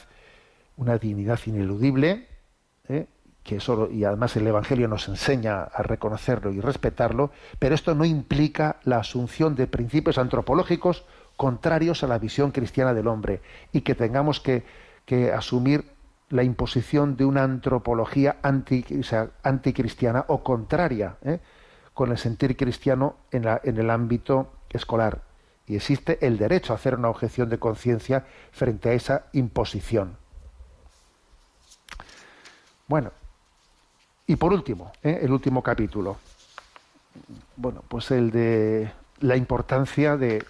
una 0.76 0.98
dignidad 0.98 1.38
ineludible. 1.46 2.26
Que 3.46 3.60
solo, 3.60 3.90
y 3.90 4.04
además 4.04 4.34
el 4.36 4.46
Evangelio 4.46 4.88
nos 4.88 5.06
enseña 5.08 5.62
a 5.62 5.82
reconocerlo 5.82 6.52
y 6.52 6.60
respetarlo, 6.60 7.30
pero 7.60 7.76
esto 7.76 7.94
no 7.94 8.04
implica 8.04 8.76
la 8.82 8.98
asunción 8.98 9.54
de 9.54 9.68
principios 9.68 10.18
antropológicos 10.18 11.04
contrarios 11.36 12.02
a 12.02 12.08
la 12.08 12.18
visión 12.18 12.50
cristiana 12.50 12.92
del 12.92 13.06
hombre 13.06 13.40
y 13.72 13.82
que 13.82 13.94
tengamos 13.94 14.40
que, 14.40 14.64
que 15.04 15.32
asumir 15.32 15.84
la 16.28 16.42
imposición 16.42 17.16
de 17.16 17.24
una 17.24 17.44
antropología 17.44 18.38
anticristiana 18.42 20.24
o 20.26 20.42
contraria 20.42 21.16
¿eh? 21.22 21.38
con 21.94 22.10
el 22.10 22.18
sentir 22.18 22.56
cristiano 22.56 23.14
en, 23.30 23.44
la, 23.44 23.60
en 23.62 23.78
el 23.78 23.90
ámbito 23.90 24.52
escolar. 24.70 25.22
Y 25.68 25.76
existe 25.76 26.18
el 26.26 26.36
derecho 26.36 26.72
a 26.72 26.76
hacer 26.76 26.96
una 26.96 27.10
objeción 27.10 27.48
de 27.48 27.58
conciencia 27.58 28.26
frente 28.50 28.88
a 28.88 28.92
esa 28.94 29.26
imposición. 29.32 30.16
Bueno, 32.88 33.12
y 34.26 34.36
por 34.36 34.52
último, 34.52 34.92
¿eh? 35.02 35.20
el 35.22 35.32
último 35.32 35.62
capítulo. 35.62 36.16
Bueno, 37.56 37.82
pues 37.88 38.10
el 38.10 38.30
de 38.30 38.90
la 39.20 39.36
importancia 39.36 40.16
de, 40.16 40.44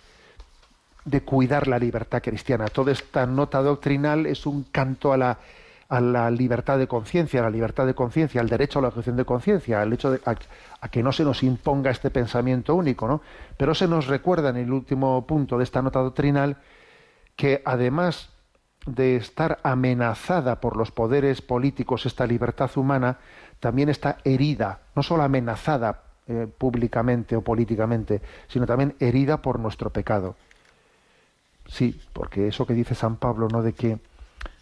cuidar 1.25 1.69
la 1.69 1.79
libertad 1.79 2.23
cristiana. 2.23 2.67
Toda 2.67 2.93
esta 2.93 3.27
nota 3.27 3.63
doctrinal 3.63 4.27
es 4.27 4.47
un 4.47 4.65
canto 4.65 5.13
a 5.13 5.17
la, 5.17 6.31
libertad 6.31 6.79
de 6.79 6.89
conciencia, 6.89 7.41
a 7.41 7.45
la 7.45 7.51
libertad 7.51 7.87
de 7.87 7.95
conciencia, 7.95 8.41
al 8.41 8.49
derecho 8.49 8.81
a 8.81 8.83
la 8.83 8.89
objeción 8.89 9.17
de 9.17 9.25
conciencia, 9.25 9.83
al 9.83 9.93
hecho 9.93 10.11
de 10.11 10.21
a, 10.25 10.89
que 10.89 11.03
no 11.03 11.13
se 11.13 11.25
nos 11.25 11.43
imponga 11.43 11.91
este 11.91 12.11
pensamiento 12.11 12.75
único, 12.75 13.07
¿no? 13.07 13.21
Pero 13.57 13.75
se 13.75 13.87
nos 13.87 14.07
recuerda 14.07 14.51
en 14.51 14.57
el 14.57 14.73
último 14.73 15.27
punto 15.27 15.59
de 15.59 15.65
esta 15.65 15.83
nota 15.83 16.01
doctrinal 16.01 16.57
que 17.37 17.63
además 17.65 18.31
de 18.87 19.17
estar 19.17 19.59
amenazada 19.63 20.61
por 20.61 20.77
los 20.77 20.93
poderes 20.93 21.43
políticos 21.43 22.07
esta 22.07 22.27
libertad 22.27 22.71
humana, 22.77 23.19
también 23.61 23.89
está 23.89 24.19
herida, 24.25 24.81
no 24.95 25.03
solo 25.03 25.23
amenazada 25.23 26.03
eh, 26.29 26.47
públicamente 26.59 27.37
o 27.37 27.43
políticamente, 27.43 28.21
sino 28.49 28.67
también 28.67 28.95
herida 29.01 29.43
por 29.43 29.59
nuestro 29.59 29.91
pecado. 29.91 30.37
Sí, 31.67 32.01
porque 32.13 32.49
eso 32.49 32.67
que 32.67 32.75
dice 32.75 32.95
San 32.95 33.17
Pablo, 33.17 33.49
¿no? 33.49 33.63
De 33.63 33.73
que 33.73 33.99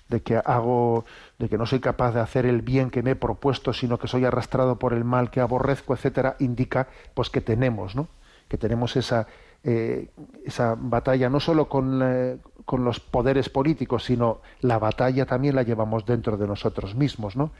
de 0.08 0.20
que 0.20 0.36
hago, 0.36 1.06
de 1.38 1.48
que 1.48 1.56
no 1.56 1.64
soy 1.64 1.80
capaz 1.80 2.12
de 2.12 2.20
hacer 2.20 2.44
el 2.44 2.60
bien 2.60 2.90
que 2.90 3.02
me 3.02 3.12
he 3.12 3.16
propuesto, 3.16 3.72
sino 3.72 3.98
que 3.98 4.06
soy 4.06 4.26
arrastrado 4.26 4.78
por 4.78 4.92
el 4.92 5.02
mal 5.02 5.30
que 5.30 5.40
aborrezco, 5.40 5.94
etcétera, 5.94 6.36
indica 6.40 6.88
pues 7.14 7.30
que 7.30 7.40
tenemos, 7.40 7.96
¿no? 7.96 8.08
Que 8.48 8.58
tenemos 8.58 8.96
esa 8.96 9.26
eh, 9.66 10.08
esa 10.44 10.76
batalla 10.78 11.30
no 11.30 11.40
solo 11.40 11.70
con, 11.70 12.02
eh, 12.04 12.36
con 12.66 12.84
los 12.84 13.00
poderes 13.00 13.48
políticos, 13.48 14.04
sino 14.04 14.42
la 14.60 14.78
batalla 14.78 15.24
también 15.24 15.56
la 15.56 15.62
llevamos 15.62 16.04
dentro 16.04 16.36
de 16.36 16.46
nosotros 16.46 16.94
mismos, 16.94 17.34
¿no? 17.34 17.50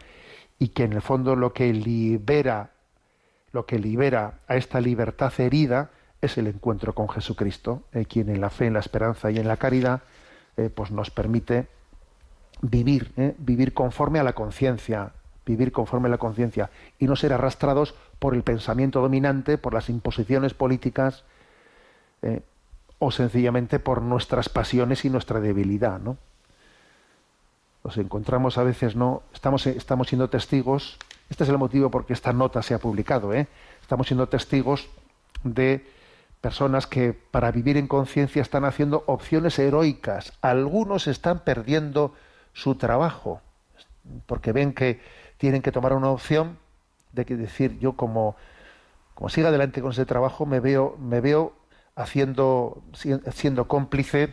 Y 0.58 0.68
que 0.68 0.84
en 0.84 0.92
el 0.92 1.02
fondo 1.02 1.36
lo 1.36 1.52
que 1.52 1.72
libera, 1.72 2.70
lo 3.52 3.66
que 3.66 3.78
libera 3.78 4.40
a 4.46 4.56
esta 4.56 4.80
libertad 4.80 5.32
herida 5.38 5.90
es 6.20 6.38
el 6.38 6.46
encuentro 6.46 6.94
con 6.94 7.08
Jesucristo, 7.08 7.82
eh, 7.92 8.06
quien 8.06 8.28
en 8.28 8.40
la 8.40 8.50
fe, 8.50 8.66
en 8.66 8.74
la 8.74 8.80
esperanza 8.80 9.30
y 9.30 9.38
en 9.38 9.48
la 9.48 9.56
caridad, 9.56 10.02
pues 10.76 10.92
nos 10.92 11.10
permite 11.10 11.66
vivir, 12.62 13.12
vivir 13.38 13.74
conforme 13.74 14.20
a 14.20 14.22
la 14.22 14.34
conciencia, 14.34 15.10
vivir 15.44 15.72
conforme 15.72 16.06
a 16.06 16.10
la 16.10 16.18
conciencia 16.18 16.70
y 16.98 17.06
no 17.06 17.16
ser 17.16 17.32
arrastrados 17.32 17.94
por 18.18 18.34
el 18.34 18.42
pensamiento 18.42 19.00
dominante, 19.00 19.58
por 19.58 19.74
las 19.74 19.88
imposiciones 19.88 20.54
políticas, 20.54 21.24
eh, 22.22 22.42
o 22.98 23.10
sencillamente 23.10 23.78
por 23.78 24.00
nuestras 24.00 24.48
pasiones 24.48 25.04
y 25.04 25.10
nuestra 25.10 25.40
debilidad, 25.40 26.00
¿no? 26.00 26.16
Nos 27.84 27.98
encontramos 27.98 28.56
a 28.56 28.62
veces, 28.62 28.96
¿no? 28.96 29.22
Estamos, 29.34 29.66
estamos 29.66 30.08
siendo 30.08 30.30
testigos, 30.30 30.96
este 31.28 31.44
es 31.44 31.50
el 31.50 31.58
motivo 31.58 31.90
por 31.90 32.06
qué 32.06 32.14
esta 32.14 32.32
nota 32.32 32.62
se 32.62 32.72
ha 32.72 32.78
publicado, 32.78 33.34
¿eh? 33.34 33.46
Estamos 33.82 34.06
siendo 34.06 34.26
testigos 34.26 34.88
de 35.42 35.86
personas 36.40 36.86
que 36.86 37.12
para 37.12 37.50
vivir 37.50 37.76
en 37.76 37.86
conciencia 37.86 38.40
están 38.40 38.64
haciendo 38.64 39.04
opciones 39.06 39.58
heroicas. 39.58 40.32
Algunos 40.40 41.06
están 41.06 41.40
perdiendo 41.40 42.14
su 42.54 42.76
trabajo, 42.76 43.42
porque 44.24 44.52
ven 44.52 44.72
que 44.72 45.00
tienen 45.36 45.60
que 45.60 45.72
tomar 45.72 45.92
una 45.92 46.08
opción 46.08 46.56
de 47.12 47.26
que 47.26 47.36
decir 47.36 47.78
yo 47.80 47.92
como 47.94 48.34
como 49.14 49.28
siga 49.28 49.48
adelante 49.50 49.80
con 49.80 49.92
ese 49.92 50.06
trabajo 50.06 50.46
me 50.46 50.58
veo 50.58 50.96
me 50.98 51.20
veo 51.20 51.52
haciendo 51.94 52.82
siendo 53.32 53.68
cómplice 53.68 54.32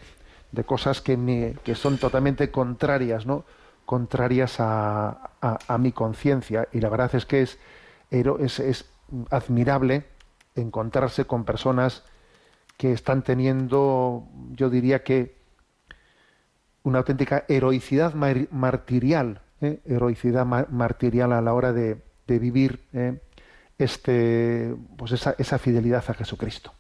de 0.52 0.64
cosas 0.64 1.02
que, 1.02 1.18
me, 1.18 1.56
que 1.64 1.76
son 1.76 1.98
totalmente 1.98 2.52
contrarias 2.52 3.26
no 3.26 3.46
contrarias 3.86 4.60
a, 4.60 5.32
a, 5.42 5.78
mi 5.78 5.92
conciencia 5.92 6.68
y 6.72 6.80
la 6.80 6.90
verdad 6.90 7.14
es 7.16 7.26
que 7.26 7.42
es, 7.42 7.58
es, 8.10 8.60
es 8.60 8.86
admirable 9.30 10.06
encontrarse 10.56 11.26
con 11.26 11.44
personas 11.44 12.04
que 12.78 12.94
están 12.94 13.24
teniendo 13.24 14.28
yo 14.52 14.70
diría 14.70 15.04
que 15.04 15.36
una 16.84 17.00
auténtica 17.00 17.46
heroicidad 17.48 18.14
martirial 18.14 19.42
¿eh? 19.62 19.80
heroicidad 19.86 20.46
martirial 20.46 21.34
a 21.34 21.42
la 21.42 21.54
hora 21.54 21.74
de, 21.74 22.02
de 22.28 22.40
vivir 22.40 22.84
¿eh? 22.94 23.20
este, 23.78 24.76
pues 24.98 25.12
esa, 25.12 25.36
esa 25.38 25.58
fidelidad 25.58 26.04
a 26.08 26.14
Jesucristo. 26.14 26.74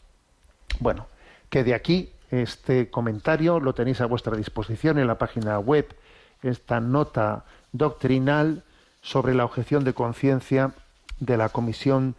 Bueno, 0.80 1.07
que 1.49 1.63
de 1.63 1.74
aquí 1.74 2.11
este 2.32 2.89
comentario 2.89 3.59
lo 3.59 3.73
tenéis 3.73 4.01
a 4.01 4.05
vuestra 4.05 4.36
disposición 4.36 4.97
en 4.97 5.07
la 5.07 5.17
página 5.17 5.59
web, 5.59 5.93
esta 6.41 6.79
nota 6.79 7.45
doctrinal 7.71 8.63
sobre 9.01 9.36
la 9.36 9.45
objeción 9.45 9.84
de 9.84 9.93
conciencia 9.93 10.71
de 11.19 11.38
la 11.38 11.49
Comisión 11.49 12.15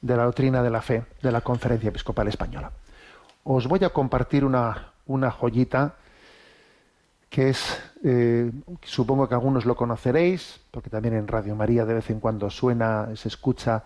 de 0.00 0.16
la 0.16 0.24
Doctrina 0.24 0.62
de 0.62 0.70
la 0.70 0.82
Fe 0.82 1.04
de 1.22 1.30
la 1.30 1.42
Conferencia 1.42 1.90
Episcopal 1.90 2.28
Española. 2.28 2.72
Os 3.44 3.68
voy 3.68 3.84
a 3.84 3.90
compartir 3.90 4.44
una, 4.44 4.92
una 5.06 5.30
joyita 5.30 5.94
que 7.28 7.48
es, 7.48 7.80
eh, 8.04 8.50
supongo 8.82 9.28
que 9.28 9.34
algunos 9.34 9.64
lo 9.64 9.74
conoceréis, 9.74 10.60
porque 10.70 10.90
también 10.90 11.14
en 11.14 11.28
Radio 11.28 11.56
María 11.56 11.86
de 11.86 11.94
vez 11.94 12.10
en 12.10 12.20
cuando 12.20 12.50
suena, 12.50 13.08
se 13.16 13.28
escucha 13.28 13.84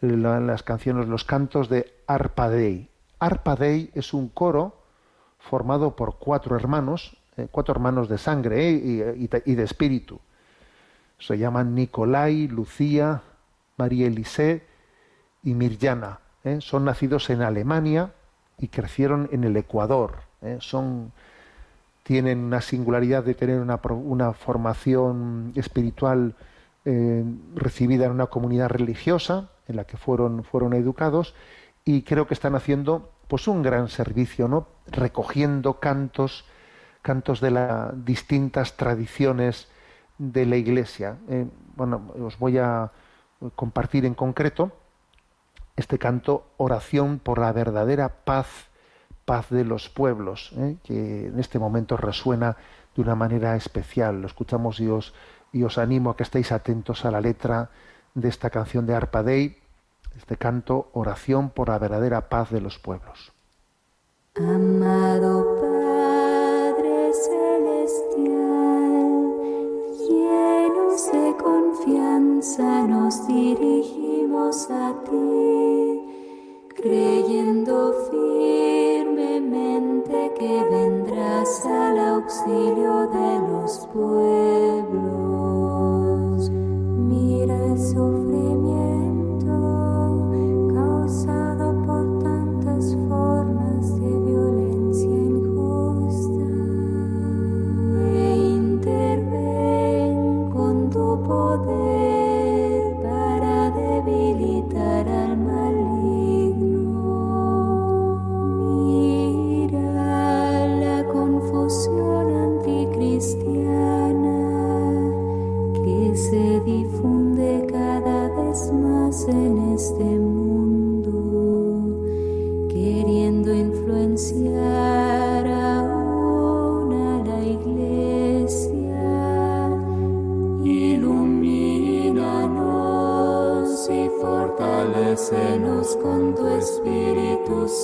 las 0.00 0.62
canciones, 0.62 1.06
los 1.08 1.24
cantos 1.24 1.68
de 1.68 1.92
Arpa 2.06 2.48
Dei. 2.48 2.88
Arpa 3.18 3.54
Dei 3.54 3.90
es 3.94 4.12
un 4.12 4.28
coro 4.28 4.79
formado 5.40 5.96
por 5.96 6.16
cuatro 6.18 6.56
hermanos, 6.56 7.16
eh, 7.36 7.48
cuatro 7.50 7.74
hermanos 7.74 8.08
de 8.08 8.18
sangre 8.18 8.70
eh, 8.70 9.28
y, 9.44 9.54
de 9.54 9.62
espíritu. 9.62 10.20
Se 11.18 11.38
llaman 11.38 11.74
Nicolai, 11.74 12.48
Lucía, 12.48 13.22
María 13.76 14.06
Elisée 14.06 14.62
y 15.42 15.54
Mirjana. 15.54 16.20
Son 16.60 16.86
nacidos 16.86 17.28
en 17.28 17.42
Alemania 17.42 18.12
y 18.56 18.68
crecieron 18.68 19.28
en 19.30 19.44
el 19.44 19.56
Ecuador. 19.58 20.20
Son 20.60 21.12
tienen 22.10 22.40
una 22.40 22.60
singularidad 22.60 23.22
de 23.22 23.34
tener 23.34 23.60
una, 23.60 24.32
formación 24.32 25.52
espiritual 25.54 26.34
eh, 26.84 27.24
recibida 27.54 28.06
en 28.06 28.10
una 28.10 28.26
comunidad 28.26 28.68
religiosa 28.68 29.50
en 29.68 29.76
la 29.76 29.84
que 29.84 29.96
fueron 29.96 30.74
educados 30.74 31.36
y 31.84 32.02
creo 32.02 32.26
que 32.26 32.34
están 32.34 32.56
haciendo 32.56 33.10
pues 33.30 33.46
un 33.46 33.62
gran 33.62 33.88
servicio, 33.88 34.48
¿no? 34.48 34.66
recogiendo 34.88 35.78
cantos, 35.78 36.44
cantos 37.00 37.40
de 37.40 37.52
las 37.52 38.04
distintas 38.04 38.76
tradiciones 38.76 39.68
de 40.18 40.46
la 40.46 40.56
iglesia. 40.56 41.16
Eh, 41.28 41.46
bueno, 41.76 42.12
os 42.20 42.36
voy 42.40 42.58
a 42.58 42.90
compartir 43.54 44.04
en 44.04 44.14
concreto 44.14 44.72
este 45.76 45.96
canto 45.96 46.48
Oración 46.56 47.20
por 47.20 47.38
la 47.38 47.52
verdadera 47.52 48.08
paz 48.24 48.68
paz 49.24 49.48
de 49.48 49.64
los 49.64 49.88
pueblos, 49.88 50.52
¿eh? 50.56 50.78
que 50.82 51.28
en 51.28 51.38
este 51.38 51.60
momento 51.60 51.96
resuena 51.96 52.56
de 52.96 53.02
una 53.02 53.14
manera 53.14 53.54
especial. 53.54 54.22
Lo 54.22 54.26
escuchamos 54.26 54.80
y 54.80 54.88
os, 54.88 55.14
y 55.52 55.62
os 55.62 55.78
animo 55.78 56.10
a 56.10 56.16
que 56.16 56.24
estéis 56.24 56.50
atentos 56.50 57.04
a 57.04 57.12
la 57.12 57.20
letra 57.20 57.70
de 58.14 58.28
esta 58.28 58.50
canción 58.50 58.86
de 58.86 58.94
Arpa 58.96 59.22
Dei, 59.22 59.59
este 60.20 60.36
canto, 60.36 60.90
oración 60.92 61.48
por 61.48 61.70
la 61.70 61.78
verdadera 61.78 62.28
paz 62.28 62.50
de 62.50 62.60
los 62.60 62.78
pueblos. 62.78 63.32
Amado 64.36 65.56
Padre 65.62 67.10
Celestial, 67.26 69.08
llenos 70.08 71.10
de 71.10 71.34
confianza 71.42 72.86
nos 72.86 73.26
dirigimos 73.26 74.70
a 74.70 74.94
ti, 75.04 76.00
creyendo 76.76 77.94
firmemente 78.10 80.32
que 80.38 80.62
vendrás 80.70 81.64
al 81.64 81.98
auxilio 81.98 83.08
de 83.08 83.38
los 83.48 83.88
pueblos. 83.92 85.29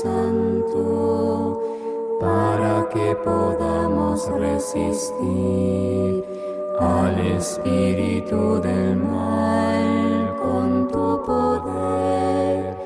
Santo 0.03 1.63
para 2.21 2.87
que 2.91 3.17
podamos 3.25 4.29
resistir 4.29 6.25
al 6.79 7.19
espíritu 7.19 8.61
del 8.61 8.97
mal 8.97 10.37
con 10.43 10.89
tu 10.89 11.23
poder. 11.25 12.77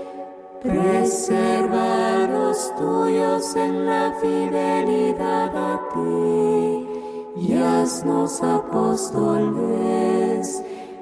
Preserva 0.62 2.28
los 2.28 2.76
tuyos 2.76 3.56
en 3.56 3.86
la 3.86 4.12
fidelidad 4.20 5.56
a 5.56 5.80
ti 5.92 6.86
y 7.36 7.54
haznos 7.54 8.40
apóstoles 8.42 9.42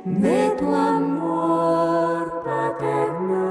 de 0.04 0.50
tu 0.58 0.66
amor 0.74 2.42
paternal 2.44 3.38
para 3.38 3.47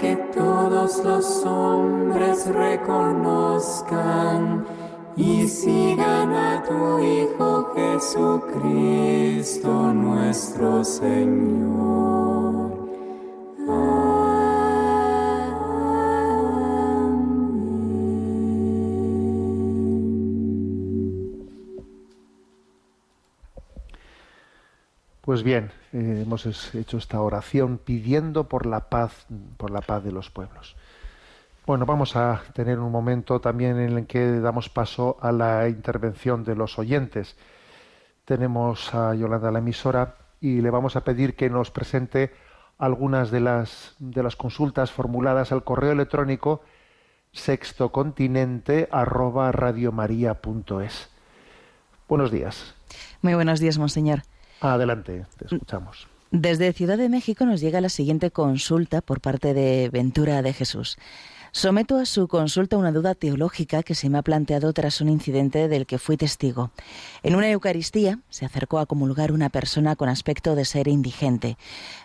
que 0.00 0.16
todos 0.34 1.04
los 1.04 1.44
hombres 1.44 2.46
reconozcan 2.46 3.84
y 5.14 5.46
sigan 5.46 6.32
a 6.32 6.62
tu 6.62 6.98
Hijo 7.00 7.74
Jesucristo 7.76 9.68
nuestro 9.92 10.82
Señor. 10.82 12.29
Pues 25.30 25.44
bien, 25.44 25.70
eh, 25.92 26.22
hemos 26.26 26.74
hecho 26.74 26.98
esta 26.98 27.20
oración 27.20 27.78
pidiendo 27.78 28.48
por 28.48 28.66
la 28.66 28.88
paz, 28.88 29.26
por 29.58 29.70
la 29.70 29.80
paz 29.80 30.02
de 30.02 30.10
los 30.10 30.28
pueblos. 30.28 30.74
Bueno, 31.64 31.86
vamos 31.86 32.16
a 32.16 32.42
tener 32.52 32.80
un 32.80 32.90
momento 32.90 33.40
también 33.40 33.78
en 33.78 33.96
el 33.96 34.06
que 34.08 34.40
damos 34.40 34.68
paso 34.68 35.18
a 35.20 35.30
la 35.30 35.68
intervención 35.68 36.42
de 36.42 36.56
los 36.56 36.80
oyentes. 36.80 37.36
Tenemos 38.24 38.92
a 38.92 39.14
Yolanda 39.14 39.52
la 39.52 39.60
emisora 39.60 40.16
y 40.40 40.62
le 40.62 40.70
vamos 40.70 40.96
a 40.96 41.04
pedir 41.04 41.36
que 41.36 41.48
nos 41.48 41.70
presente 41.70 42.32
algunas 42.76 43.30
de 43.30 43.38
las 43.38 43.94
de 44.00 44.24
las 44.24 44.34
consultas 44.34 44.90
formuladas 44.90 45.52
al 45.52 45.62
correo 45.62 45.92
electrónico 45.92 46.62
sextocontinente 47.30 48.88
arroba 48.90 49.52
radiomaria.es. 49.52 51.08
Buenos 52.08 52.32
días. 52.32 52.74
Muy 53.22 53.34
buenos 53.34 53.60
días, 53.60 53.78
monseñor. 53.78 54.22
Adelante, 54.60 55.26
te 55.38 55.46
escuchamos. 55.46 56.06
Desde 56.30 56.72
Ciudad 56.72 56.96
de 56.96 57.08
México 57.08 57.44
nos 57.44 57.60
llega 57.60 57.80
la 57.80 57.88
siguiente 57.88 58.30
consulta 58.30 59.00
por 59.00 59.20
parte 59.20 59.52
de 59.52 59.90
Ventura 59.90 60.42
de 60.42 60.52
Jesús. 60.52 60.96
Someto 61.52 61.96
a 61.96 62.06
su 62.06 62.28
consulta 62.28 62.76
una 62.76 62.92
duda 62.92 63.16
teológica 63.16 63.82
que 63.82 63.96
se 63.96 64.08
me 64.08 64.18
ha 64.18 64.22
planteado 64.22 64.72
tras 64.72 65.00
un 65.00 65.08
incidente 65.08 65.66
del 65.66 65.84
que 65.84 65.98
fui 65.98 66.16
testigo. 66.16 66.70
En 67.24 67.34
una 67.34 67.50
Eucaristía 67.50 68.20
se 68.28 68.46
acercó 68.46 68.78
a 68.78 68.86
comulgar 68.86 69.32
una 69.32 69.48
persona 69.48 69.96
con 69.96 70.08
aspecto 70.08 70.54
de 70.54 70.64
ser 70.64 70.86
indigente. 70.86 71.56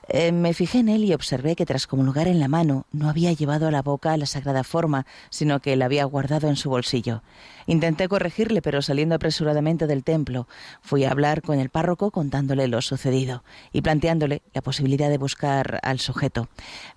Eh, 0.08 0.32
me 0.32 0.54
fijé 0.54 0.80
en 0.80 0.90
él 0.90 1.04
y 1.04 1.14
observé 1.14 1.56
que 1.56 1.66
tras 1.66 1.88
comulgar 1.88 2.28
en 2.28 2.40
la 2.40 2.48
mano 2.48 2.86
no 2.92 3.10
había 3.10 3.34
llevado 3.34 3.68
a 3.68 3.72
la 3.72 3.82
boca 3.82 4.16
la 4.18 4.28
sagrada 4.28 4.64
forma, 4.64 5.06
sino 5.30 5.60
que 5.60 5.76
la 5.76 5.86
había 5.86 6.06
guardado 6.06 6.48
en 6.48 6.56
su 6.56 6.70
bolsillo. 6.70 7.24
Intenté 7.68 8.08
corregirle, 8.08 8.62
pero 8.62 8.84
saliendo 8.84 9.16
apresuradamente 9.16 9.88
del 9.88 10.04
templo, 10.04 10.48
fui 10.82 11.04
a 11.04 11.12
hablar 11.12 11.42
con 11.42 11.60
el 11.60 11.70
párroco 11.70 12.12
contándole 12.12 12.68
lo 12.68 12.82
sucedido 12.82 13.44
y 13.74 13.82
planteándole 13.82 14.44
la 14.54 14.62
posibilidad 14.62 15.10
de 15.10 15.18
buscar 15.18 15.80
al 15.82 16.00
sujeto. 16.00 16.48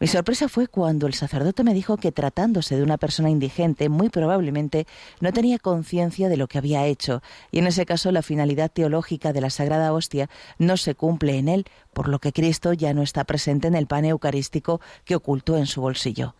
Mi 0.00 0.06
sorpresa 0.06 0.48
fue 0.48 0.68
cuando 0.68 1.06
el 1.06 1.14
sacerdote 1.14 1.64
me 1.64 1.72
dijo 1.72 1.96
que 1.96 2.12
tratándose 2.12 2.76
de 2.76 2.82
una 2.82 2.98
persona 2.98 3.30
indigente, 3.30 3.88
muy 3.88 4.10
probablemente 4.10 4.86
no 5.20 5.32
tenía 5.32 5.58
conciencia 5.58 6.28
de 6.28 6.36
lo 6.36 6.48
que 6.48 6.58
había 6.58 6.84
hecho, 6.84 7.22
y 7.50 7.60
en 7.60 7.66
ese 7.66 7.86
caso 7.86 8.12
la 8.12 8.22
finalidad 8.22 8.70
teológica 8.70 9.32
de 9.32 9.40
la 9.40 9.50
Sagrada 9.50 9.92
Hostia 9.94 10.28
no 10.58 10.76
se 10.76 10.94
cumple 10.94 11.38
en 11.38 11.48
él, 11.48 11.66
por 11.98 12.06
lo 12.06 12.20
que 12.20 12.32
Cristo 12.32 12.72
ya 12.74 12.94
no 12.94 13.02
está 13.02 13.24
presente 13.24 13.66
en 13.66 13.74
el 13.74 13.88
pan 13.88 14.04
eucarístico 14.04 14.80
que 15.04 15.16
ocultó 15.16 15.56
en 15.56 15.66
su 15.66 15.80
bolsillo. 15.80 16.36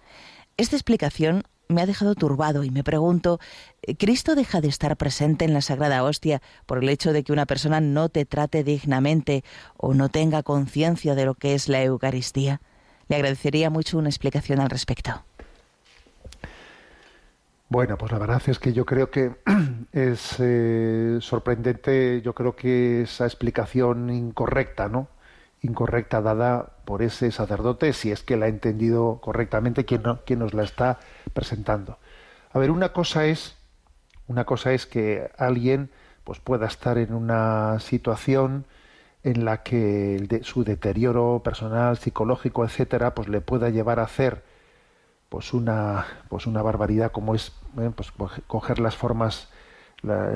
Esta 0.57 0.77
explicación 0.77 1.43
me 1.67 1.83
ha 1.83 1.87
dejado 1.87 2.15
turbado 2.15 2.63
y 2.63 2.71
me 2.71 2.85
pregunto, 2.85 3.41
¿Cristo 3.99 4.37
deja 4.37 4.61
de 4.61 4.69
estar 4.69 4.97
presente 4.97 5.45
en 5.45 5.55
la 5.55 5.61
Sagrada 5.61 6.05
Hostia 6.05 6.43
por 6.65 6.79
el 6.79 6.89
hecho 6.89 7.13
de 7.13 7.25
que 7.25 7.33
una 7.33 7.45
persona 7.45 7.81
no 7.81 8.09
te 8.09 8.25
trate 8.25 8.63
dignamente 8.63 9.43
o 9.77 9.95
no 9.95 10.11
tenga 10.11 10.45
conciencia 10.45 11.17
de 11.17 11.25
lo 11.25 11.35
que 11.35 11.55
es 11.55 11.69
la 11.69 11.83
Eucaristía? 11.83 12.61
Le 13.09 13.17
agradecería 13.17 13.69
mucho 13.69 13.99
una 13.99 14.11
explicación 14.11 14.61
al 14.61 14.71
respecto. 14.71 15.25
Bueno, 17.69 17.99
pues 17.99 18.13
la 18.13 18.19
verdad 18.19 18.41
es 18.47 18.61
que 18.61 18.73
yo 18.73 18.87
creo 18.87 19.11
que 19.11 19.33
es 19.93 20.37
eh, 20.39 21.19
sorprendente, 21.21 22.23
yo 22.23 22.33
creo 22.33 22.55
que 22.55 23.03
esa 23.03 23.25
explicación 23.25 24.09
incorrecta, 24.11 24.89
¿no? 24.89 25.09
Incorrecta 25.61 26.23
dada 26.23 26.71
por 26.85 27.03
ese 27.03 27.31
sacerdote, 27.33 27.93
si 27.93 28.13
es 28.13 28.23
que 28.23 28.37
la 28.37 28.47
ha 28.47 28.49
entendido 28.49 29.21
correctamente 29.21 29.85
quien, 29.85 30.03
no, 30.03 30.21
quien 30.25 30.39
nos 30.39 30.55
la 30.55 30.63
está 30.63 30.99
presentando. 31.33 31.99
A 32.53 32.59
ver, 32.59 32.71
una 32.71 32.93
cosa 32.93 33.27
es, 33.27 33.57
una 34.27 34.45
cosa 34.45 34.73
es 34.73 34.87
que 34.87 35.31
alguien 35.37 35.91
pues 36.25 36.41
pueda 36.41 36.67
estar 36.67 36.99
en 36.99 37.15
una 37.15 37.79
situación 37.81 38.67
en 39.25 39.45
la 39.45 39.63
que 39.63 40.41
su 40.43 40.65
deterioro 40.65 41.43
personal, 41.43 41.99
psicológico, 41.99 42.65
etcétera, 42.65 43.15
pues 43.15 43.29
le 43.29 43.41
pueda 43.41 43.71
llevar 43.71 43.99
a 43.99 44.05
hacer 44.05 44.43
pues 45.29 45.53
una 45.53 46.07
pues 46.29 46.47
una 46.47 46.63
barbaridad 46.63 47.13
como 47.13 47.35
es 47.35 47.53
pues 47.95 48.13
coger 48.47 48.79
las 48.79 48.97
formas 48.97 49.49
la, 50.03 50.31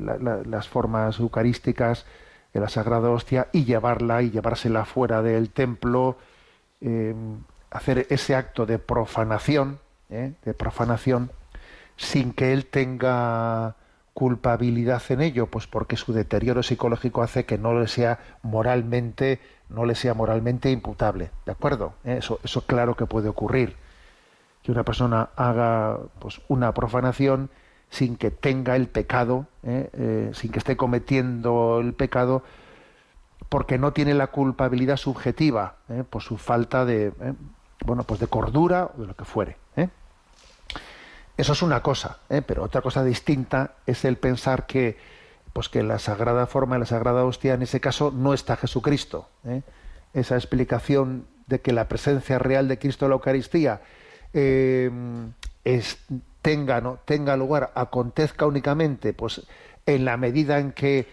la, 0.00 0.42
las 0.44 0.68
formas 0.68 1.20
eucarísticas 1.20 2.06
de 2.52 2.60
la 2.60 2.68
Sagrada 2.68 3.10
Hostia 3.10 3.48
y 3.52 3.64
llevarla 3.64 4.22
y 4.22 4.30
llevársela 4.30 4.84
fuera 4.84 5.22
del 5.22 5.50
templo 5.50 6.16
eh, 6.80 7.14
hacer 7.70 8.06
ese 8.10 8.34
acto 8.34 8.66
de 8.66 8.78
profanación 8.78 9.78
eh, 10.10 10.32
de 10.44 10.54
profanación 10.54 11.30
sin 11.96 12.32
que 12.32 12.52
él 12.52 12.66
tenga 12.66 13.76
culpabilidad 14.14 15.02
en 15.08 15.22
ello 15.22 15.46
pues 15.46 15.66
porque 15.66 15.96
su 15.96 16.12
deterioro 16.12 16.62
psicológico 16.62 17.22
hace 17.22 17.44
que 17.46 17.56
no 17.56 17.78
le 17.78 17.88
sea 17.88 18.18
moralmente 18.42 19.40
no 19.70 19.86
le 19.86 19.94
sea 19.94 20.12
moralmente 20.12 20.70
imputable 20.70 21.30
de 21.46 21.52
acuerdo 21.52 21.94
eso 22.04 22.38
eso 22.44 22.62
claro 22.66 22.96
que 22.96 23.06
puede 23.06 23.28
ocurrir. 23.28 23.76
Que 24.62 24.70
una 24.70 24.84
persona 24.84 25.30
haga 25.34 25.98
pues, 26.20 26.40
una 26.46 26.72
profanación 26.72 27.50
sin 27.92 28.16
que 28.16 28.30
tenga 28.30 28.74
el 28.74 28.88
pecado, 28.88 29.46
¿eh? 29.62 29.90
Eh, 29.92 30.30
sin 30.32 30.50
que 30.50 30.58
esté 30.58 30.78
cometiendo 30.78 31.78
el 31.78 31.92
pecado, 31.92 32.42
porque 33.50 33.76
no 33.76 33.92
tiene 33.92 34.14
la 34.14 34.28
culpabilidad 34.28 34.96
subjetiva 34.96 35.76
¿eh? 35.90 36.02
por 36.08 36.22
su 36.22 36.38
falta 36.38 36.86
de, 36.86 37.12
bueno, 37.84 38.04
pues 38.04 38.18
de 38.18 38.28
cordura 38.28 38.90
o 38.96 39.02
de 39.02 39.06
lo 39.06 39.14
que 39.14 39.26
fuere. 39.26 39.56
Eso 41.36 41.54
es 41.54 41.62
una 41.62 41.82
cosa, 41.82 42.18
pero 42.46 42.62
otra 42.62 42.82
cosa 42.82 43.02
distinta 43.02 43.72
es 43.86 44.04
el 44.04 44.16
pensar 44.16 44.66
que, 44.66 44.98
pues 45.52 45.68
que 45.68 45.82
la 45.82 45.98
sagrada 45.98 46.46
forma, 46.46 46.78
la 46.78 46.84
sagrada 46.86 47.24
hostia, 47.24 47.54
en 47.54 47.62
ese 47.62 47.80
caso 47.80 48.10
no 48.10 48.32
está 48.34 48.56
Jesucristo. 48.56 49.28
Esa 50.12 50.36
explicación 50.36 51.26
de 51.46 51.60
que 51.60 51.72
la 51.72 51.88
presencia 51.88 52.38
real 52.38 52.68
de 52.68 52.78
Cristo 52.78 53.06
en 53.06 53.10
la 53.10 53.14
Eucaristía 53.14 53.80
es, 54.32 55.98
tenga, 56.42 56.80
¿no? 56.80 56.98
tenga 57.04 57.36
lugar, 57.36 57.72
acontezca 57.74 58.46
únicamente, 58.46 59.14
pues 59.14 59.42
en 59.86 60.04
la 60.04 60.16
medida 60.16 60.58
en 60.58 60.72
que, 60.72 61.06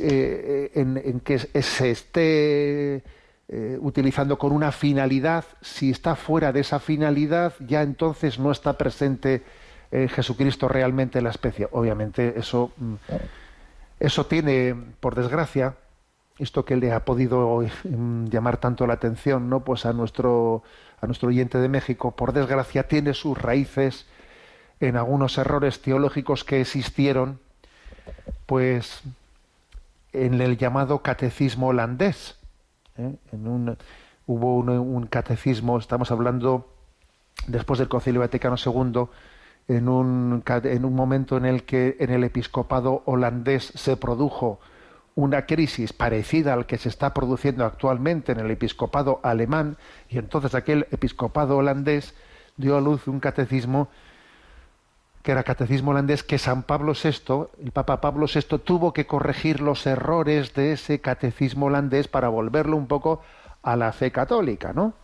eh, 0.00 0.70
en, 0.74 0.96
en, 0.96 1.20
que 1.20 1.38
se 1.38 1.90
esté 1.90 3.02
eh, 3.48 3.78
utilizando 3.80 4.38
con 4.38 4.52
una 4.52 4.72
finalidad, 4.72 5.44
si 5.60 5.90
está 5.90 6.16
fuera 6.16 6.52
de 6.52 6.60
esa 6.60 6.80
finalidad, 6.80 7.52
ya 7.60 7.82
entonces 7.82 8.38
no 8.38 8.50
está 8.50 8.78
presente 8.78 9.42
eh, 9.90 10.08
Jesucristo 10.08 10.68
realmente 10.68 11.18
en 11.18 11.24
la 11.24 11.30
especie. 11.30 11.68
Obviamente 11.72 12.34
eso, 12.38 12.72
mm, 12.78 12.94
eso 14.00 14.26
tiene, 14.26 14.74
por 15.00 15.14
desgracia, 15.14 15.76
esto 16.38 16.64
que 16.64 16.76
le 16.76 16.92
ha 16.92 17.04
podido 17.04 17.62
mm, 17.84 18.28
llamar 18.28 18.56
tanto 18.56 18.86
la 18.86 18.94
atención, 18.94 19.50
¿no? 19.50 19.60
Pues 19.64 19.84
a 19.84 19.92
nuestro 19.92 20.62
a 21.02 21.06
nuestro 21.06 21.28
oyente 21.28 21.58
de 21.58 21.68
México, 21.68 22.12
por 22.12 22.32
desgracia, 22.32 22.86
tiene 22.86 23.12
sus 23.12 23.36
raíces 23.36 24.06
en 24.82 24.96
algunos 24.96 25.38
errores 25.38 25.80
teológicos 25.80 26.42
que 26.42 26.60
existieron, 26.60 27.38
pues 28.46 29.02
en 30.12 30.40
el 30.40 30.58
llamado 30.58 31.02
catecismo 31.02 31.68
holandés. 31.68 32.36
¿eh? 32.98 33.14
En 33.30 33.46
un, 33.46 33.78
hubo 34.26 34.56
un, 34.56 35.06
catecismo, 35.06 35.78
estamos 35.78 36.10
hablando 36.10 36.68
después 37.46 37.78
del 37.78 37.88
Concilio 37.88 38.20
Vaticano 38.20 38.56
II, 38.56 39.04
en 39.68 39.88
un, 39.88 40.42
en 40.46 40.84
un 40.84 40.94
momento 40.94 41.36
en 41.36 41.46
el 41.46 41.62
que 41.62 41.96
en 42.00 42.10
el 42.10 42.24
episcopado 42.24 43.04
holandés 43.06 43.72
se 43.76 43.96
produjo 43.96 44.58
una 45.14 45.46
crisis 45.46 45.92
parecida 45.92 46.54
al 46.54 46.66
que 46.66 46.78
se 46.78 46.88
está 46.88 47.14
produciendo 47.14 47.64
actualmente 47.64 48.32
en 48.32 48.40
el 48.40 48.50
episcopado 48.50 49.20
alemán 49.22 49.76
y 50.08 50.18
entonces 50.18 50.56
aquel 50.56 50.88
episcopado 50.90 51.58
holandés 51.58 52.14
dio 52.56 52.76
a 52.76 52.80
luz 52.80 53.06
un 53.06 53.20
catecismo 53.20 53.88
que 55.22 55.32
era 55.32 55.44
catecismo 55.44 55.92
holandés 55.92 56.22
que 56.22 56.38
San 56.38 56.64
Pablo 56.64 56.94
VI, 56.94 57.48
el 57.62 57.72
Papa 57.72 58.00
Pablo 58.00 58.26
VI 58.26 58.58
tuvo 58.58 58.92
que 58.92 59.06
corregir 59.06 59.60
los 59.60 59.86
errores 59.86 60.54
de 60.54 60.72
ese 60.72 61.00
catecismo 61.00 61.66
holandés 61.66 62.08
para 62.08 62.28
volverlo 62.28 62.76
un 62.76 62.86
poco 62.86 63.22
a 63.62 63.76
la 63.76 63.92
fe 63.92 64.10
católica, 64.10 64.72
¿no? 64.72 64.94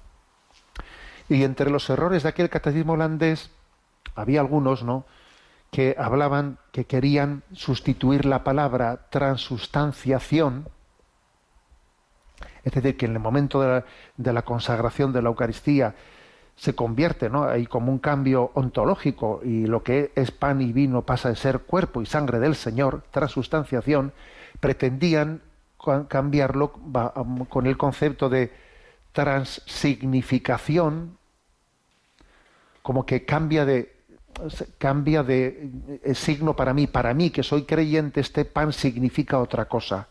Y 1.28 1.44
entre 1.44 1.70
los 1.70 1.88
errores 1.90 2.22
de 2.22 2.30
aquel 2.30 2.50
catecismo 2.50 2.94
holandés 2.94 3.50
había 4.16 4.40
algunos, 4.40 4.82
¿no? 4.82 5.04
que 5.70 5.94
hablaban 5.98 6.58
que 6.72 6.86
querían 6.86 7.42
sustituir 7.52 8.24
la 8.24 8.44
palabra 8.44 9.08
transustanciación, 9.10 10.68
es 12.64 12.72
decir, 12.72 12.96
que 12.96 13.06
en 13.06 13.12
el 13.12 13.18
momento 13.18 13.60
de 13.60 13.68
la, 13.68 13.84
de 14.16 14.32
la 14.32 14.42
consagración 14.42 15.12
de 15.12 15.22
la 15.22 15.28
Eucaristía 15.28 15.94
se 16.58 16.74
convierte, 16.74 17.30
¿no? 17.30 17.44
Hay 17.44 17.66
como 17.66 17.92
un 17.92 18.00
cambio 18.00 18.50
ontológico 18.54 19.40
y 19.44 19.66
lo 19.66 19.84
que 19.84 20.10
es 20.16 20.32
pan 20.32 20.60
y 20.60 20.72
vino 20.72 21.02
pasa 21.02 21.28
de 21.28 21.36
ser 21.36 21.60
cuerpo 21.60 22.02
y 22.02 22.06
sangre 22.06 22.40
del 22.40 22.56
Señor, 22.56 23.04
transustanciación, 23.12 24.12
pretendían 24.58 25.40
cambiarlo 26.08 26.72
con 27.48 27.66
el 27.66 27.78
concepto 27.78 28.28
de 28.28 28.52
transignificación, 29.12 31.16
como 32.82 33.06
que 33.06 33.24
cambia 33.24 33.64
de 33.64 33.96
cambia 34.78 35.22
de 35.22 35.70
eh, 36.02 36.14
signo 36.14 36.54
para 36.54 36.74
mí. 36.74 36.86
Para 36.86 37.14
mí, 37.14 37.30
que 37.30 37.42
soy 37.42 37.64
creyente, 37.64 38.20
este 38.20 38.44
pan 38.44 38.72
significa 38.72 39.38
otra 39.38 39.66
cosa. 39.66 40.08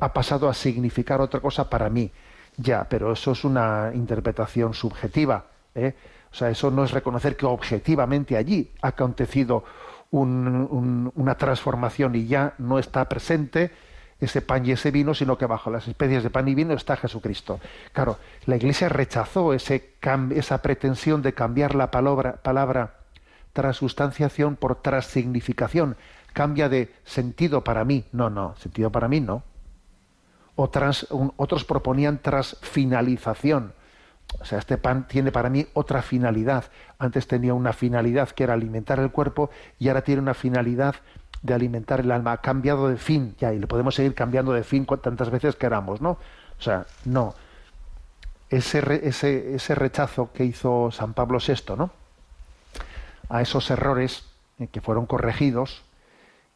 Ha 0.00 0.12
pasado 0.12 0.48
a 0.48 0.54
significar 0.54 1.20
otra 1.20 1.40
cosa 1.40 1.68
para 1.68 1.90
mí. 1.90 2.10
Ya, 2.56 2.86
pero 2.88 3.12
eso 3.12 3.32
es 3.32 3.44
una 3.44 3.90
interpretación 3.94 4.74
subjetiva. 4.74 5.46
¿Eh? 5.76 5.94
O 6.32 6.34
sea, 6.34 6.50
eso 6.50 6.70
no 6.70 6.84
es 6.84 6.90
reconocer 6.90 7.36
que 7.36 7.46
objetivamente 7.46 8.36
allí 8.36 8.72
ha 8.82 8.88
acontecido 8.88 9.64
un, 10.10 10.46
un, 10.70 11.12
una 11.14 11.36
transformación 11.36 12.14
y 12.14 12.26
ya 12.26 12.54
no 12.58 12.78
está 12.78 13.08
presente 13.08 13.70
ese 14.20 14.40
pan 14.40 14.64
y 14.64 14.72
ese 14.72 14.90
vino, 14.90 15.14
sino 15.14 15.36
que 15.36 15.46
bajo 15.46 15.70
las 15.70 15.86
especies 15.88 16.22
de 16.22 16.30
pan 16.30 16.48
y 16.48 16.54
vino 16.54 16.74
está 16.74 16.96
Jesucristo. 16.96 17.60
Claro, 17.92 18.18
la 18.46 18.56
Iglesia 18.56 18.88
rechazó 18.88 19.52
esa 19.52 20.62
pretensión 20.62 21.22
de 21.22 21.34
cambiar 21.34 21.74
la 21.74 21.90
palabra, 21.90 22.36
palabra 22.42 22.94
transustanciación 23.52 24.56
por 24.56 24.76
transignificación. 24.76 25.96
Cambia 26.32 26.68
de 26.68 26.92
sentido 27.04 27.64
para 27.64 27.84
mí. 27.84 28.04
No, 28.12 28.28
no, 28.30 28.54
sentido 28.56 28.90
para 28.90 29.08
mí 29.08 29.20
no. 29.20 29.42
Otros 30.54 31.64
proponían 31.64 32.18
transfinalización. 32.18 33.72
O 34.40 34.44
sea, 34.44 34.58
este 34.58 34.76
pan 34.76 35.06
tiene 35.06 35.32
para 35.32 35.48
mí 35.48 35.66
otra 35.74 36.02
finalidad. 36.02 36.64
Antes 36.98 37.26
tenía 37.26 37.54
una 37.54 37.72
finalidad 37.72 38.30
que 38.30 38.44
era 38.44 38.54
alimentar 38.54 38.98
el 38.98 39.10
cuerpo 39.10 39.50
y 39.78 39.88
ahora 39.88 40.02
tiene 40.02 40.20
una 40.20 40.34
finalidad 40.34 40.96
de 41.42 41.54
alimentar 41.54 42.00
el 42.00 42.10
alma. 42.10 42.32
Ha 42.32 42.40
cambiado 42.40 42.88
de 42.88 42.96
fin, 42.96 43.34
ya, 43.38 43.52
y 43.52 43.58
le 43.58 43.66
podemos 43.66 43.94
seguir 43.94 44.14
cambiando 44.14 44.52
de 44.52 44.64
fin 44.64 44.86
tantas 45.02 45.30
veces 45.30 45.56
queramos, 45.56 46.00
¿no? 46.00 46.18
O 46.58 46.62
sea, 46.62 46.86
no. 47.04 47.34
Ese, 48.48 48.80
ese, 49.06 49.54
ese 49.54 49.74
rechazo 49.74 50.30
que 50.32 50.44
hizo 50.44 50.90
San 50.90 51.14
Pablo 51.14 51.38
VI, 51.44 51.76
¿no? 51.76 51.90
A 53.28 53.42
esos 53.42 53.70
errores 53.70 54.24
eh, 54.58 54.68
que 54.68 54.80
fueron 54.80 55.06
corregidos, 55.06 55.82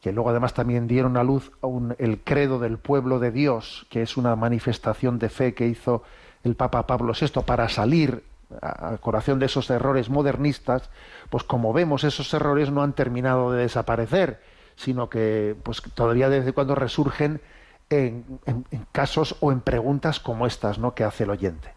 que 0.01 0.11
luego 0.11 0.29
además 0.29 0.53
también 0.53 0.87
dieron 0.87 1.17
a 1.17 1.23
luz 1.23 1.51
el 1.99 2.19
credo 2.23 2.59
del 2.59 2.77
pueblo 2.77 3.19
de 3.19 3.31
Dios, 3.31 3.85
que 3.89 4.01
es 4.01 4.17
una 4.17 4.35
manifestación 4.35 5.19
de 5.19 5.29
fe 5.29 5.53
que 5.53 5.67
hizo 5.67 6.03
el 6.43 6.55
Papa 6.55 6.87
Pablo 6.87 7.13
VI 7.19 7.41
para 7.45 7.69
salir 7.69 8.23
a, 8.61 8.93
a 8.93 8.97
corazón 8.97 9.39
de 9.39 9.45
esos 9.45 9.69
errores 9.69 10.09
modernistas, 10.09 10.89
pues 11.29 11.43
como 11.43 11.73
vemos 11.73 12.03
esos 12.03 12.33
errores 12.33 12.71
no 12.71 12.83
han 12.83 12.93
terminado 12.93 13.51
de 13.51 13.61
desaparecer, 13.63 14.41
sino 14.75 15.09
que 15.09 15.55
pues 15.63 15.81
todavía 15.93 16.29
de 16.29 16.39
vez 16.39 16.47
en 16.47 16.53
cuando 16.53 16.75
resurgen 16.75 17.41
en, 17.89 18.25
en- 18.45 18.65
en 18.71 18.85
casos 18.91 19.35
o 19.41 19.51
en 19.51 19.61
preguntas 19.61 20.19
como 20.19 20.47
estas, 20.47 20.79
¿no? 20.79 20.93
que 20.95 21.03
hace 21.03 21.23
el 21.25 21.29
oyente. 21.29 21.73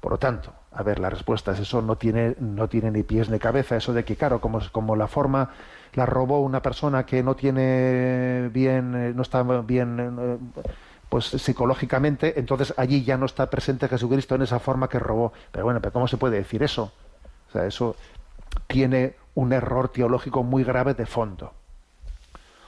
Por 0.00 0.12
lo 0.12 0.18
tanto, 0.18 0.52
a 0.72 0.82
ver, 0.82 0.98
la 0.98 1.10
respuesta 1.10 1.52
es 1.52 1.60
eso 1.60 1.82
no 1.82 1.96
tiene, 1.96 2.34
no 2.40 2.68
tiene 2.68 2.90
ni 2.90 3.02
pies 3.02 3.28
ni 3.28 3.38
cabeza, 3.38 3.76
eso 3.76 3.92
de 3.92 4.04
que, 4.04 4.16
claro, 4.16 4.40
como, 4.40 4.60
como 4.72 4.96
la 4.96 5.06
forma 5.08 5.50
la 5.92 6.06
robó 6.06 6.40
una 6.40 6.62
persona 6.62 7.04
que 7.04 7.22
no 7.22 7.34
tiene 7.36 8.48
bien, 8.52 8.94
eh, 8.94 9.12
no 9.14 9.20
está 9.22 9.42
bien 9.42 9.98
eh, 10.18 10.60
pues 11.10 11.26
psicológicamente, 11.26 12.38
entonces 12.38 12.72
allí 12.76 13.04
ya 13.04 13.18
no 13.18 13.26
está 13.26 13.50
presente 13.50 13.88
Jesucristo 13.88 14.36
en 14.36 14.42
esa 14.42 14.60
forma 14.60 14.88
que 14.88 14.98
robó. 14.98 15.32
Pero 15.52 15.64
bueno, 15.66 15.80
pero 15.80 15.92
¿cómo 15.92 16.08
se 16.08 16.16
puede 16.16 16.38
decir 16.38 16.62
eso? 16.62 16.92
O 17.48 17.52
sea, 17.52 17.66
eso 17.66 17.96
tiene 18.68 19.16
un 19.34 19.52
error 19.52 19.88
teológico 19.88 20.42
muy 20.44 20.64
grave 20.64 20.94
de 20.94 21.06
fondo. 21.06 21.52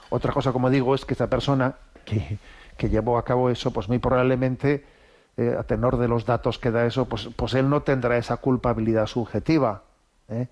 Otra 0.09 0.33
cosa, 0.33 0.51
como 0.51 0.69
digo, 0.69 0.93
es 0.93 1.05
que 1.05 1.13
esa 1.13 1.29
persona 1.29 1.75
que, 2.05 2.37
que 2.77 2.89
llevó 2.89 3.17
a 3.17 3.23
cabo 3.23 3.49
eso, 3.49 3.71
pues 3.71 3.87
muy 3.87 3.99
probablemente, 3.99 4.85
eh, 5.35 5.55
a 5.57 5.63
tenor 5.63 5.97
de 5.97 6.07
los 6.07 6.25
datos 6.25 6.59
que 6.59 6.69
da 6.69 6.85
eso, 6.85 7.05
pues, 7.05 7.29
pues 7.35 7.55
él 7.55 7.67
no 7.69 7.81
tendrá 7.81 8.17
esa 8.17 8.37
culpabilidad 8.37 9.07
subjetiva. 9.07 9.81
¿eh? 10.27 10.47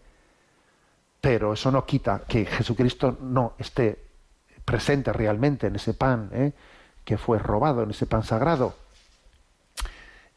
Pero 1.20 1.54
eso 1.54 1.72
no 1.72 1.86
quita 1.86 2.24
que 2.28 2.46
Jesucristo 2.46 3.18
no 3.22 3.54
esté 3.60 4.04
presente 4.66 5.12
realmente 5.14 5.68
en 5.68 5.76
ese 5.76 5.94
pan 5.94 6.30
¿eh? 6.34 6.54
Que 7.12 7.18
fue 7.18 7.40
robado, 7.40 7.84
en 7.84 7.90
ese 7.90 8.06
pan 8.06 8.24
sagrado. 8.24 8.74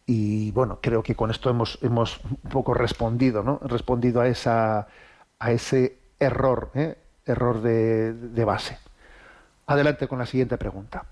Y 0.07 0.51
bueno, 0.51 0.81
creo 0.83 1.05
que 1.05 1.14
con 1.14 1.31
esto 1.31 1.49
hemos, 1.49 1.79
hemos 1.83 2.18
un 2.25 2.51
poco 2.51 2.75
respondido, 2.75 3.45
¿no? 3.45 3.61
Respondido 3.62 4.20
a 4.20 4.27
esa 4.27 4.89
a 5.39 5.53
ese 5.53 5.97
error, 6.18 6.72
¿eh? 6.75 6.99
error 7.27 7.62
de, 7.62 8.12
de 8.12 8.45
base. 8.45 8.77
Adelante 9.66 10.09
con 10.09 10.18
la 10.18 10.27
siguiente 10.27 10.59
pregunta. 10.59 11.05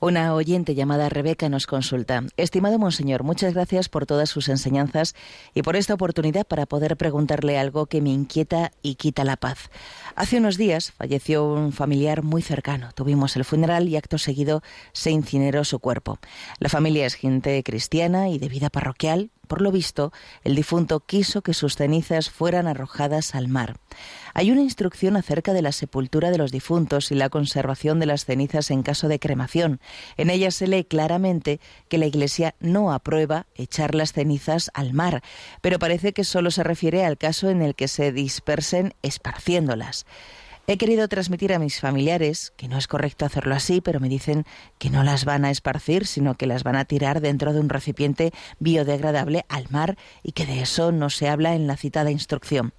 Una 0.00 0.34
oyente 0.34 0.74
llamada 0.74 1.08
Rebeca 1.08 1.48
nos 1.48 1.66
consulta. 1.66 2.22
Estimado 2.36 2.78
Monseñor, 2.78 3.24
muchas 3.24 3.54
gracias 3.54 3.88
por 3.88 4.06
todas 4.06 4.30
sus 4.30 4.48
enseñanzas 4.48 5.14
y 5.54 5.62
por 5.62 5.76
esta 5.76 5.94
oportunidad 5.94 6.46
para 6.46 6.66
poder 6.66 6.96
preguntarle 6.96 7.58
algo 7.58 7.86
que 7.86 8.00
me 8.00 8.10
inquieta 8.10 8.70
y 8.82 8.94
quita 8.94 9.24
la 9.24 9.36
paz. 9.36 9.70
Hace 10.14 10.38
unos 10.38 10.56
días 10.56 10.92
falleció 10.92 11.44
un 11.44 11.72
familiar 11.72 12.22
muy 12.22 12.42
cercano. 12.42 12.90
Tuvimos 12.94 13.36
el 13.36 13.44
funeral 13.44 13.88
y 13.88 13.96
acto 13.96 14.18
seguido 14.18 14.62
se 14.92 15.10
incineró 15.10 15.64
su 15.64 15.78
cuerpo. 15.78 16.18
La 16.58 16.68
familia 16.68 17.06
es 17.06 17.14
gente 17.14 17.62
cristiana 17.62 18.28
y 18.28 18.38
de 18.38 18.48
vida 18.48 18.70
parroquial. 18.70 19.30
Por 19.48 19.62
lo 19.62 19.72
visto, 19.72 20.12
el 20.44 20.54
difunto 20.54 21.00
quiso 21.00 21.42
que 21.42 21.54
sus 21.54 21.74
cenizas 21.74 22.30
fueran 22.30 22.68
arrojadas 22.68 23.34
al 23.34 23.48
mar. 23.48 23.78
Hay 24.34 24.50
una 24.50 24.60
instrucción 24.60 25.16
acerca 25.16 25.52
de 25.52 25.62
la 25.62 25.72
sepultura 25.72 26.30
de 26.30 26.38
los 26.38 26.52
difuntos 26.52 27.10
y 27.10 27.14
la 27.14 27.30
conservación 27.30 27.98
de 27.98 28.06
las 28.06 28.24
cenizas 28.26 28.70
en 28.70 28.82
caso 28.82 29.08
de 29.08 29.18
cremación. 29.18 29.80
En 30.16 30.30
ella 30.30 30.50
se 30.50 30.68
lee 30.68 30.84
claramente 30.84 31.60
que 31.88 31.98
la 31.98 32.06
Iglesia 32.06 32.54
no 32.60 32.92
aprueba 32.92 33.46
echar 33.56 33.94
las 33.94 34.12
cenizas 34.12 34.70
al 34.74 34.92
mar, 34.92 35.22
pero 35.62 35.78
parece 35.78 36.12
que 36.12 36.24
solo 36.24 36.50
se 36.50 36.62
refiere 36.62 37.04
al 37.04 37.18
caso 37.18 37.50
en 37.50 37.62
el 37.62 37.74
que 37.74 37.88
se 37.88 38.12
dispersen 38.12 38.94
esparciéndolas. 39.02 40.06
He 40.70 40.76
querido 40.76 41.08
transmitir 41.08 41.54
a 41.54 41.58
mis 41.58 41.80
familiares 41.80 42.52
que 42.58 42.68
no 42.68 42.76
es 42.76 42.86
correcto 42.86 43.24
hacerlo 43.24 43.54
así, 43.54 43.80
pero 43.80 44.00
me 44.00 44.10
dicen 44.10 44.44
que 44.76 44.90
no 44.90 45.02
las 45.02 45.24
van 45.24 45.46
a 45.46 45.50
esparcir, 45.50 46.06
sino 46.06 46.34
que 46.34 46.46
las 46.46 46.62
van 46.62 46.76
a 46.76 46.84
tirar 46.84 47.22
dentro 47.22 47.54
de 47.54 47.60
un 47.60 47.70
recipiente 47.70 48.32
biodegradable 48.58 49.46
al 49.48 49.64
mar 49.70 49.96
y 50.22 50.32
que 50.32 50.44
de 50.44 50.60
eso 50.60 50.92
no 50.92 51.08
se 51.08 51.30
habla 51.30 51.54
en 51.54 51.68
la 51.68 51.78
citada 51.78 52.10
instrucción. 52.10 52.74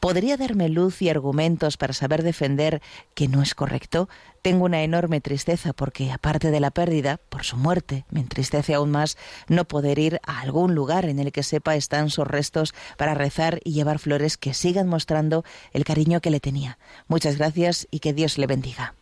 ¿Podría 0.00 0.38
darme 0.38 0.70
luz 0.70 1.02
y 1.02 1.10
argumentos 1.10 1.76
para 1.76 1.92
saber 1.92 2.22
defender 2.22 2.80
que 3.14 3.28
no 3.28 3.42
es 3.42 3.54
correcto? 3.54 4.08
Tengo 4.40 4.64
una 4.64 4.82
enorme 4.82 5.20
tristeza 5.20 5.74
porque, 5.74 6.10
aparte 6.10 6.50
de 6.50 6.58
la 6.58 6.70
pérdida, 6.70 7.20
por 7.28 7.44
su 7.44 7.58
muerte, 7.58 8.06
me 8.10 8.20
entristece 8.20 8.72
aún 8.72 8.90
más 8.90 9.18
no 9.48 9.66
poder 9.66 9.98
ir 9.98 10.18
a 10.26 10.40
algún 10.40 10.74
lugar 10.74 11.04
en 11.04 11.18
el 11.18 11.32
que 11.32 11.42
sepa 11.42 11.76
están 11.76 12.08
sus 12.08 12.26
restos 12.26 12.74
para 12.96 13.12
rezar 13.12 13.60
y 13.62 13.72
llevar 13.72 13.98
flores 13.98 14.38
que 14.38 14.54
sigan 14.54 14.88
mostrando 14.88 15.44
el 15.74 15.84
cariño 15.84 16.22
que 16.22 16.30
le 16.30 16.40
tenía. 16.40 16.78
Muchas 17.06 17.36
gracias 17.36 17.86
y 17.90 18.00
que 18.00 18.14
Dios 18.14 18.38
le 18.38 18.46
bendiga. 18.46 18.94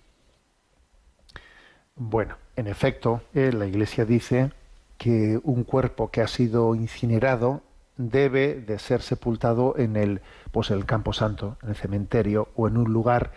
Bueno, 1.94 2.38
en 2.56 2.66
efecto, 2.66 3.22
eh, 3.34 3.52
la 3.52 3.66
Iglesia 3.66 4.04
dice 4.04 4.50
que 4.96 5.38
un 5.44 5.62
cuerpo 5.62 6.10
que 6.10 6.22
ha 6.22 6.26
sido 6.26 6.74
incinerado 6.74 7.62
debe 7.98 8.54
de 8.54 8.78
ser 8.78 9.02
sepultado 9.02 9.74
en 9.76 9.96
el, 9.96 10.22
pues, 10.50 10.70
el 10.70 10.86
campo 10.86 11.12
santo, 11.12 11.58
en 11.62 11.70
el 11.70 11.76
cementerio 11.76 12.48
o 12.56 12.68
en 12.68 12.78
un 12.78 12.92
lugar 12.92 13.32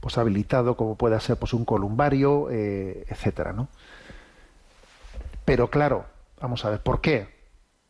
pues 0.00 0.18
habilitado 0.18 0.76
como 0.76 0.94
pueda 0.96 1.18
ser 1.20 1.36
pues 1.36 1.52
un 1.52 1.64
columbario, 1.64 2.48
eh, 2.50 3.06
etcétera, 3.08 3.52
¿no? 3.52 3.68
Pero 5.44 5.70
claro, 5.70 6.04
vamos 6.40 6.64
a 6.64 6.70
ver, 6.70 6.82
¿por 6.82 7.00
qué? 7.00 7.28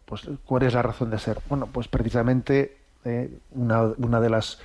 Pues 0.05 0.23
¿cuál 0.45 0.63
es 0.63 0.75
la 0.75 0.83
razón 0.83 1.11
de 1.11 1.19
ser? 1.19 1.41
Bueno, 1.49 1.67
pues 1.67 1.89
precisamente 1.89 2.79
eh, 3.05 3.39
una, 3.51 3.83
una 3.99 4.21
de 4.21 4.31
las 4.31 4.61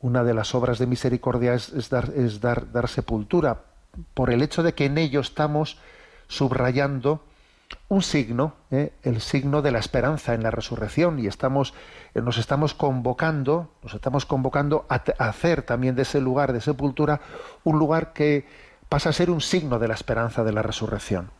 una 0.00 0.24
de 0.24 0.34
las 0.34 0.54
obras 0.54 0.78
de 0.78 0.86
misericordia 0.86 1.54
es, 1.54 1.68
es 1.68 1.88
dar, 1.88 2.10
es 2.16 2.40
dar, 2.40 2.72
dar 2.72 2.88
sepultura 2.88 3.62
por 4.14 4.30
el 4.30 4.42
hecho 4.42 4.62
de 4.62 4.74
que 4.74 4.86
en 4.86 4.98
ello 4.98 5.20
estamos 5.20 5.78
subrayando 6.26 7.22
un 7.88 8.02
signo, 8.02 8.54
¿eh? 8.70 8.92
el 9.02 9.20
signo 9.20 9.62
de 9.62 9.70
la 9.70 9.78
esperanza 9.78 10.34
en 10.34 10.42
la 10.42 10.50
resurrección 10.50 11.18
y 11.18 11.26
estamos 11.26 11.74
eh, 12.14 12.20
nos 12.20 12.38
estamos 12.38 12.74
convocando, 12.74 13.70
nos 13.82 13.94
estamos 13.94 14.26
convocando 14.26 14.86
a, 14.88 14.96
hacer 15.18 15.62
también 15.62 15.94
de 15.94 16.02
ese 16.02 16.20
lugar 16.20 16.52
de 16.52 16.60
sepultura 16.60 17.20
un 17.64 17.78
lugar 17.78 18.12
que 18.12 18.46
pasa 18.88 19.10
a 19.10 19.12
ser 19.12 19.30
un 19.30 19.40
signo 19.40 19.78
de 19.78 19.88
la 19.88 19.94
esperanza 19.94 20.44
de 20.44 20.52
la 20.52 20.62
resurrección. 20.62 21.30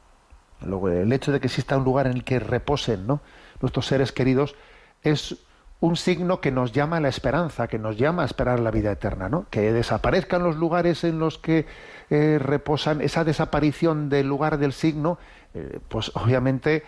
El 0.63 1.13
hecho 1.13 1.33
de 1.33 1.41
que 1.41 1.49
exista 1.49 1.77
un 1.77 1.85
lugar 1.85 2.07
en 2.07 2.13
el 2.13 2.25
que 2.25 2.39
reposen 2.39 3.07
¿no? 3.07 3.21
nuestros 3.61 3.87
seres 3.87 4.13
queridos 4.13 4.55
es 5.03 5.37
un 5.83 5.97
signo 5.97 6.41
que 6.41 6.53
nos 6.53 6.71
llama 6.71 6.99
a 6.99 7.01
la 7.01 7.09
esperanza, 7.09 7.67
que 7.67 7.77
nos 7.77 7.97
llama 7.97 8.23
a 8.23 8.27
esperar 8.27 8.61
la 8.61 8.71
vida 8.71 8.93
eterna, 8.93 9.29
¿no? 9.29 9.47
Que 9.51 9.73
desaparezcan 9.73 10.45
los 10.45 10.55
lugares 10.55 11.03
en 11.03 11.19
los 11.19 11.39
que 11.39 11.67
eh, 12.09 12.39
reposan, 12.41 13.01
esa 13.01 13.25
desaparición 13.25 14.09
del 14.09 14.29
lugar 14.29 14.59
del 14.59 14.73
signo, 14.73 15.19
eh, 15.55 15.81
pues 15.89 16.11
obviamente 16.15 16.83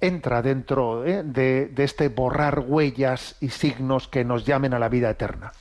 entra 0.00 0.42
dentro 0.42 1.04
¿eh? 1.04 1.22
de, 1.24 1.72
este 1.76 2.08
borrar 2.08 2.60
huellas 2.60 3.36
y 3.40 3.48
signos 3.48 4.08
que 4.08 4.24
nos 4.24 4.44
llamen 4.44 4.74
a 4.74 4.78
la 4.78 4.88
vida 4.88 5.10
eterna. 5.10 5.52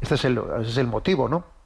Este 0.00 0.14
es 0.16 0.24
el, 0.24 0.40
es 0.62 0.76
el 0.76 0.86
motivo, 0.86 1.28
¿no? 1.28 1.56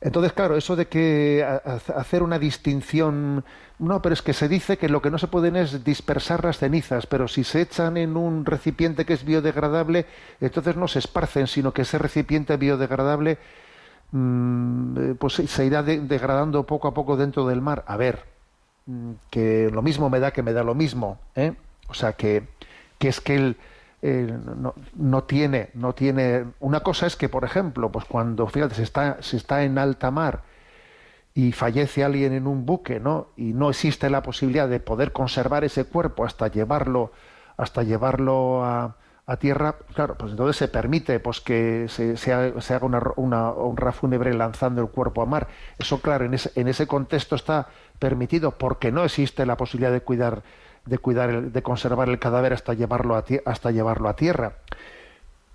Entonces, 0.00 0.32
claro, 0.32 0.56
eso 0.56 0.76
de 0.76 0.88
que 0.88 1.46
hacer 1.94 2.22
una 2.22 2.38
distinción, 2.38 3.44
no, 3.78 4.00
pero 4.00 4.14
es 4.14 4.22
que 4.22 4.32
se 4.32 4.48
dice 4.48 4.78
que 4.78 4.88
lo 4.88 5.02
que 5.02 5.10
no 5.10 5.18
se 5.18 5.28
pueden 5.28 5.56
es 5.56 5.84
dispersar 5.84 6.42
las 6.42 6.58
cenizas, 6.58 7.06
pero 7.06 7.28
si 7.28 7.44
se 7.44 7.60
echan 7.60 7.98
en 7.98 8.16
un 8.16 8.46
recipiente 8.46 9.04
que 9.04 9.12
es 9.12 9.24
biodegradable, 9.24 10.06
entonces 10.40 10.76
no 10.76 10.88
se 10.88 11.00
esparcen, 11.00 11.46
sino 11.46 11.72
que 11.74 11.82
ese 11.82 11.98
recipiente 11.98 12.56
biodegradable 12.56 13.38
mmm, 14.12 15.12
pues 15.18 15.34
se 15.34 15.66
irá 15.66 15.82
de, 15.82 16.00
degradando 16.00 16.64
poco 16.64 16.88
a 16.88 16.94
poco 16.94 17.18
dentro 17.18 17.46
del 17.46 17.60
mar. 17.60 17.84
A 17.86 17.98
ver, 17.98 18.24
que 19.30 19.70
lo 19.72 19.82
mismo 19.82 20.10
me 20.10 20.20
da 20.20 20.32
que 20.32 20.42
me 20.42 20.52
da 20.52 20.62
lo 20.62 20.74
mismo, 20.74 21.18
¿eh? 21.34 21.54
O 21.88 21.94
sea, 21.94 22.12
que, 22.12 22.44
que 22.98 23.08
es 23.08 23.20
que 23.20 23.56
eh, 24.02 24.38
no, 24.56 24.74
no, 24.94 25.24
tiene, 25.24 25.70
no 25.74 25.94
tiene. 25.94 26.46
Una 26.60 26.80
cosa 26.80 27.06
es 27.06 27.16
que, 27.16 27.28
por 27.28 27.44
ejemplo, 27.44 27.90
pues 27.90 28.04
cuando, 28.04 28.46
fíjate, 28.46 28.74
se 28.74 28.82
está, 28.82 29.22
se 29.22 29.36
está 29.36 29.64
en 29.64 29.78
alta 29.78 30.10
mar 30.10 30.42
y 31.34 31.52
fallece 31.52 32.04
alguien 32.04 32.32
en 32.32 32.46
un 32.46 32.66
buque, 32.66 33.00
¿no? 33.00 33.28
Y 33.36 33.52
no 33.52 33.70
existe 33.70 34.10
la 34.10 34.22
posibilidad 34.22 34.68
de 34.68 34.80
poder 34.80 35.12
conservar 35.12 35.64
ese 35.64 35.84
cuerpo 35.84 36.24
hasta 36.24 36.48
llevarlo, 36.48 37.12
hasta 37.56 37.82
llevarlo 37.82 38.64
a, 38.64 38.96
a 39.30 39.36
tierra, 39.36 39.76
claro, 39.94 40.16
pues 40.16 40.32
entonces 40.32 40.56
se 40.56 40.66
permite 40.68 41.20
pues 41.20 41.40
que 41.40 41.86
se, 41.88 42.16
se 42.16 42.32
haga, 42.32 42.52
una, 42.84 43.00
una, 43.16 43.50
honra 43.50 43.92
fúnebre 43.92 44.34
lanzando 44.34 44.80
el 44.82 44.88
cuerpo 44.88 45.22
a 45.22 45.26
mar. 45.26 45.46
Eso, 45.78 46.00
claro, 46.00 46.24
en 46.24 46.34
ese, 46.34 46.50
en 46.56 46.66
ese 46.66 46.86
contexto 46.88 47.36
está 47.36 47.68
permitido 47.98 48.50
porque 48.52 48.90
no 48.90 49.04
existe 49.04 49.46
la 49.46 49.56
posibilidad 49.56 49.92
de 49.92 50.00
cuidar 50.00 50.42
de 50.86 50.98
cuidar, 50.98 51.30
el- 51.30 51.52
de 51.52 51.62
conservar 51.62 52.08
el 52.08 52.18
cadáver 52.18 52.52
hasta 52.52 52.74
llevarlo 52.74 53.14
a, 53.14 53.24
hasta 53.44 53.70
llevarlo 53.70 54.08
a 54.08 54.16
tierra. 54.16 54.54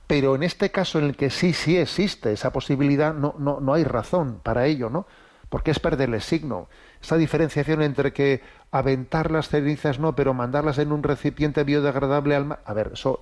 Pero 0.07 0.35
en 0.35 0.43
este 0.43 0.69
caso 0.71 0.99
en 0.99 1.05
el 1.05 1.15
que 1.17 1.29
sí, 1.29 1.51
sí 1.53 1.77
existe 1.77 2.31
esa 2.31 2.53
posibilidad, 2.53 3.13
no, 3.13 3.35
no, 3.39 3.59
no 3.59 3.73
hay 3.73 3.83
razón 3.83 4.39
para 4.43 4.67
ello, 4.67 4.89
¿no? 4.89 5.07
Porque 5.49 5.71
es 5.71 5.79
perder 5.79 6.13
el 6.13 6.21
signo. 6.21 6.67
Esa 7.01 7.17
diferenciación 7.17 7.81
entre 7.81 8.13
que 8.13 8.41
aventar 8.71 9.31
las 9.31 9.49
cenizas 9.49 9.99
no, 9.99 10.15
pero 10.15 10.33
mandarlas 10.33 10.77
en 10.77 10.91
un 10.91 11.01
recipiente 11.01 11.63
biodegradable 11.63 12.35
al 12.35 12.45
mar. 12.45 12.59
A 12.65 12.73
ver, 12.73 12.91
eso, 12.93 13.19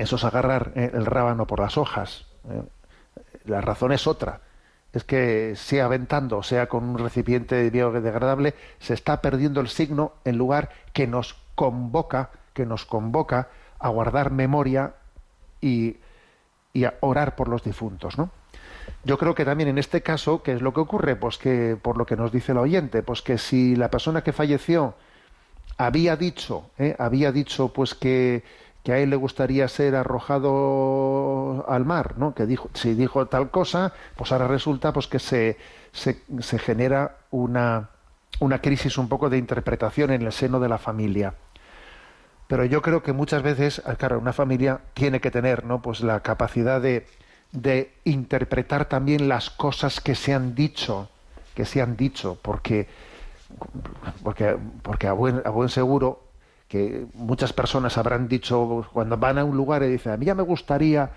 eso 0.00 0.16
es 0.16 0.24
agarrar 0.24 0.72
eh, 0.74 0.90
el 0.94 1.04
rábano 1.04 1.46
por 1.46 1.60
las 1.60 1.76
hojas. 1.76 2.26
¿eh? 2.48 2.62
La 3.44 3.60
razón 3.60 3.92
es 3.92 4.06
otra. 4.06 4.40
Es 4.92 5.04
que 5.04 5.54
sea 5.56 5.84
aventando, 5.84 6.42
sea 6.42 6.68
con 6.68 6.84
un 6.84 6.98
recipiente 6.98 7.68
biodegradable, 7.70 8.54
se 8.78 8.94
está 8.94 9.20
perdiendo 9.20 9.60
el 9.60 9.68
signo 9.68 10.14
en 10.24 10.36
lugar 10.38 10.70
que 10.92 11.06
nos 11.06 11.36
convoca, 11.54 12.30
que 12.54 12.66
nos 12.66 12.86
convoca 12.86 13.48
a 13.78 13.88
guardar 13.90 14.32
memoria 14.32 14.94
y, 15.60 15.98
y 16.72 16.84
a 16.84 16.94
orar 17.00 17.36
por 17.36 17.48
los 17.48 17.62
difuntos, 17.62 18.18
¿no? 18.18 18.30
Yo 19.04 19.18
creo 19.18 19.34
que 19.34 19.44
también 19.44 19.68
en 19.68 19.78
este 19.78 20.02
caso, 20.02 20.42
¿qué 20.42 20.52
es 20.52 20.62
lo 20.62 20.72
que 20.74 20.80
ocurre? 20.80 21.14
Pues 21.14 21.38
que, 21.38 21.76
por 21.80 21.96
lo 21.96 22.06
que 22.06 22.16
nos 22.16 22.32
dice 22.32 22.52
el 22.52 22.58
oyente, 22.58 23.02
pues 23.02 23.22
que 23.22 23.38
si 23.38 23.76
la 23.76 23.90
persona 23.90 24.22
que 24.22 24.32
falleció 24.32 24.94
había 25.76 26.16
dicho, 26.16 26.70
¿eh? 26.78 26.96
había 26.98 27.32
dicho 27.32 27.72
pues 27.72 27.94
que, 27.94 28.42
que 28.82 28.92
a 28.92 28.98
él 28.98 29.10
le 29.10 29.16
gustaría 29.16 29.68
ser 29.68 29.94
arrojado 29.94 31.66
al 31.68 31.84
mar, 31.84 32.14
¿no? 32.16 32.34
Que 32.34 32.46
dijo, 32.46 32.70
si 32.74 32.94
dijo 32.94 33.26
tal 33.26 33.50
cosa, 33.50 33.92
pues 34.16 34.32
ahora 34.32 34.48
resulta 34.48 34.92
pues 34.92 35.06
que 35.06 35.18
se, 35.18 35.58
se, 35.92 36.22
se 36.40 36.58
genera 36.58 37.18
una, 37.30 37.90
una 38.40 38.60
crisis 38.60 38.96
un 38.96 39.08
poco 39.08 39.28
de 39.28 39.38
interpretación 39.38 40.10
en 40.10 40.22
el 40.22 40.32
seno 40.32 40.60
de 40.60 40.68
la 40.68 40.78
familia. 40.78 41.34
Pero 42.46 42.64
yo 42.64 42.82
creo 42.82 43.02
que 43.02 43.12
muchas 43.12 43.42
veces, 43.42 43.82
ah, 43.84 43.94
claro, 43.94 44.18
una 44.18 44.32
familia 44.32 44.80
tiene 44.94 45.20
que 45.20 45.30
tener, 45.30 45.64
¿no? 45.64 45.82
Pues 45.82 46.00
la 46.00 46.20
capacidad 46.20 46.80
de, 46.80 47.06
de 47.52 47.92
interpretar 48.04 48.86
también 48.86 49.28
las 49.28 49.50
cosas 49.50 50.00
que 50.00 50.14
se 50.14 50.34
han 50.34 50.54
dicho, 50.54 51.08
que 51.54 51.64
se 51.64 51.82
han 51.82 51.96
dicho, 51.96 52.38
porque, 52.42 52.88
porque, 54.24 54.56
porque 54.82 55.06
a 55.06 55.12
buen, 55.12 55.42
a 55.44 55.50
buen 55.50 55.68
seguro 55.68 56.29
que 56.70 57.04
muchas 57.14 57.52
personas 57.52 57.98
habrán 57.98 58.28
dicho 58.28 58.86
cuando 58.92 59.16
van 59.16 59.38
a 59.38 59.44
un 59.44 59.56
lugar 59.56 59.82
y 59.82 59.88
dicen, 59.88 60.12
a 60.12 60.16
mí 60.16 60.26
ya 60.26 60.36
me 60.36 60.44
gustaría, 60.44 61.10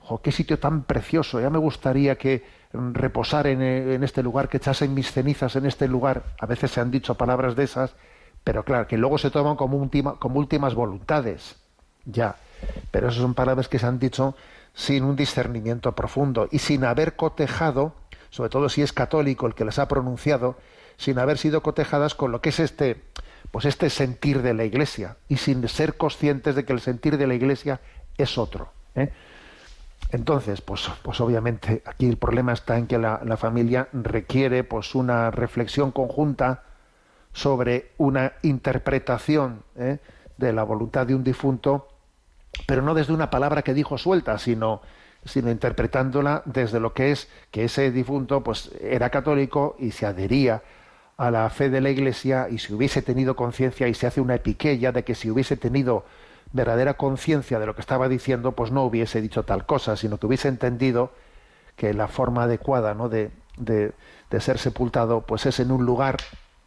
jo, 0.00 0.20
qué 0.20 0.30
sitio 0.30 0.58
tan 0.58 0.82
precioso, 0.82 1.40
ya 1.40 1.48
me 1.48 1.56
gustaría 1.56 2.18
que 2.18 2.44
reposar 2.74 3.46
en, 3.46 3.62
eh, 3.62 3.94
en 3.94 4.04
este 4.04 4.22
lugar, 4.22 4.50
que 4.50 4.58
echasen 4.58 4.92
mis 4.92 5.10
cenizas 5.10 5.56
en 5.56 5.64
este 5.64 5.88
lugar. 5.88 6.24
A 6.38 6.44
veces 6.44 6.72
se 6.72 6.82
han 6.82 6.90
dicho 6.90 7.14
palabras 7.14 7.56
de 7.56 7.64
esas, 7.64 7.94
pero 8.44 8.66
claro, 8.66 8.86
que 8.86 8.98
luego 8.98 9.16
se 9.16 9.30
toman 9.30 9.56
como, 9.56 9.78
última, 9.78 10.18
como 10.18 10.38
últimas 10.38 10.74
voluntades. 10.74 11.56
Ya, 12.04 12.36
pero 12.90 13.08
esas 13.08 13.22
son 13.22 13.32
palabras 13.32 13.68
que 13.68 13.78
se 13.78 13.86
han 13.86 13.98
dicho 13.98 14.36
sin 14.74 15.04
un 15.04 15.16
discernimiento 15.16 15.92
profundo 15.92 16.48
y 16.50 16.58
sin 16.58 16.84
haber 16.84 17.16
cotejado, 17.16 17.94
sobre 18.28 18.50
todo 18.50 18.68
si 18.68 18.82
es 18.82 18.92
católico 18.92 19.46
el 19.46 19.54
que 19.54 19.64
las 19.64 19.78
ha 19.78 19.88
pronunciado, 19.88 20.56
sin 20.98 21.18
haber 21.18 21.38
sido 21.38 21.62
cotejadas 21.62 22.14
con 22.14 22.30
lo 22.30 22.42
que 22.42 22.50
es 22.50 22.60
este, 22.60 23.02
pues 23.50 23.64
este 23.64 23.90
sentir 23.90 24.42
de 24.42 24.54
la 24.54 24.64
Iglesia 24.64 25.16
y 25.28 25.36
sin 25.36 25.66
ser 25.68 25.96
conscientes 25.96 26.54
de 26.54 26.64
que 26.64 26.72
el 26.72 26.80
sentir 26.80 27.18
de 27.18 27.26
la 27.26 27.34
Iglesia 27.34 27.80
es 28.16 28.38
otro. 28.38 28.72
¿eh? 28.94 29.10
Entonces, 30.10 30.60
pues, 30.60 30.90
pues 31.02 31.20
obviamente 31.20 31.82
aquí 31.84 32.08
el 32.08 32.16
problema 32.16 32.52
está 32.52 32.78
en 32.78 32.86
que 32.86 32.98
la, 32.98 33.20
la 33.24 33.36
familia 33.36 33.88
requiere 33.92 34.64
pues 34.64 34.94
una 34.94 35.30
reflexión 35.30 35.90
conjunta 35.90 36.62
sobre 37.32 37.92
una 37.98 38.34
interpretación 38.42 39.62
¿eh? 39.76 39.98
de 40.36 40.52
la 40.52 40.62
voluntad 40.64 41.06
de 41.06 41.14
un 41.14 41.24
difunto, 41.24 41.88
pero 42.66 42.82
no 42.82 42.94
desde 42.94 43.12
una 43.12 43.30
palabra 43.30 43.62
que 43.62 43.74
dijo 43.74 43.96
suelta, 43.96 44.38
sino, 44.38 44.82
sino 45.24 45.50
interpretándola 45.50 46.42
desde 46.44 46.80
lo 46.80 46.92
que 46.92 47.12
es 47.12 47.28
que 47.50 47.64
ese 47.64 47.90
difunto 47.90 48.42
pues 48.42 48.70
era 48.80 49.10
católico 49.10 49.76
y 49.78 49.92
se 49.92 50.04
adhería 50.04 50.62
a 51.22 51.30
la 51.30 51.48
fe 51.50 51.70
de 51.70 51.80
la 51.80 51.88
Iglesia 51.88 52.48
y 52.50 52.58
si 52.58 52.74
hubiese 52.74 53.00
tenido 53.00 53.36
conciencia 53.36 53.86
y 53.86 53.94
se 53.94 54.08
hace 54.08 54.20
una 54.20 54.34
epiqueya 54.34 54.90
de 54.90 55.04
que 55.04 55.14
si 55.14 55.30
hubiese 55.30 55.56
tenido 55.56 56.04
verdadera 56.52 56.94
conciencia 56.94 57.60
de 57.60 57.66
lo 57.66 57.76
que 57.76 57.80
estaba 57.80 58.08
diciendo, 58.08 58.50
pues 58.52 58.72
no 58.72 58.82
hubiese 58.82 59.20
dicho 59.20 59.44
tal 59.44 59.64
cosa, 59.64 59.94
sino 59.96 60.18
que 60.18 60.26
hubiese 60.26 60.48
entendido 60.48 61.12
que 61.76 61.94
la 61.94 62.08
forma 62.08 62.42
adecuada 62.42 62.94
¿no? 62.94 63.08
de, 63.08 63.30
de, 63.56 63.92
ser 64.40 64.58
sepultado 64.58 65.20
pues 65.20 65.46
es 65.46 65.60
en 65.60 65.70
un 65.70 65.86
lugar 65.86 66.16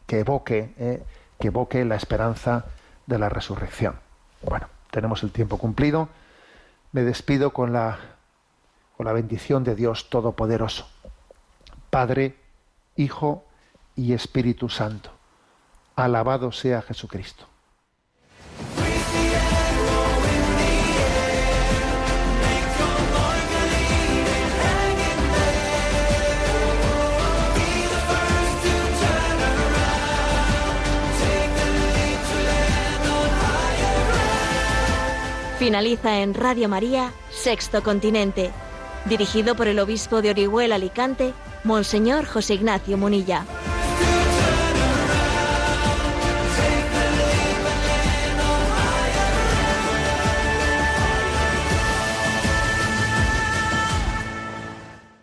que 0.08 0.20
evoque, 0.20 0.74
eh, 0.78 1.04
que 1.38 1.48
evoque 1.48 1.84
la 1.84 1.98
esperanza 1.98 2.64
de 3.08 3.20
la 3.20 3.28
resurrección. 3.28 3.96
Bueno, 4.42 4.70
tenemos 4.90 5.22
el 5.24 5.32
tiempo 5.32 5.58
cumplido. 5.58 6.08
Me 6.94 7.02
despido 7.02 7.52
con 7.52 7.74
la, 7.74 8.00
con 8.96 9.06
la 9.06 9.12
bendición 9.12 9.66
de 9.66 9.76
Dios 9.76 10.10
Todopoderoso, 10.10 10.88
Padre, 11.90 12.38
Hijo 12.96 13.44
y 13.96 14.14
Espíritu 14.14 14.70
Santo. 14.70 15.10
Alabado 15.96 16.52
sea 16.52 16.82
Jesucristo. 16.82 17.48
Finaliza 35.58 36.20
en 36.20 36.36
Radio 36.36 36.70
María, 36.70 37.12
Sexto 37.32 37.82
Continente, 37.82 38.52
dirigido 39.06 39.56
por 39.56 39.68
el 39.68 39.80
obispo 39.80 40.22
de 40.22 40.30
Orihuela 40.30 40.76
Alicante, 40.76 41.34
Monseñor 41.64 42.26
José 42.26 42.54
Ignacio 42.54 42.98
Munilla. 42.98 43.46